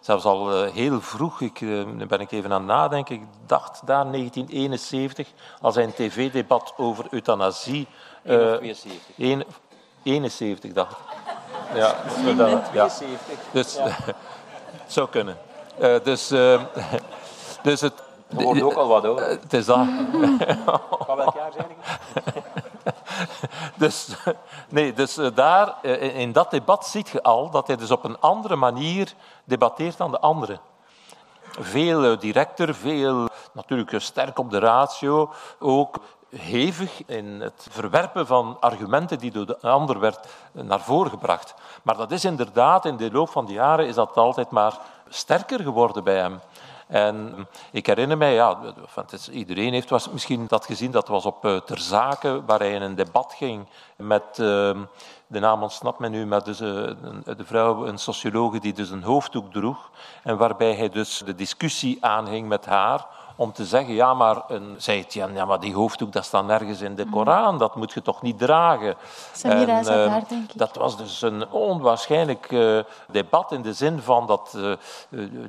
zelfs 0.00 0.24
al 0.24 0.62
heel 0.62 1.00
vroeg, 1.00 1.40
ik, 1.40 1.58
ben 2.08 2.20
ik 2.20 2.30
even 2.30 2.52
aan 2.52 2.60
het 2.60 2.70
nadenken, 2.70 3.14
ik 3.14 3.22
dacht 3.46 3.86
daar 3.86 4.04
1971, 4.12 5.28
als 5.60 5.74
hij 5.74 5.84
een 5.84 5.94
tv-debat 5.94 6.74
over 6.76 7.06
euthanasie... 7.10 7.86
72. 8.22 9.69
71, 10.02 10.72
dacht 10.72 10.92
ik. 10.92 11.20
Ja, 11.74 11.94
dat, 12.36 12.60
ja. 12.72 12.88
Dus 13.52 13.74
ja. 13.74 13.82
het 13.86 14.16
zou 14.94 15.08
kunnen. 15.08 15.38
Uh, 15.80 15.94
dus, 16.02 16.32
uh, 16.32 16.60
dus 17.62 17.80
het. 17.80 17.92
Wordt 18.28 18.62
ook 18.62 18.74
al 18.74 18.88
wat 18.88 19.04
hoor. 19.04 19.20
Het 19.20 19.52
is 19.52 19.64
dat. 19.64 19.76
Van 21.06 21.16
welk 21.16 21.34
jaar 21.34 21.52
zijn 21.52 21.66
dus, 23.74 24.08
nee, 24.68 24.92
dus 24.92 25.18
daar, 25.34 25.84
in 26.14 26.32
dat 26.32 26.50
debat 26.50 26.86
ziet 26.86 27.08
je 27.08 27.22
al 27.22 27.50
dat 27.50 27.66
hij 27.66 27.76
dus 27.76 27.90
op 27.90 28.04
een 28.04 28.20
andere 28.20 28.56
manier 28.56 29.14
debatteert 29.44 29.96
dan 29.96 30.10
de 30.10 30.20
anderen. 30.20 30.60
Veel 31.58 32.18
directer, 32.18 32.74
veel 32.74 33.28
natuurlijk 33.52 34.00
sterk 34.00 34.38
op 34.38 34.50
de 34.50 34.58
ratio, 34.58 35.32
ook 35.58 36.00
hevig 36.36 37.02
in 37.06 37.40
het 37.40 37.66
verwerpen 37.70 38.26
van 38.26 38.56
argumenten 38.60 39.18
die 39.18 39.30
door 39.30 39.46
de 39.46 39.60
ander 39.60 40.00
werd 40.00 40.28
naar 40.52 40.80
voren 40.80 41.10
gebracht. 41.10 41.54
Maar 41.82 41.96
dat 41.96 42.10
is 42.10 42.24
inderdaad, 42.24 42.84
in 42.84 42.96
de 42.96 43.12
loop 43.12 43.28
van 43.28 43.46
de 43.46 43.52
jaren 43.52 43.86
is 43.86 43.94
dat 43.94 44.16
altijd 44.16 44.50
maar 44.50 44.78
sterker 45.08 45.60
geworden 45.60 46.04
bij 46.04 46.16
hem. 46.16 46.40
En 46.86 47.46
ik 47.70 47.86
herinner 47.86 48.16
mij, 48.16 48.34
ja, 48.34 48.58
iedereen 49.30 49.72
heeft 49.72 50.12
misschien 50.12 50.46
dat 50.46 50.66
gezien, 50.66 50.90
dat 50.90 51.08
was 51.08 51.26
op 51.26 51.44
uh, 51.44 51.56
Ter 51.56 51.78
Zake, 51.78 52.44
waar 52.46 52.58
hij 52.58 52.72
in 52.72 52.82
een 52.82 52.94
debat 52.94 53.34
ging 53.36 53.66
met, 53.96 54.22
uh, 54.30 54.36
de 55.26 55.38
naam 55.38 55.62
ontsnapt 55.62 55.98
me 55.98 56.08
nu, 56.08 56.26
maar 56.26 56.44
dus, 56.44 56.60
uh, 56.60 56.68
de 57.24 57.44
vrouw, 57.44 57.86
een 57.86 57.98
sociologe 57.98 58.58
die 58.58 58.72
dus 58.72 58.90
een 58.90 59.02
hoofddoek 59.02 59.52
droeg, 59.52 59.90
en 60.22 60.36
waarbij 60.36 60.74
hij 60.74 60.88
dus 60.88 61.22
de 61.24 61.34
discussie 61.34 62.04
aanging 62.04 62.48
met 62.48 62.66
haar 62.66 63.06
om 63.40 63.52
te 63.52 63.64
zeggen, 63.64 63.94
ja, 63.94 64.14
maar, 64.14 64.42
een, 64.48 64.74
zei 64.78 65.00
het, 65.00 65.12
ja, 65.12 65.44
maar 65.44 65.60
die 65.60 65.74
hoofddoek 65.74 66.12
dat 66.12 66.24
staat 66.24 66.46
nergens 66.46 66.80
in 66.80 66.94
de 66.94 67.04
mm. 67.04 67.10
Koran, 67.10 67.58
dat 67.58 67.74
moet 67.76 67.92
je 67.92 68.02
toch 68.02 68.22
niet 68.22 68.38
dragen. 68.38 68.94
Samira 69.32 69.78
en, 69.78 69.82
uh, 69.82 69.84
daar, 69.84 70.24
denk 70.28 70.50
ik. 70.50 70.58
Dat 70.58 70.76
was 70.76 70.96
dus 70.96 71.22
een 71.22 71.50
onwaarschijnlijk 71.50 72.50
uh, 72.50 72.80
debat 73.10 73.52
in 73.52 73.62
de 73.62 73.72
zin 73.72 74.00
van 74.00 74.26
dat 74.26 74.56
uh, 74.56 74.74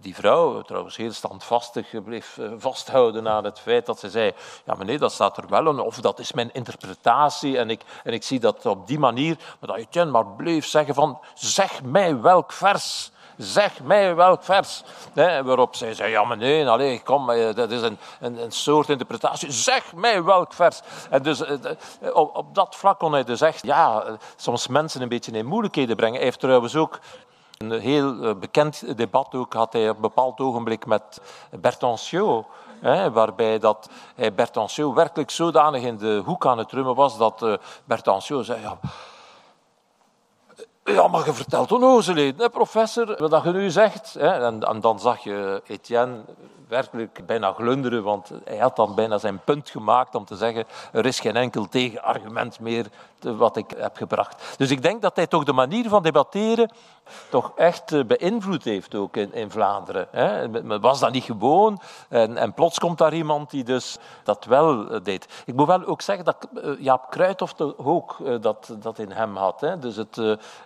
die 0.02 0.16
vrouw, 0.16 0.62
trouwens 0.62 0.98
heel 0.98 1.12
standvastig, 1.12 2.04
bleef 2.04 2.40
vasthouden 2.58 3.28
aan 3.28 3.44
het 3.44 3.60
feit 3.60 3.86
dat 3.86 4.00
ze 4.00 4.10
zei, 4.10 4.34
ja 4.66 4.76
meneer, 4.76 5.00
dat 5.00 5.12
staat 5.12 5.38
er 5.38 5.48
wel 5.50 5.80
of 5.80 5.96
dat 5.96 6.20
is 6.20 6.32
mijn 6.32 6.50
interpretatie 6.54 7.58
en 7.58 7.70
ik, 7.70 7.82
en 8.04 8.14
ik 8.14 8.24
zie 8.24 8.40
dat 8.40 8.66
op 8.66 8.88
die 8.88 9.00
manier, 9.00 9.38
maar 9.60 9.70
dat 9.70 9.78
Etienne 9.78 10.12
maar 10.12 10.28
bleef 10.28 10.66
zeggen 10.66 10.94
van, 10.94 11.20
zeg 11.34 11.84
mij 11.84 12.22
welk 12.22 12.52
vers 12.52 13.12
zeg 13.42 13.84
mij 13.84 14.16
welk 14.16 14.44
vers. 14.44 14.84
Waarop 15.14 15.76
zij 15.76 15.94
zei, 15.94 16.12
ja 16.12 16.24
maar 16.24 16.38
nee, 16.38 16.70
allez, 16.70 17.04
kom, 17.04 17.30
eh, 17.30 17.56
dat 17.56 17.72
is 17.72 17.82
een, 17.82 17.98
een, 18.20 18.44
een, 18.44 18.52
soort 18.52 18.90
interpretatie. 18.90 19.52
Zeg 19.52 19.94
mij 19.94 20.24
welk 20.24 20.54
vers. 20.54 20.82
En 21.10 21.24
dus 21.24 21.44
eh, 21.44 21.56
op, 22.14 22.36
op 22.36 22.56
dat 22.56 22.76
vlak 22.76 23.00
kon 23.00 23.12
hij 23.12 23.24
dus 23.24 23.42
echt, 23.42 23.64
ja, 23.64 24.04
soms 24.36 24.68
mensen 24.68 25.02
een 25.02 25.10
beetje 25.10 25.32
in 25.32 25.46
moeilijkheden 25.46 25.96
brengen. 25.96 26.16
Hij 26.16 26.24
heeft 26.24 26.40
trouwens 26.40 26.76
ook 26.76 27.00
Een 27.58 27.72
heel 27.72 28.36
bekend 28.36 28.98
debat 28.98 29.36
ook 29.36 29.54
had 29.54 29.74
hij 29.74 29.90
op 29.90 29.96
een 29.96 30.02
bepaald 30.02 30.40
ogenblik 30.40 30.86
met 30.86 31.22
Bertancio. 31.50 32.46
Hè, 32.80 33.12
waarbij 33.12 33.60
dat 33.60 33.90
hij 34.16 34.34
Bertancio 34.34 34.94
werkelijk 34.94 35.30
zodanig 35.30 35.84
in 35.84 35.98
de 35.98 36.22
hoek 36.26 36.46
aan 36.46 36.58
het 36.58 36.72
rummen 36.72 36.96
was 36.96 37.18
dat 37.18 37.60
Bertancio 37.86 38.44
zei... 38.44 38.62
Ja, 38.62 38.78
ja, 40.84 41.08
maar 41.08 41.26
je 41.26 41.34
vertelt 41.34 41.72
onnozelheden, 41.72 42.42
hè, 42.42 42.50
professor, 42.50 43.30
wat 43.30 43.44
je 43.44 43.52
nu 43.52 43.70
zegt. 43.70 44.14
Hè. 44.14 44.46
En, 44.46 44.64
en, 44.64 44.82
dan 44.82 45.00
zag 45.00 45.24
je 45.24 45.62
Etienne 45.68 46.24
werkelijk 46.72 47.26
bijna 47.26 47.54
glunderen, 47.54 48.04
want 48.04 48.32
hij 48.44 48.58
had 48.58 48.76
dan 48.76 48.96
bijna 48.96 49.18
zijn 49.18 49.40
punt 49.40 49.70
gemaakt 49.70 50.16
om 50.16 50.26
te 50.26 50.36
zeggen 50.36 50.66
er 50.92 51.06
is 51.06 51.20
geen 51.20 51.36
enkel 51.36 51.68
tegenargument 51.68 52.60
meer 52.60 52.86
wat 53.20 53.58
ik 53.58 53.74
heb 53.78 53.98
gebracht. 53.98 54.56
Dus 54.58 54.72
ik 54.72 54.82
denk 54.82 55.02
dat 55.02 55.16
hij 55.16 55.28
toch 55.28 55.44
de 55.44 55.54
manier 55.54 55.90
van 55.90 56.04
debatteren 56.04 56.72
toch 57.30 57.52
echt 57.56 57.92
eh, 57.92 58.04
beïnvloed 58.04 58.64
heeft 58.64 58.96
ook 58.96 59.18
in, 59.18 59.52
Vlaanderen. 59.52 60.08
Hè. 60.12 60.48
Men 60.48 60.82
was 60.82 61.00
dat 61.00 61.12
niet 61.12 61.24
gewoon 61.24 61.82
en, 62.10 62.38
en, 62.38 62.54
plots 62.54 62.80
komt 62.80 62.98
daar 62.98 63.14
iemand 63.14 63.50
die 63.50 63.64
dus 63.64 63.98
dat 64.24 64.46
wel 64.46 64.90
eh, 64.90 65.00
deed. 65.04 65.44
Ik 65.46 65.56
moet 65.56 65.68
wel 65.68 65.86
ook 65.86 66.02
zeggen 66.02 66.26
dat 66.26 66.48
eh, 66.56 66.72
Jaap 66.80 67.10
Kruithof 67.10 67.54
ook 67.78 68.42
dat, 68.42 68.76
dat 68.80 69.00
in 69.00 69.12
hem 69.12 69.36
had. 69.38 69.62
Hè. 69.62 69.80
Dus 69.80 69.96
het, 69.96 70.16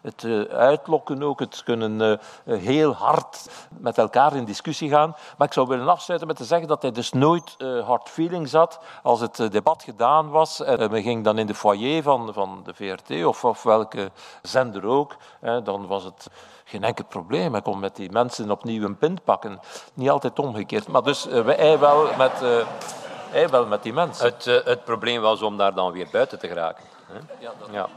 het 0.01 0.49
uitlokken 0.49 1.23
ook, 1.23 1.39
het 1.39 1.63
kunnen 1.63 2.19
heel 2.45 2.93
hard 2.93 3.49
met 3.69 3.97
elkaar 3.97 4.35
in 4.35 4.45
discussie 4.45 4.89
gaan. 4.89 5.15
Maar 5.37 5.47
ik 5.47 5.53
zou 5.53 5.67
willen 5.67 5.85
afsluiten 5.95 6.27
met 6.27 6.37
te 6.37 6.45
zeggen 6.45 6.67
dat 6.67 6.81
hij 6.81 6.91
dus 6.91 7.11
nooit 7.11 7.55
hard 7.85 8.09
feelings 8.09 8.51
had 8.51 8.79
als 9.03 9.19
het 9.19 9.51
debat 9.51 9.83
gedaan 9.83 10.29
was. 10.29 10.61
En 10.63 10.89
we 10.89 11.01
gingen 11.01 11.23
dan 11.23 11.37
in 11.37 11.47
de 11.47 11.55
foyer 11.55 12.03
van, 12.03 12.33
van 12.33 12.61
de 12.63 12.73
VRT 12.73 13.25
of, 13.25 13.43
of 13.43 13.63
welke 13.63 14.11
zender 14.41 14.85
ook. 14.85 15.15
Hè, 15.39 15.61
dan 15.61 15.87
was 15.87 16.03
het 16.03 16.27
geen 16.63 16.83
enkel 16.83 17.05
probleem. 17.05 17.51
Hij 17.51 17.61
kon 17.61 17.79
met 17.79 17.95
die 17.95 18.11
mensen 18.11 18.51
opnieuw 18.51 18.83
een 18.83 18.97
pint 18.97 19.23
pakken. 19.23 19.59
Niet 19.93 20.09
altijd 20.09 20.39
omgekeerd. 20.39 20.87
Maar 20.87 21.03
dus 21.03 21.23
hij 21.45 21.79
wel 21.79 22.07
met, 22.17 22.65
hij 23.29 23.49
wel 23.49 23.65
met 23.65 23.83
die 23.83 23.93
mensen. 23.93 24.25
Het, 24.25 24.45
het 24.45 24.83
probleem 24.83 25.21
was 25.21 25.41
om 25.41 25.57
daar 25.57 25.73
dan 25.73 25.91
weer 25.91 26.07
buiten 26.11 26.39
te 26.39 26.47
geraken. 26.47 26.83
Hè? 27.07 27.19
Ja, 27.39 27.51
dat... 27.59 27.69
ja. 27.71 27.89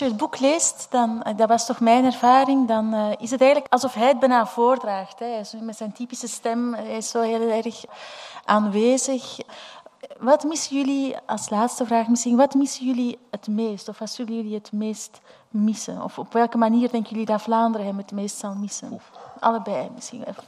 Als 0.00 0.08
je 0.08 0.14
het 0.14 0.24
boek 0.24 0.40
leest, 0.40 0.86
dan, 0.90 1.26
dat 1.36 1.48
was 1.48 1.66
toch 1.66 1.80
mijn 1.80 2.04
ervaring, 2.04 2.68
dan 2.68 2.94
uh, 2.94 3.10
is 3.18 3.30
het 3.30 3.40
eigenlijk 3.40 3.72
alsof 3.72 3.94
hij 3.94 4.08
het 4.08 4.18
bijna 4.18 4.46
voordraagt. 4.46 5.18
Hè. 5.18 5.40
Met 5.60 5.76
zijn 5.76 5.92
typische 5.92 6.28
stem, 6.28 6.74
hij 6.74 6.96
is 6.96 7.10
zo 7.10 7.20
heel 7.20 7.50
erg 7.50 7.84
aanwezig. 8.44 9.38
Wat 10.18 10.44
missen 10.44 10.76
jullie, 10.76 11.16
als 11.26 11.50
laatste 11.50 11.86
vraag 11.86 12.08
misschien, 12.08 12.36
wat 12.36 12.54
missen 12.54 12.86
jullie 12.86 13.18
het 13.30 13.48
meest? 13.48 13.88
Of 13.88 13.98
wat 13.98 14.10
zullen 14.10 14.34
jullie 14.34 14.54
het 14.54 14.72
meest 14.72 15.20
missen? 15.48 16.02
Of 16.02 16.18
op 16.18 16.32
welke 16.32 16.58
manier 16.58 16.90
denken 16.90 17.10
jullie 17.10 17.26
dat 17.26 17.42
Vlaanderen 17.42 17.86
hem 17.86 17.96
het 17.96 18.12
meest 18.12 18.36
zal 18.36 18.54
missen? 18.54 18.92
Oef. 18.92 19.10
Allebei 19.40 19.88
misschien. 19.94 20.20
Even. 20.20 20.44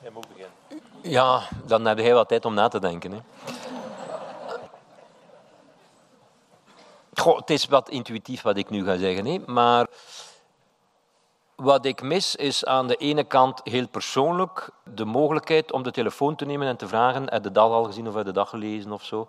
Jij 0.00 0.10
moet 0.10 0.26
beginnen. 0.28 0.52
Ja, 1.00 1.40
dan 1.66 1.84
heb 1.84 1.96
je 1.96 2.02
heel 2.02 2.14
wat 2.14 2.28
tijd 2.28 2.44
om 2.44 2.54
na 2.54 2.68
te 2.68 2.80
denken. 2.80 3.12
Hè. 3.12 3.18
Het 7.12 7.50
is 7.50 7.66
wat 7.66 7.88
intuïtief 7.88 8.42
wat 8.42 8.56
ik 8.56 8.70
nu 8.70 8.84
ga 8.84 8.96
zeggen, 8.96 9.26
hè, 9.26 9.38
maar 9.46 9.86
wat 11.54 11.84
ik 11.84 12.02
mis 12.02 12.36
is 12.36 12.64
aan 12.64 12.86
de 12.86 12.96
ene 12.96 13.24
kant 13.24 13.60
heel 13.64 13.88
persoonlijk 13.88 14.70
de 14.84 15.04
mogelijkheid 15.04 15.72
om 15.72 15.82
de 15.82 15.90
telefoon 15.90 16.36
te 16.36 16.44
nemen 16.44 16.68
en 16.68 16.76
te 16.76 16.88
vragen: 16.88 17.32
heb 17.32 17.42
de 17.42 17.52
dag 17.52 17.70
al 17.70 17.84
gezien 17.84 18.08
of 18.08 18.14
heb 18.14 18.24
de 18.24 18.32
dag 18.32 18.48
gelezen 18.48 18.92
of 18.92 19.04
zo? 19.04 19.28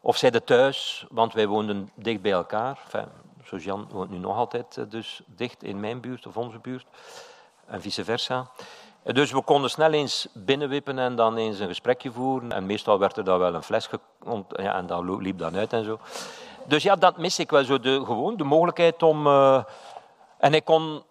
Of 0.00 0.16
zij 0.16 0.30
de 0.30 0.44
thuis, 0.44 1.06
want 1.10 1.32
wij 1.32 1.46
woonden 1.46 1.90
dicht 1.94 2.22
bij 2.22 2.32
elkaar. 2.32 2.78
Enfin, 2.84 3.08
zoals 3.44 3.64
Jan 3.64 3.88
woont 3.90 4.10
nu 4.10 4.18
nog 4.18 4.36
altijd 4.36 4.76
eh, 4.76 4.84
dus 4.88 5.20
dicht 5.26 5.62
in 5.62 5.80
mijn 5.80 6.00
buurt 6.00 6.26
of 6.26 6.36
onze 6.36 6.58
buurt. 6.58 6.86
En 7.66 7.82
vice 7.82 8.04
versa. 8.04 8.50
Dus 9.02 9.32
we 9.32 9.42
konden 9.42 9.70
snel 9.70 9.92
eens 9.92 10.28
binnenwippen 10.32 10.98
en 10.98 11.16
dan 11.16 11.36
eens 11.36 11.58
een 11.58 11.68
gesprekje 11.68 12.12
voeren. 12.12 12.52
En 12.52 12.66
meestal 12.66 12.98
werd 12.98 13.16
er 13.16 13.24
dan 13.24 13.38
wel 13.38 13.54
een 13.54 13.62
fles 13.62 13.88
ja, 14.48 14.74
en 14.74 14.86
dat 14.86 15.02
liep 15.04 15.38
dan 15.38 15.56
uit 15.56 15.72
en 15.72 15.84
zo. 15.84 15.98
Dus 16.66 16.82
ja, 16.82 16.96
dat 16.96 17.18
mis 17.18 17.38
ik 17.38 17.50
wel 17.50 17.64
zo. 17.64 17.80
De, 17.80 18.04
gewoon 18.04 18.36
de 18.36 18.44
mogelijkheid 18.44 19.02
om... 19.02 19.26
Uh, 19.26 19.62
en 20.38 20.54
ik 20.54 20.64
kon 20.64 21.02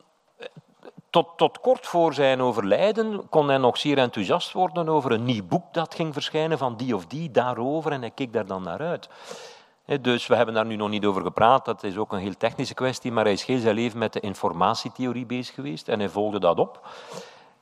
tot, 1.09 1.27
tot 1.35 1.59
kort 1.59 1.87
voor 1.87 2.13
zijn 2.13 2.41
overlijden 2.41 3.29
kon 3.29 3.47
hij 3.47 3.57
nog 3.57 3.77
zeer 3.77 3.97
enthousiast 3.97 4.51
worden 4.51 4.89
over 4.89 5.11
een 5.11 5.23
nieuw 5.23 5.43
boek 5.43 5.73
dat 5.73 5.95
ging 5.95 6.13
verschijnen 6.13 6.57
van 6.57 6.77
die 6.77 6.95
of 6.95 7.05
die 7.05 7.31
daarover 7.31 7.91
en 7.91 8.01
hij 8.01 8.11
keek 8.11 8.33
daar 8.33 8.45
dan 8.45 8.63
naar 8.63 8.79
uit. 8.79 9.09
Dus 10.01 10.27
we 10.27 10.35
hebben 10.35 10.55
daar 10.55 10.65
nu 10.65 10.75
nog 10.75 10.89
niet 10.89 11.05
over 11.05 11.21
gepraat, 11.21 11.65
dat 11.65 11.83
is 11.83 11.97
ook 11.97 12.13
een 12.13 12.19
heel 12.19 12.37
technische 12.37 12.73
kwestie, 12.73 13.11
maar 13.11 13.23
hij 13.23 13.33
is 13.33 13.43
heel 13.43 13.59
zijn 13.59 13.75
leven 13.75 13.99
met 13.99 14.13
de 14.13 14.19
informatietheorie 14.19 15.25
bezig 15.25 15.55
geweest 15.55 15.87
en 15.87 15.99
hij 15.99 16.09
volgde 16.09 16.39
dat 16.39 16.59
op. 16.59 16.87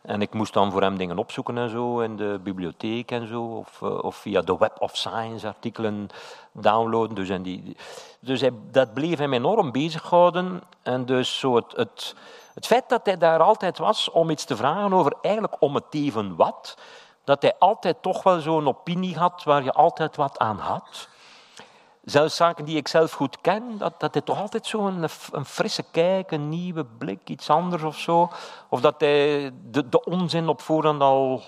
En 0.08 0.22
ik 0.22 0.34
moest 0.34 0.53
dan 0.53 0.72
voor 0.72 0.82
hem 0.82 0.97
dingen 0.97 1.18
opzoeken 1.18 1.58
en 1.58 1.70
zo 1.70 1.99
in 1.99 2.16
de 2.16 2.39
bibliotheek 2.43 3.12
en 3.12 3.28
zo, 3.28 3.41
of, 3.41 3.82
eh, 3.82 4.03
of 4.03 4.16
via 4.16 4.41
de 4.41 4.58
Web 4.58 4.76
of 4.80 4.95
Science 4.95 5.47
artikelen 5.47 6.10
downloaden. 6.51 7.16
Dus, 7.16 7.30
en 7.30 7.41
die, 7.41 7.78
dus 8.20 8.43
dat 8.72 8.93
bleef 8.93 9.18
hem 9.18 9.34
enorm 9.34 9.72
bezighouden. 9.72 10.62
En 10.84 11.05
dus 11.05 11.39
zo 11.39 11.55
het, 11.55 11.74
het, 11.76 12.16
het 12.53 12.66
feit 12.66 12.89
dat 12.89 13.05
hij 13.05 13.18
daar 13.18 13.39
altijd 13.39 13.78
was 13.78 14.12
om 14.12 14.30
iets 14.30 14.45
te 14.45 14.55
vragen 14.55 14.93
over 14.93 15.14
eigenlijk 15.22 15.55
om 15.60 15.76
het 15.76 15.86
even 15.89 16.36
wat, 16.36 16.78
dat 17.24 17.41
hij 17.41 17.55
altijd 17.60 18.01
toch 18.01 18.24
wel 18.24 18.39
zo'n 18.39 18.68
opinie 18.68 19.18
had 19.18 19.43
waar 19.43 19.64
je 19.64 19.72
altijd 19.72 20.16
wat 20.16 20.38
aan 20.39 20.60
had. 20.60 21.10
Zelfs 22.10 22.36
zaken 22.36 22.66
die 22.66 22.78
ik 22.78 22.88
zelf 22.88 23.12
goed 23.12 23.41
ken, 23.41 23.78
dat, 23.78 23.99
dat 23.99 24.14
hij 24.14 24.22
toch 24.22 24.39
altijd 24.39 24.66
zo'n 24.66 25.03
een, 25.03 25.10
een 25.32 25.45
frisse 25.45 25.84
kijk, 25.91 26.32
een 26.32 26.49
nieuwe 26.49 26.86
blik, 26.97 27.30
iets 27.30 27.49
anders 27.49 27.84
of 27.84 27.97
zo. 27.97 28.32
Of 28.70 28.82
dat 28.82 28.99
hij 28.99 29.51
de, 29.72 29.89
de 29.89 30.03
onzin 30.03 30.47
op 30.47 30.62
voorhand 30.62 31.01
al 31.01 31.41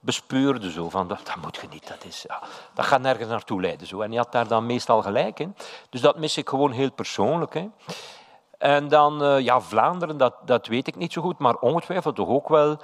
bespeurde. 0.00 0.70
Zo, 0.70 0.88
van, 0.88 1.08
dat, 1.08 1.20
dat 1.24 1.36
moet 1.36 1.56
je 1.56 1.66
niet, 1.70 1.88
dat, 1.88 2.04
is, 2.04 2.26
dat 2.74 2.84
gaat 2.84 3.00
nergens 3.00 3.28
naartoe 3.28 3.60
leiden. 3.60 3.86
Zo. 3.86 4.00
En 4.00 4.08
hij 4.08 4.18
had 4.18 4.32
daar 4.32 4.48
dan 4.48 4.66
meestal 4.66 5.02
gelijk 5.02 5.40
in. 5.40 5.56
Dus 5.90 6.00
dat 6.00 6.18
mis 6.18 6.36
ik 6.36 6.48
gewoon 6.48 6.70
heel 6.70 6.92
persoonlijk. 6.92 7.54
Hè. 7.54 7.68
En 8.58 8.88
dan, 8.88 9.22
uh, 9.22 9.40
ja, 9.40 9.60
Vlaanderen, 9.60 10.16
dat, 10.16 10.34
dat 10.44 10.66
weet 10.66 10.86
ik 10.86 10.96
niet 10.96 11.12
zo 11.12 11.22
goed, 11.22 11.38
maar 11.38 11.54
ongetwijfeld 11.54 12.16
toch 12.16 12.28
ook 12.28 12.48
wel 12.48 12.76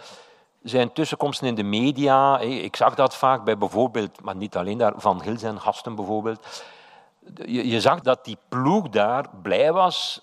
zijn 0.63 0.93
tussenkomsten 0.93 1.47
in 1.47 1.55
de 1.55 1.63
media. 1.63 2.39
Ik 2.39 2.77
zag 2.77 2.95
dat 2.95 3.17
vaak 3.17 3.45
bij 3.45 3.59
bijvoorbeeld, 3.59 4.23
maar 4.23 4.37
niet 4.37 4.57
alleen 4.57 4.79
daar, 4.79 4.93
Van 4.97 5.23
Gils 5.23 5.43
en 5.43 5.61
Gasten 5.61 5.95
bijvoorbeeld. 5.95 6.65
Je, 7.45 7.81
zag 7.81 8.01
dat 8.01 8.25
die 8.25 8.39
ploeg 8.49 8.89
daar 8.89 9.29
blij 9.43 9.73
was 9.73 10.21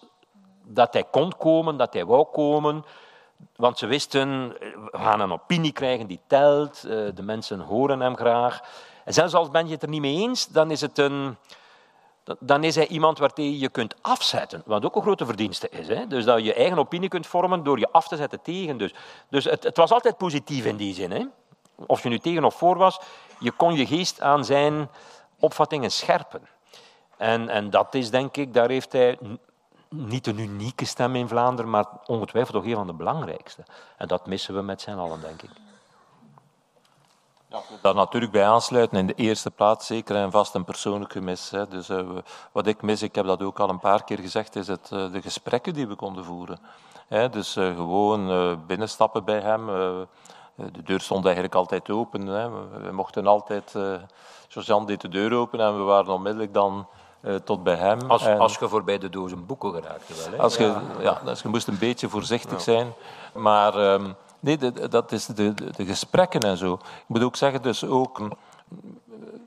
dat 0.64 0.94
hij 0.94 1.04
kon 1.04 1.38
komen, 1.38 1.78
dat 1.78 1.94
hij 1.94 2.06
wou 2.06 2.26
komen. 2.32 2.86
Want 3.56 3.78
ze 3.78 3.86
wisten, 3.86 4.50
we 4.50 4.90
gaan 4.98 5.20
een 5.20 5.32
opinie 5.32 5.72
krijgen 5.72 6.08
die 6.08 6.20
telt, 6.28 6.84
eh, 6.84 6.90
de 7.16 7.24
mensen 7.24 7.60
horen 7.60 8.00
hem 8.00 8.16
graag. 8.16 8.62
En 9.06 9.14
zelfs 9.14 9.34
als 9.34 9.50
ben 9.50 9.68
je 9.68 9.74
het 9.74 9.84
er 9.84 9.90
niet 9.90 10.02
mee 10.02 10.18
eens, 10.18 10.48
dan 10.48 10.72
is 10.72 10.82
het 10.82 10.98
een, 10.98 11.38
dan 12.40 12.64
is 12.64 12.76
hij 12.76 12.88
iemand 12.88 13.18
waartegen 13.18 13.60
je 13.60 13.70
kunt 13.70 13.96
afzetten. 14.02 14.62
Wat 14.66 14.86
ook 14.86 14.96
een 14.96 15.02
grote 15.02 15.26
verdienste 15.26 15.70
is. 15.70 15.88
Hè? 15.88 16.08
Dus 16.08 16.26
dat 16.26 16.38
je 16.38 16.44
je 16.44 16.54
eigen 16.54 16.80
opinie 16.80 17.10
kunt 17.10 17.28
vormen 17.28 17.64
door 17.64 17.80
je 17.80 17.92
af 17.92 18.08
te 18.08 18.16
zetten 18.16 18.42
tegen. 18.42 18.78
Dus, 18.78 18.94
dus 19.30 19.44
het, 19.44 19.64
het 19.64 19.78
was 19.78 19.92
altijd 19.92 20.18
positief 20.18 20.66
in 20.66 20.76
die 20.76 20.94
zin. 20.94 21.12
Hè? 21.12 21.26
Of 21.86 22.04
je 22.04 22.10
nu 22.10 22.20
tegen 22.20 22.44
of 22.44 22.56
voor 22.56 22.78
was, 22.78 23.00
je 23.40 23.52
kon 23.52 23.74
je 23.74 23.86
geest 23.86 24.22
aan 24.22 24.46
zijn 24.46 24.90
opvattingen 25.40 25.92
scherpen. 25.92 26.42
En, 27.22 27.50
en 27.50 27.70
dat 27.70 27.96
is 27.96 28.10
denk 28.10 28.38
ik, 28.38 28.54
daar 28.54 28.70
heeft 28.70 28.92
hij 28.92 29.20
niet 29.90 30.28
een 30.28 30.40
unieke 30.40 30.86
stem 30.86 31.16
in 31.16 31.28
Vlaanderen, 31.28 31.72
maar 31.72 31.86
ongetwijfeld 32.06 32.56
toch 32.56 32.66
een 32.66 32.76
van 32.76 32.88
de 32.88 32.94
belangrijkste. 32.94 33.64
En 33.98 34.08
dat 34.08 34.26
missen 34.26 34.54
we 34.54 34.62
met 34.62 34.82
z'n 34.82 34.92
allen, 34.92 35.22
denk 35.22 35.42
ik. 35.42 35.50
Ja, 37.48 37.62
daar 37.82 37.96
natuurlijk 37.96 38.32
bij 38.32 38.46
aansluiten. 38.46 38.98
In 38.98 39.08
de 39.08 39.14
eerste 39.14 39.52
plaats 39.52 39.88
zeker 39.88 40.16
en 40.16 40.32
vast 40.32 40.56
een 40.56 40.64
persoonlijk 40.64 41.12
gemis. 41.12 41.50
Hè. 41.50 41.68
Dus 41.68 41.90
uh, 41.90 42.10
wat 42.52 42.68
ik 42.68 42.82
mis, 42.82 43.02
ik 43.02 43.16
heb 43.16 43.26
dat 43.26 43.42
ook 43.42 43.60
al 43.60 43.70
een 43.70 43.80
paar 43.80 44.04
keer 44.04 44.20
gezegd, 44.20 44.56
is 44.56 44.68
het, 44.68 44.90
uh, 44.94 45.12
de 45.12 45.22
gesprekken 45.22 45.74
die 45.74 45.88
we 45.88 45.96
konden 45.96 46.24
voeren. 46.24 46.60
Hè. 47.08 47.30
Dus 47.30 47.56
uh, 47.56 47.76
gewoon 47.76 48.66
binnenstappen 48.68 49.24
bij 49.24 49.40
hem. 49.40 49.66
de 50.56 50.84
deur 50.84 51.00
stond 51.00 51.26
eigenlijk 51.26 51.56
altijd 51.56 51.90
open. 51.90 52.28
Hè. 52.28 52.50
We, 52.50 52.92
mochten 52.92 53.28
altijd, 53.28 53.76
Josiane 54.48 54.86
deed 54.86 55.02
de 55.02 55.10
deur 55.10 55.34
open 55.34 55.60
en 55.60 55.78
we 55.78 55.84
waren 55.84 56.14
onmiddellijk 56.14 56.54
dan 56.54 56.88
tot 57.44 57.64
bij 57.64 57.76
hem. 57.76 58.00
Als, 58.08 58.26
en, 58.26 58.40
als 58.40 58.58
je 58.58 58.68
voorbij 58.68 58.98
de 58.98 59.10
dozen 59.10 59.46
boeken 59.46 59.74
geraakte 59.74 60.14
wel. 60.14 60.32
Hè? 60.32 60.38
Als 60.38 60.56
je, 60.56 60.64
ja. 60.64 60.82
ja. 61.00 61.22
dus 61.26 61.42
je 61.42 61.48
moest 61.48 61.68
een 61.68 61.78
beetje 61.80 62.10
voorzichtig 62.10 62.58
ja. 62.58 62.64
zijn. 62.64 62.94
Maar... 63.34 63.94
Um, 63.94 64.16
Nee, 64.44 64.58
dat 64.90 65.12
is 65.12 65.26
de, 65.26 65.54
de, 65.54 65.86
gesprekken 65.86 66.42
en 66.42 66.58
zo. 66.58 66.74
Ik 66.74 67.04
moet 67.08 67.24
ook 67.24 67.36
zeggen, 67.36 67.62
dus 67.62 67.86
ook 67.86 68.20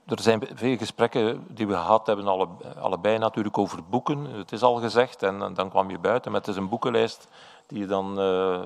er 0.07 0.21
zijn 0.21 0.43
veel 0.55 0.77
gesprekken 0.77 1.45
die 1.49 1.67
we 1.67 1.73
gehad 1.73 2.07
hebben, 2.07 2.27
alle, 2.27 2.49
allebei 2.81 3.19
natuurlijk 3.19 3.59
over 3.59 3.85
boeken. 3.91 4.25
Het 4.25 4.53
is 4.53 4.63
al 4.63 4.75
gezegd, 4.75 5.23
en, 5.23 5.55
dan 5.55 5.71
kwam 5.71 5.91
je 5.91 5.99
buiten 5.99 6.33
met 6.33 6.45
dus 6.45 6.57
een 6.57 6.69
boekenlijst 6.69 7.29
die 7.67 7.79
je 7.79 7.87
dan 7.87 8.21
uh, 8.21 8.61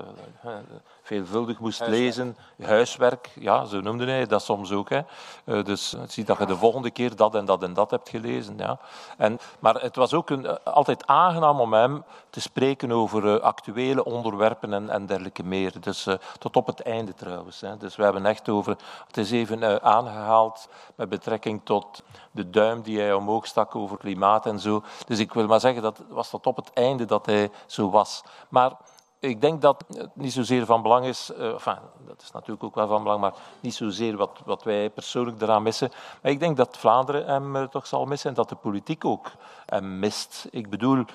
veelvuldig 1.09 1.59
moest 1.59 1.87
lezen. 1.87 2.37
Huiswerk, 2.61 3.29
ja, 3.39 3.65
zo 3.65 3.81
noemde 3.81 4.05
hij 4.05 4.25
dat 4.25 4.43
soms 4.43 4.71
ook. 4.71 4.89
Hè. 4.89 5.01
Uh, 5.45 5.63
dus 5.63 5.95
zie 6.07 6.23
dat 6.23 6.37
je 6.37 6.45
de 6.45 6.55
volgende 6.55 6.91
keer 6.91 7.15
dat 7.15 7.35
en 7.35 7.45
dat 7.45 7.63
en 7.63 7.73
dat 7.73 7.91
hebt 7.91 8.09
gelezen. 8.09 8.57
Ja. 8.57 8.79
En, 9.17 9.39
maar 9.59 9.81
het 9.81 9.95
was 9.95 10.13
ook 10.13 10.29
een, 10.29 10.45
eh, 10.45 10.55
altijd 10.63 11.07
aangenaam 11.07 11.59
om 11.59 11.73
hem 11.73 12.03
te 12.29 12.41
spreken 12.41 12.91
over 12.91 13.25
uh, 13.25 13.39
actuele 13.39 14.05
onderwerpen 14.05 14.73
en, 14.73 14.89
en 14.89 15.05
dergelijke 15.05 15.43
meer. 15.43 15.73
Dus 15.79 16.07
tot 16.39 16.55
op 16.55 16.67
het 16.67 16.81
einde 16.81 17.13
trouwens. 17.13 17.61
Hè. 17.61 17.77
Dus 17.77 17.95
we 17.95 18.03
hebben 18.03 18.25
echt 18.25 18.49
over, 18.49 18.75
het 19.07 19.17
is 19.17 19.31
even 19.31 19.83
aangehaald 19.83 20.69
met 20.95 21.09
betrekking 21.09 21.61
tot 21.63 22.03
de 22.31 22.49
duim 22.49 22.81
die 22.81 22.99
hij 22.99 23.13
omhoog 23.13 23.47
stak 23.47 23.75
over 23.75 23.97
klimaat 23.97 24.45
en 24.45 24.59
zo. 24.59 24.83
Dus 25.05 25.19
ik 25.19 25.33
wil 25.33 25.47
maar 25.47 25.59
zeggen, 25.59 25.81
dat 25.81 26.01
was 26.09 26.29
tot 26.29 26.47
op 26.47 26.55
het 26.55 26.73
einde 26.73 27.05
dat 27.05 27.25
hij 27.25 27.51
zo 27.65 27.89
was. 27.89 28.23
Maar 28.49 28.71
ik 29.19 29.41
denk 29.41 29.61
dat 29.61 29.83
het 29.97 30.15
niet 30.15 30.33
zozeer 30.33 30.65
van 30.65 30.81
belang 30.81 31.05
is, 31.05 31.31
uh, 31.37 31.53
enfin, 31.53 31.77
dat 32.07 32.21
is 32.21 32.31
natuurlijk 32.31 32.63
ook 32.63 32.75
wel 32.75 32.87
van 32.87 33.03
belang, 33.03 33.21
maar 33.21 33.33
niet 33.59 33.75
zozeer 33.75 34.17
wat, 34.17 34.39
wat 34.45 34.63
wij 34.63 34.89
persoonlijk 34.89 35.41
eraan 35.41 35.63
missen. 35.63 35.91
Maar 36.21 36.31
ik 36.31 36.39
denk 36.39 36.57
dat 36.57 36.77
Vlaanderen 36.77 37.25
hem 37.25 37.55
uh, 37.55 37.63
toch 37.63 37.87
zal 37.87 38.05
missen 38.05 38.29
en 38.29 38.35
dat 38.35 38.49
de 38.49 38.55
politiek 38.55 39.05
ook 39.05 39.31
hem 39.65 39.99
mist. 39.99 40.47
Ik 40.51 40.69
bedoel, 40.69 41.05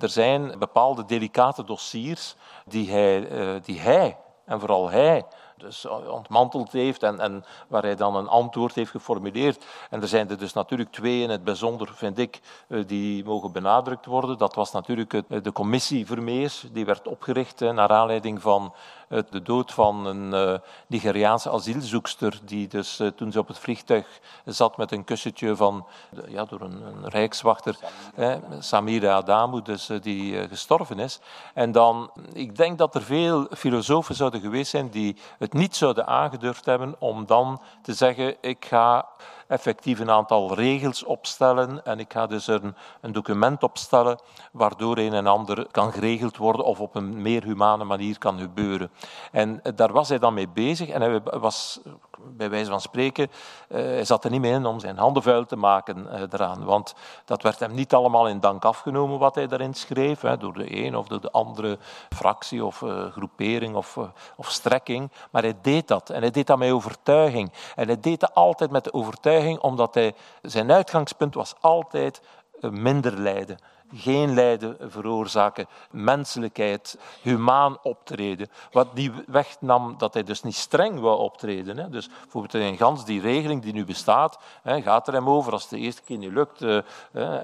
er 0.00 0.08
zijn 0.08 0.58
bepaalde 0.58 1.04
delicate 1.04 1.64
dossiers 1.64 2.34
die 2.64 2.90
hij, 2.90 3.30
uh, 3.30 3.62
die 3.62 3.80
hij 3.80 4.16
en 4.44 4.60
vooral 4.60 4.90
hij 4.90 5.24
dus 5.58 5.86
ontmanteld 5.86 6.72
heeft 6.72 7.02
en, 7.02 7.20
en 7.20 7.44
waar 7.68 7.82
hij 7.82 7.96
dan 7.96 8.16
een 8.16 8.28
antwoord 8.28 8.74
heeft 8.74 8.90
geformuleerd. 8.90 9.64
En 9.90 10.02
er 10.02 10.08
zijn 10.08 10.30
er 10.30 10.38
dus 10.38 10.52
natuurlijk 10.52 10.92
twee 10.92 11.22
in 11.22 11.30
het 11.30 11.44
bijzonder, 11.44 11.94
vind 11.94 12.18
ik, 12.18 12.40
eh, 12.68 12.86
die 12.86 13.24
mogen 13.24 13.52
benadrukt 13.52 14.06
worden. 14.06 14.38
Dat 14.38 14.54
was 14.54 14.72
natuurlijk 14.72 15.22
de 15.28 15.52
commissie 15.52 16.06
Vermeers, 16.06 16.64
die 16.72 16.84
werd 16.84 17.06
opgericht 17.08 17.60
naar 17.60 17.88
aanleiding 17.88 18.42
van 18.42 18.74
de 19.08 19.42
dood 19.42 19.72
van 19.72 20.06
een 20.06 20.60
Nigeriaanse 20.86 21.50
asielzoekster, 21.50 22.40
die 22.44 22.68
dus 22.68 23.00
toen 23.16 23.32
ze 23.32 23.38
op 23.38 23.48
het 23.48 23.58
vliegtuig 23.58 24.20
zat 24.44 24.76
met 24.76 24.92
een 24.92 25.04
kussentje 25.04 25.56
van, 25.56 25.86
ja, 26.28 26.44
door 26.44 26.60
een, 26.60 26.82
een 26.82 27.08
rijkswachter, 27.08 27.78
Samira 28.58 29.14
Adamu, 29.14 29.62
dus 29.62 29.90
die 30.00 30.48
gestorven 30.48 30.98
is. 30.98 31.20
En 31.54 31.72
dan, 31.72 32.10
ik 32.32 32.56
denk 32.56 32.78
dat 32.78 32.94
er 32.94 33.02
veel 33.02 33.46
filosofen 33.50 34.14
zouden 34.14 34.40
geweest 34.40 34.70
zijn 34.70 34.88
die 34.90 35.16
het 35.38 35.47
niet 35.52 35.76
zouden 35.76 36.06
aangedurfd 36.06 36.64
hebben 36.64 36.96
om 36.98 37.26
dan 37.26 37.60
te 37.82 37.94
zeggen, 37.94 38.36
ik 38.40 38.64
ga 38.64 39.08
effectief 39.48 39.98
een 39.98 40.10
aantal 40.10 40.54
regels 40.54 41.04
opstellen 41.04 41.84
en 41.84 41.98
ik 41.98 42.12
ga 42.12 42.26
dus 42.26 42.46
een, 42.46 42.74
een 43.00 43.12
document 43.12 43.62
opstellen 43.62 44.18
waardoor 44.52 44.98
een 44.98 45.12
en 45.12 45.26
ander 45.26 45.66
kan 45.70 45.92
geregeld 45.92 46.36
worden 46.36 46.64
of 46.64 46.80
op 46.80 46.94
een 46.94 47.22
meer 47.22 47.42
humane 47.42 47.84
manier 47.84 48.18
kan 48.18 48.38
gebeuren. 48.38 48.90
En 49.32 49.60
daar 49.74 49.92
was 49.92 50.08
hij 50.08 50.18
dan 50.18 50.34
mee 50.34 50.48
bezig 50.48 50.88
en 50.88 51.00
hij 51.00 51.20
was, 51.20 51.80
bij 52.24 52.50
wijze 52.50 52.70
van 52.70 52.80
spreken, 52.80 53.30
eh, 53.68 53.80
hij 53.82 54.04
zat 54.04 54.24
er 54.24 54.30
niet 54.30 54.40
mee 54.40 54.52
in 54.52 54.66
om 54.66 54.80
zijn 54.80 54.98
handen 54.98 55.22
vuil 55.22 55.44
te 55.44 55.56
maken 55.56 56.10
eh, 56.10 56.22
eraan, 56.30 56.64
want 56.64 56.94
dat 57.24 57.42
werd 57.42 57.58
hem 57.58 57.74
niet 57.74 57.94
allemaal 57.94 58.28
in 58.28 58.40
dank 58.40 58.64
afgenomen 58.64 59.18
wat 59.18 59.34
hij 59.34 59.46
daarin 59.46 59.74
schreef, 59.74 60.20
hè, 60.20 60.36
door 60.36 60.52
de 60.52 60.84
een 60.84 60.96
of 60.96 61.06
door 61.06 61.20
de 61.20 61.30
andere 61.30 61.78
fractie 62.08 62.64
of 62.64 62.80
uh, 62.80 63.06
groepering 63.12 63.76
of, 63.76 63.98
of 64.36 64.50
strekking, 64.50 65.10
maar 65.30 65.42
hij 65.42 65.56
deed 65.62 65.88
dat 65.88 66.10
en 66.10 66.20
hij 66.20 66.30
deed 66.30 66.46
dat 66.46 66.58
met 66.58 66.70
overtuiging. 66.70 67.52
En 67.76 67.86
hij 67.86 68.00
deed 68.00 68.20
dat 68.20 68.34
altijd 68.34 68.70
met 68.70 68.84
de 68.84 68.92
overtuiging 68.92 69.58
omdat 69.60 69.94
hij, 69.94 70.14
zijn 70.42 70.72
uitgangspunt 70.72 71.34
was 71.34 71.54
altijd 71.60 72.20
minder 72.60 73.12
lijden 73.20 73.58
geen 73.94 74.34
lijden 74.34 74.76
veroorzaken, 74.80 75.66
menselijkheid, 75.90 76.98
humaan 77.22 77.78
optreden. 77.82 78.48
Wat 78.72 78.88
die 78.94 79.12
wegnam 79.26 79.94
dat 79.98 80.14
hij 80.14 80.22
dus 80.22 80.42
niet 80.42 80.54
streng 80.54 81.00
wou 81.00 81.18
optreden. 81.18 81.76
Hè. 81.76 81.88
Dus 81.88 82.08
bijvoorbeeld 82.08 82.54
in 82.54 82.76
gans 82.76 83.04
die 83.04 83.20
regeling 83.20 83.62
die 83.62 83.72
nu 83.72 83.84
bestaat, 83.84 84.38
hè, 84.62 84.82
gaat 84.82 85.08
er 85.08 85.14
hem 85.14 85.28
over 85.28 85.52
als 85.52 85.62
het 85.62 85.70
de 85.70 85.78
eerste 85.78 86.02
keer 86.02 86.18
niet 86.18 86.32
lukt, 86.32 86.62
uh, 86.62 86.82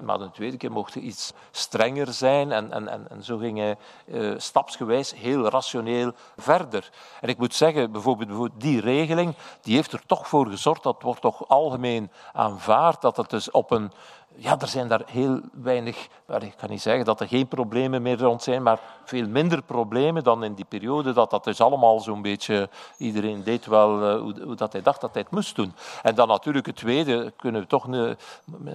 maar 0.03 0.19
de 0.19 0.31
tweede 0.31 0.57
keer 0.57 0.73
mocht 0.73 0.95
hij 0.95 1.03
iets 1.03 1.33
strenger 1.51 2.13
zijn. 2.13 2.53
En, 2.53 2.73
en, 2.73 3.11
en, 3.11 3.23
zo 3.23 3.37
ging 3.37 3.59
hij 3.59 3.77
uh, 4.07 4.35
stapsgewijs 4.39 5.15
heel 5.15 5.49
rationeel 5.49 6.13
verder. 6.37 6.91
En 7.21 7.29
ik 7.29 7.39
moet 7.39 7.55
zeggen, 7.55 7.93
bijvoorbeeld, 7.93 8.29
bijvoorbeeld 8.29 8.61
die 8.61 8.81
regeling, 8.81 9.35
die 9.63 9.75
heeft 9.75 9.93
er 9.93 10.07
toch 10.07 10.29
voor 10.29 10.47
gezorgd, 10.47 10.83
dat 10.83 11.03
wordt 11.03 11.21
toch 11.21 11.49
algemeen 11.49 12.11
aanvaard, 12.33 13.01
dat 13.01 13.17
het 13.17 13.31
dus 13.31 13.51
op 13.51 13.71
een 13.71 13.93
ja, 14.37 14.61
er 14.61 14.69
zijn 14.69 14.89
daar 14.89 15.03
heel 15.07 15.41
weinig, 15.53 16.09
ik 16.39 16.55
kan 16.57 16.71
niet 16.71 16.83
zeggen 16.83 17.05
dat 17.05 17.21
er 17.21 17.29
geen 17.29 17.49
problemen 17.49 18.03
meer 18.03 18.19
rond 18.19 18.43
zijn, 18.43 18.63
maar 18.63 18.81
veel 19.05 19.29
minder 19.29 19.63
problemen 19.63 20.25
dan 20.25 20.45
in 20.45 20.55
die 20.55 20.65
periode 20.65 21.13
dat 21.13 21.31
dat 21.31 21.45
dus 21.45 21.61
allemaal 21.61 22.01
zo'n 22.01 22.23
beetje, 22.23 22.69
iedereen 22.99 23.43
deed 23.43 23.67
wel 23.67 24.03
uh, 24.03 24.21
hoe, 24.43 24.55
dat 24.55 24.73
hij 24.73 24.83
dacht 24.83 25.01
dat 25.01 25.13
hij 25.13 25.23
het 25.23 25.31
moest 25.31 25.57
doen. 25.57 25.75
En 26.03 26.15
dan 26.15 26.29
natuurlijk 26.29 26.67
het 26.67 26.77
tweede, 26.77 27.33
kunnen 27.37 27.61
we 27.61 27.67
toch, 27.67 27.87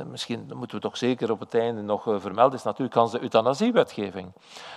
misschien 0.10 0.51
moeten 0.53 0.78
we 0.78 0.84
toch 0.84 0.97
zeker 0.97 1.32
op 1.32 1.39
het 1.39 1.55
einde 1.55 1.82
nog 1.82 2.05
uh, 2.05 2.16
vermelden, 2.20 2.57
is 2.57 2.64
natuurlijk 2.64 3.12
de 3.12 3.22
euthanasiewetgeving. 3.22 4.32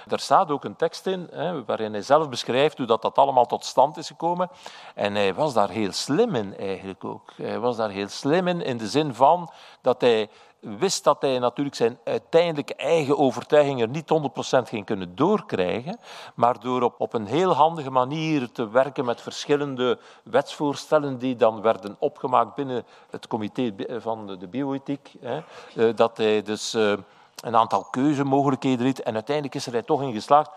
Daar 0.06 0.20
staat 0.20 0.50
ook 0.50 0.64
een 0.64 0.76
tekst 0.76 1.06
in, 1.06 1.30
waarin 1.66 1.92
hij 1.92 2.02
zelf 2.02 2.28
beschrijft 2.28 2.78
hoe 2.78 2.86
dat, 2.86 3.02
dat 3.02 3.18
allemaal 3.18 3.46
tot 3.46 3.64
stand 3.64 3.96
is 3.96 4.06
gekomen. 4.06 4.48
En 4.94 5.14
hij 5.14 5.34
was 5.34 5.54
daar 5.54 5.70
heel 5.70 5.92
slim 5.92 6.34
in 6.34 6.56
eigenlijk 6.56 7.04
ook. 7.04 7.32
Hij 7.36 7.58
was 7.58 7.76
daar 7.76 7.90
heel 7.90 8.08
slim 8.08 8.48
in, 8.48 8.62
in 8.62 8.76
de 8.76 8.88
zin 8.88 9.14
van 9.14 9.50
dat 9.80 10.00
hij 10.00 10.28
wist 10.62 11.04
dat 11.04 11.22
hij 11.22 11.38
natuurlijk 11.38 11.76
zijn 11.76 11.98
uiteindelijke 12.04 12.74
eigen 12.74 13.18
overtuigingen 13.18 13.90
niet 13.90 14.12
100% 14.58 14.68
ging 14.68 14.84
kunnen 14.84 15.14
doorkrijgen, 15.16 15.98
maar 16.34 16.60
door 16.60 16.82
op, 16.82 16.94
op 16.98 17.12
een 17.12 17.26
heel 17.26 17.52
handige 17.52 17.90
manier 17.90 18.52
te 18.52 18.68
werken 18.68 19.04
met 19.04 19.20
verschillende 19.20 19.98
wetsvoorstellen 20.22 21.18
die 21.18 21.36
dan 21.36 21.60
werden 21.62 21.96
opgemaakt 21.98 22.54
binnen 22.54 22.84
het 23.10 23.26
comité 23.26 23.74
van 23.88 24.26
de, 24.26 24.46
bioethiek, 24.46 25.12
eh, 25.22 25.86
dat 25.94 26.16
hij 26.16 26.42
dus 26.42 26.74
eh, 26.74 26.92
een 27.40 27.56
aantal 27.56 27.84
keuzemogelijkheden 27.84 28.86
liet 28.86 29.02
en 29.02 29.14
uiteindelijk 29.14 29.54
is 29.54 29.66
er 29.66 29.72
hij 29.72 29.82
toch 29.82 30.02
in 30.02 30.12
geslaagd 30.12 30.50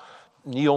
niet 0.46 0.68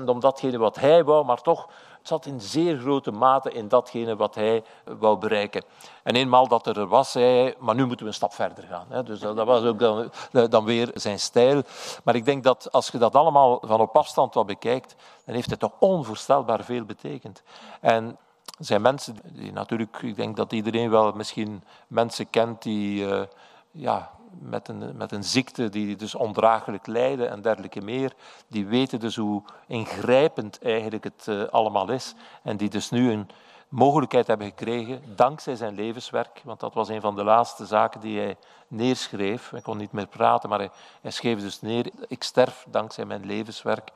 100% 0.00 0.04
om 0.04 0.20
datgene 0.20 0.58
wat 0.58 0.76
hij 0.76 1.04
wou, 1.04 1.24
maar 1.24 1.42
toch 1.42 1.68
het 1.98 2.08
zat 2.08 2.26
in 2.26 2.40
zeer 2.40 2.78
grote 2.78 3.10
mate 3.10 3.50
in 3.50 3.68
datgene 3.68 4.16
wat 4.16 4.34
hij 4.34 4.64
wou 4.98 5.18
bereiken. 5.18 5.64
En 6.02 6.14
eenmaal 6.14 6.48
dat 6.48 6.66
er 6.66 6.86
was, 6.86 7.10
zei 7.10 7.24
hij, 7.24 7.54
maar 7.58 7.74
nu 7.74 7.86
moeten 7.86 8.04
we 8.04 8.10
een 8.10 8.16
stap 8.16 8.32
verder 8.32 8.64
gaan. 8.64 9.04
Dus 9.04 9.20
dat 9.20 9.46
was 9.46 9.64
ook 9.64 9.78
dan, 9.78 10.10
dan 10.48 10.64
weer 10.64 10.90
zijn 10.94 11.18
stijl. 11.18 11.62
Maar 12.04 12.14
ik 12.14 12.24
denk 12.24 12.44
dat 12.44 12.72
als 12.72 12.88
je 12.88 12.98
dat 12.98 13.14
allemaal 13.14 13.62
van 13.64 13.80
op 13.80 13.96
afstand 13.96 14.34
wat 14.34 14.46
bekijkt, 14.46 14.94
dan 15.24 15.34
heeft 15.34 15.50
het 15.50 15.58
toch 15.58 15.72
onvoorstelbaar 15.78 16.64
veel 16.64 16.84
betekend. 16.84 17.42
En 17.80 18.18
zijn 18.58 18.82
mensen 18.82 19.16
die 19.24 19.52
natuurlijk, 19.52 19.98
ik 20.02 20.16
denk 20.16 20.36
dat 20.36 20.52
iedereen 20.52 20.90
wel 20.90 21.12
misschien 21.12 21.64
mensen 21.86 22.30
kent 22.30 22.62
die 22.62 23.06
uh, 23.06 23.22
ja, 23.70 24.10
met 24.38 24.68
een, 24.68 24.96
met 24.96 25.12
een 25.12 25.24
ziekte 25.24 25.68
die 25.68 25.96
dus 25.96 26.14
ondraaglijk 26.14 26.86
lijden 26.86 27.30
en 27.30 27.42
dergelijke 27.42 27.80
meer, 27.80 28.12
die 28.48 28.66
weten 28.66 29.00
dus 29.00 29.16
hoe 29.16 29.42
ingrijpend 29.66 30.62
eigenlijk 30.62 31.04
het 31.04 31.26
uh, 31.28 31.44
allemaal 31.44 31.88
is 31.88 32.14
en 32.42 32.56
die 32.56 32.68
dus 32.68 32.90
nu 32.90 33.12
een 33.12 33.28
mogelijkheid 33.68 34.26
hebben 34.26 34.46
gekregen, 34.46 35.02
dankzij 35.16 35.56
zijn 35.56 35.74
levenswerk, 35.74 36.40
want 36.44 36.60
dat 36.60 36.74
was 36.74 36.88
een 36.88 37.00
van 37.00 37.14
de 37.14 37.24
laatste 37.24 37.66
zaken 37.66 38.00
die 38.00 38.18
hij 38.18 38.36
neerschreef. 38.68 39.50
Hij 39.50 39.60
kon 39.60 39.76
niet 39.76 39.92
meer 39.92 40.06
praten, 40.06 40.48
maar 40.48 40.70
hij, 41.00 41.10
schreef 41.10 41.40
dus 41.40 41.60
neer, 41.60 41.90
ik 42.08 42.22
sterf 42.22 42.66
dankzij 42.68 43.04
mijn 43.04 43.26
levenswerk. 43.26 43.92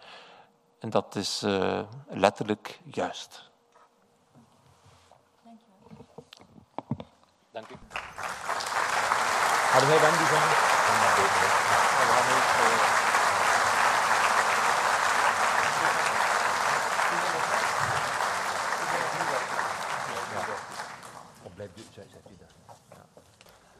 En 0.78 0.90
dat 0.90 1.14
is 1.14 1.42
uh, 1.42 1.80
letterlijk 2.08 2.80
juist. 2.84 3.50
Dank 7.50 7.68
u. 7.68 7.74
Hadden 9.70 9.88
wij 9.88 10.00
Wendy 10.00 10.24
van? 10.24 10.38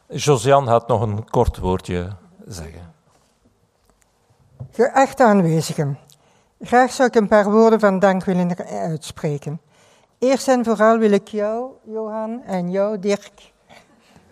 Josiane 0.07 0.71
had 0.71 0.89
nog 0.89 1.01
een 1.01 1.31
kort 1.31 1.59
woordje 1.59 2.17
zeggen. 2.47 2.95
Geachte 4.71 5.25
aanwezigen, 5.25 5.99
graag 6.61 6.93
zou 6.93 7.09
ik 7.09 7.15
een 7.15 7.29
paar 7.29 7.51
woorden 7.51 7.81
van 7.81 7.99
dank 7.99 8.25
willen 8.25 8.57
uitspreken. 8.67 9.61
Eerst 10.19 10.49
en 10.49 10.65
vooral 10.65 10.99
wil 10.99 11.11
ik 11.11 11.29
jou, 11.29 11.71
Johan, 11.85 12.43
en 12.43 12.71
jou, 12.71 12.99
Dirk, 12.99 13.53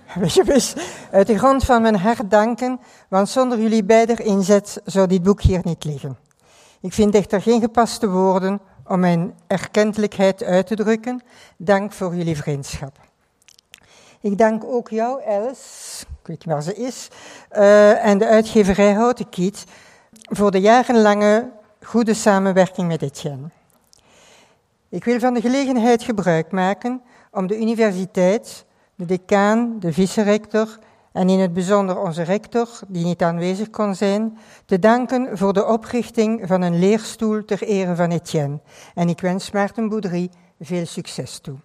uit 1.10 1.26
de 1.26 1.38
grond 1.38 1.64
van 1.64 1.82
mijn 1.82 1.96
hart 1.96 2.30
danken, 2.30 2.80
want 3.08 3.28
zonder 3.28 3.60
jullie 3.60 3.84
beider 3.84 4.20
inzet 4.20 4.80
zou 4.84 5.06
dit 5.06 5.22
boek 5.22 5.42
hier 5.42 5.60
niet 5.62 5.84
liggen. 5.84 6.18
Ik 6.80 6.92
vind 6.92 7.14
echter 7.14 7.42
geen 7.42 7.60
gepaste 7.60 8.08
woorden 8.08 8.60
om 8.86 9.00
mijn 9.00 9.34
erkentelijkheid 9.46 10.42
uit 10.42 10.66
te 10.66 10.76
drukken. 10.76 11.22
Dank 11.56 11.92
voor 11.92 12.16
jullie 12.16 12.36
vriendschap. 12.36 13.00
Ik 14.20 14.38
dank 14.38 14.64
ook 14.64 14.88
jou, 14.88 15.24
Alice, 15.24 16.04
ik 16.20 16.26
weet 16.26 16.38
niet 16.38 16.54
waar 16.54 16.62
ze 16.62 16.74
is, 16.74 17.08
uh, 17.52 18.04
en 18.04 18.18
de 18.18 18.26
uitgeverij 18.26 18.92
Houten 18.92 19.28
Kiet 19.28 19.64
voor 20.12 20.50
de 20.50 20.60
jarenlange 20.60 21.50
goede 21.82 22.14
samenwerking 22.14 22.88
met 22.88 23.02
Etienne. 23.02 23.50
Ik 24.88 25.04
wil 25.04 25.18
van 25.18 25.34
de 25.34 25.40
gelegenheid 25.40 26.02
gebruik 26.02 26.52
maken 26.52 27.02
om 27.30 27.46
de 27.46 27.58
universiteit, 27.58 28.64
de 28.98 29.04
decaan, 29.04 29.76
de 29.78 29.92
vice-rector 29.92 30.78
en 31.12 31.28
in 31.28 31.38
het 31.38 31.52
bijzonder 31.52 31.98
onze 31.98 32.22
rector, 32.22 32.68
die 32.88 33.04
niet 33.04 33.22
aanwezig 33.22 33.70
kon 33.70 33.94
zijn, 33.94 34.38
te 34.64 34.78
danken 34.78 35.38
voor 35.38 35.52
de 35.52 35.66
oprichting 35.66 36.42
van 36.46 36.62
een 36.62 36.78
leerstoel 36.78 37.44
ter 37.44 37.62
ere 37.62 37.96
van 37.96 38.10
Etienne. 38.10 38.60
En 38.94 39.08
ik 39.08 39.20
wens 39.20 39.50
Maarten 39.50 39.88
Boudry 39.88 40.30
veel 40.60 40.86
succes 40.86 41.38
toe. 41.38 41.56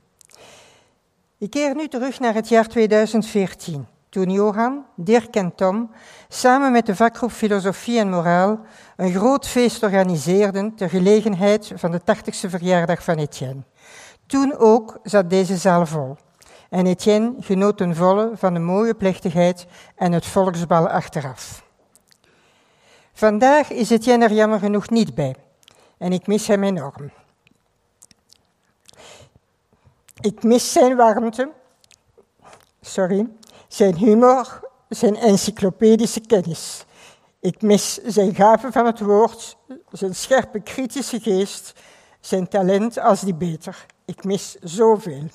Ik 1.38 1.50
keer 1.50 1.76
nu 1.76 1.88
terug 1.88 2.20
naar 2.20 2.34
het 2.34 2.50
jaar 2.50 2.68
2014, 2.68 3.86
toen 4.10 4.32
Johan, 4.32 4.86
Dirk 4.96 5.36
en 5.36 5.56
Tom 5.56 5.92
samen 6.28 6.72
met 6.72 6.86
de 6.86 6.96
vakgroep 6.96 7.32
Filosofie 7.32 8.00
en 8.00 8.10
Moraal 8.10 8.60
een 8.96 9.14
groot 9.14 9.48
feest 9.48 9.84
organiseerden 9.84 10.76
ter 10.76 10.90
gelegenheid 10.90 11.72
van 11.76 11.92
de 11.92 12.02
80ste 12.02 12.50
verjaardag 12.50 13.04
van 13.04 13.18
Etienne. 13.18 13.64
Toen 14.26 14.58
ook 14.58 15.00
zat 15.04 15.30
deze 15.30 15.58
zaal 15.58 15.86
vol. 15.86 16.18
En 16.74 16.86
Etienne 16.86 17.34
genoot 17.40 17.78
ten 17.78 17.96
volle 17.96 18.32
van 18.34 18.54
de 18.54 18.60
mooie 18.60 18.96
plechtigheid 18.96 19.66
en 19.96 20.12
het 20.12 20.26
volksbal 20.26 20.90
achteraf. 20.90 21.64
Vandaag 23.14 23.70
is 23.70 23.90
Etienne 23.90 24.26
er 24.26 24.32
jammer 24.32 24.60
genoeg 24.60 24.90
niet 24.90 25.16
bij. 25.16 25.36
En 25.98 26.12
ik 26.12 26.28
mis 26.28 26.48
hem 26.48 26.64
enorm. 26.64 27.12
Ik 30.22 30.44
mis 30.44 30.72
zijn 30.72 30.96
warmte, 30.96 31.52
sorry, 32.82 33.28
zijn 33.68 33.96
humor, 33.96 34.70
zijn 34.90 35.16
encyclopedische 35.16 36.22
kennis. 36.22 36.86
Ik 37.40 37.62
mis 37.62 37.94
zijn 38.04 38.36
gave 38.36 38.72
van 38.72 38.86
het 38.86 39.00
woord, 39.00 39.58
zijn 39.92 40.16
scherpe 40.16 40.60
kritische 40.60 41.20
geest, 41.20 41.74
zijn 42.20 42.48
talent 42.48 42.98
als 43.00 43.22
die 43.22 43.36
beter. 43.36 43.86
Ik 44.06 44.24
mis 44.24 44.56
zoveel. 44.62 45.30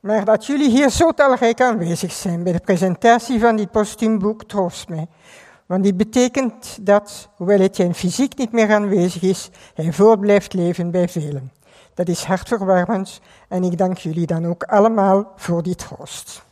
Maar 0.00 0.24
dat 0.24 0.46
jullie 0.46 0.70
hier 0.70 0.90
zo 0.90 1.12
talrijk 1.12 1.60
aanwezig 1.60 2.12
zijn 2.12 2.42
bij 2.42 2.52
de 2.52 2.60
presentatie 2.60 3.40
van 3.40 3.56
dit 3.56 3.70
postuumboek 3.70 4.44
troost 4.44 4.88
mij. 4.88 5.06
Want 5.66 5.84
dit 5.84 5.96
betekent 5.96 6.78
dat, 6.80 7.28
hoewel 7.36 7.60
Etienne 7.60 7.94
fysiek 7.94 8.36
niet 8.36 8.52
meer 8.52 8.72
aanwezig 8.72 9.22
is, 9.22 9.50
hij 9.74 9.92
voort 9.92 10.20
blijft 10.20 10.52
leven 10.52 10.90
bij 10.90 11.08
velen. 11.08 11.52
Dat 11.94 12.08
is 12.08 12.24
hartverwarmend 12.24 13.20
en 13.48 13.64
ik 13.64 13.78
dank 13.78 13.98
jullie 13.98 14.26
dan 14.26 14.46
ook 14.46 14.62
allemaal 14.62 15.32
voor 15.36 15.62
die 15.62 15.74
troost. 15.74 16.42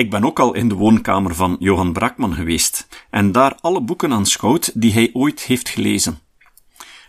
Ik 0.00 0.10
ben 0.10 0.24
ook 0.24 0.38
al 0.38 0.54
in 0.54 0.68
de 0.68 0.74
woonkamer 0.74 1.34
van 1.34 1.56
Johan 1.58 1.92
Brakman 1.92 2.34
geweest 2.34 2.88
en 3.10 3.32
daar 3.32 3.54
alle 3.54 3.80
boeken 3.80 4.12
aanschouwd 4.12 4.80
die 4.80 4.92
hij 4.92 5.10
ooit 5.12 5.40
heeft 5.40 5.68
gelezen. 5.68 6.20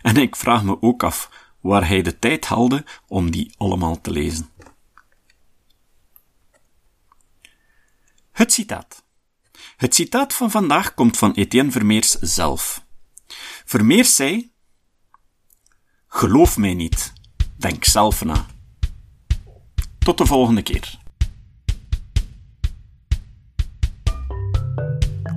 En 0.02 0.16
ik 0.16 0.36
vraag 0.36 0.64
me 0.64 0.82
ook 0.82 1.02
af 1.02 1.30
waar 1.60 1.88
hij 1.88 2.02
de 2.02 2.18
tijd 2.18 2.44
haalde 2.44 2.84
om 3.08 3.30
die 3.30 3.54
allemaal 3.56 4.00
te 4.00 4.10
lezen. 4.10 4.48
Het 8.32 8.52
citaat. 8.52 9.04
Het 9.76 9.94
citaat 9.94 10.34
van 10.34 10.50
vandaag 10.50 10.94
komt 10.94 11.16
van 11.16 11.32
Etienne 11.32 11.70
Vermeers 11.70 12.10
zelf. 12.10 12.84
Vermeers 13.64 14.16
zei: 14.16 14.52
Geloof 16.08 16.56
mij 16.56 16.74
niet, 16.74 17.12
denk 17.56 17.84
zelf 17.84 18.24
na. 18.24 18.46
Tot 19.98 20.18
de 20.18 20.26
volgende 20.26 20.62
keer. 20.62 21.01